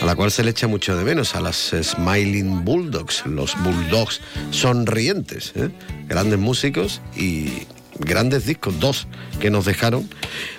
a 0.00 0.06
la 0.06 0.14
cual 0.14 0.30
se 0.30 0.42
le 0.42 0.50
echa 0.50 0.66
mucho 0.66 0.96
de 0.96 1.04
menos, 1.04 1.34
a 1.34 1.40
las 1.40 1.74
Smiling 1.82 2.64
Bulldogs, 2.64 3.26
los 3.26 3.54
Bulldogs 3.62 4.20
sonrientes, 4.50 5.52
¿eh? 5.56 5.70
grandes 6.08 6.38
músicos 6.38 7.02
y 7.16 7.66
grandes 7.98 8.46
discos, 8.46 8.80
dos 8.80 9.06
que 9.40 9.50
nos 9.50 9.66
dejaron, 9.66 10.08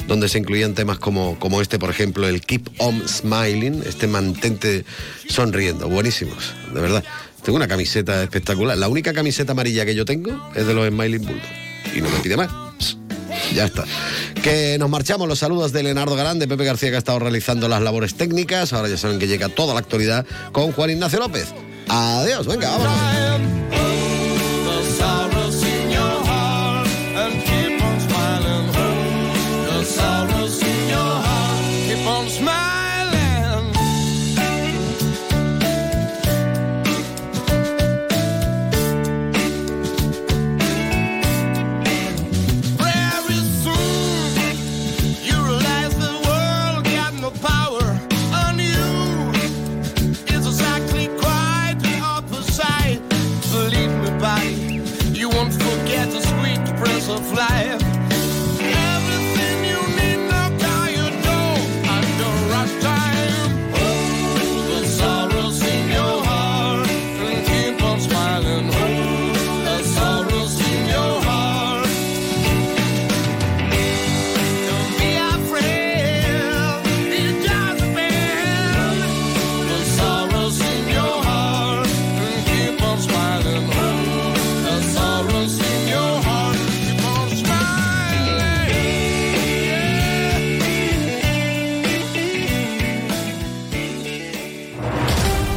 donde 0.08 0.30
se 0.30 0.38
incluían 0.38 0.76
temas 0.76 1.00
como, 1.00 1.40
como 1.40 1.62
este, 1.62 1.80
por 1.80 1.90
ejemplo, 1.90 2.28
el 2.28 2.42
Keep 2.42 2.70
On 2.78 3.08
Smiling, 3.08 3.84
este 3.86 4.08
mantente 4.08 4.86
sonriendo, 5.28 5.90
buenísimos, 5.90 6.54
de 6.74 6.82
verdad. 6.82 7.04
Tengo 7.44 7.56
una 7.56 7.68
camiseta 7.68 8.22
espectacular, 8.22 8.78
la 8.78 8.88
única 8.88 9.14
camiseta 9.14 9.54
amarilla 9.54 9.86
que 9.86 9.96
yo 9.96 10.06
tengo 10.06 10.52
es 10.56 10.68
de 10.68 10.74
los 10.76 10.88
Smiling 10.88 11.26
Bulldogs, 11.26 11.96
y 11.96 12.02
no 12.02 12.10
me 12.10 12.20
pide 12.20 12.38
más. 12.38 13.01
Ya 13.56 13.66
está. 13.66 13.84
Que 14.42 14.78
nos 14.80 14.90
marchamos. 14.90 15.28
Los 15.28 15.40
saludos 15.40 15.72
de 15.72 15.84
Leonardo 15.84 16.16
Galán, 16.16 16.40
de 16.40 16.48
Pepe 16.48 16.64
García, 16.64 16.90
que 16.90 16.96
ha 16.96 17.00
estado 17.00 17.20
realizando 17.20 17.68
las 17.68 17.82
labores 17.82 18.16
técnicas. 18.16 18.74
Ahora 18.74 18.88
ya 18.88 18.98
saben 18.98 19.20
que 19.20 19.28
llega 19.28 19.50
toda 19.50 19.74
la 19.74 19.80
actualidad 19.82 20.26
con 20.52 20.72
Juan 20.72 20.92
Ignacio 20.92 21.20
López. 21.20 21.54
Adiós, 21.88 22.48
venga, 22.48 22.70
vámonos. 22.70 23.92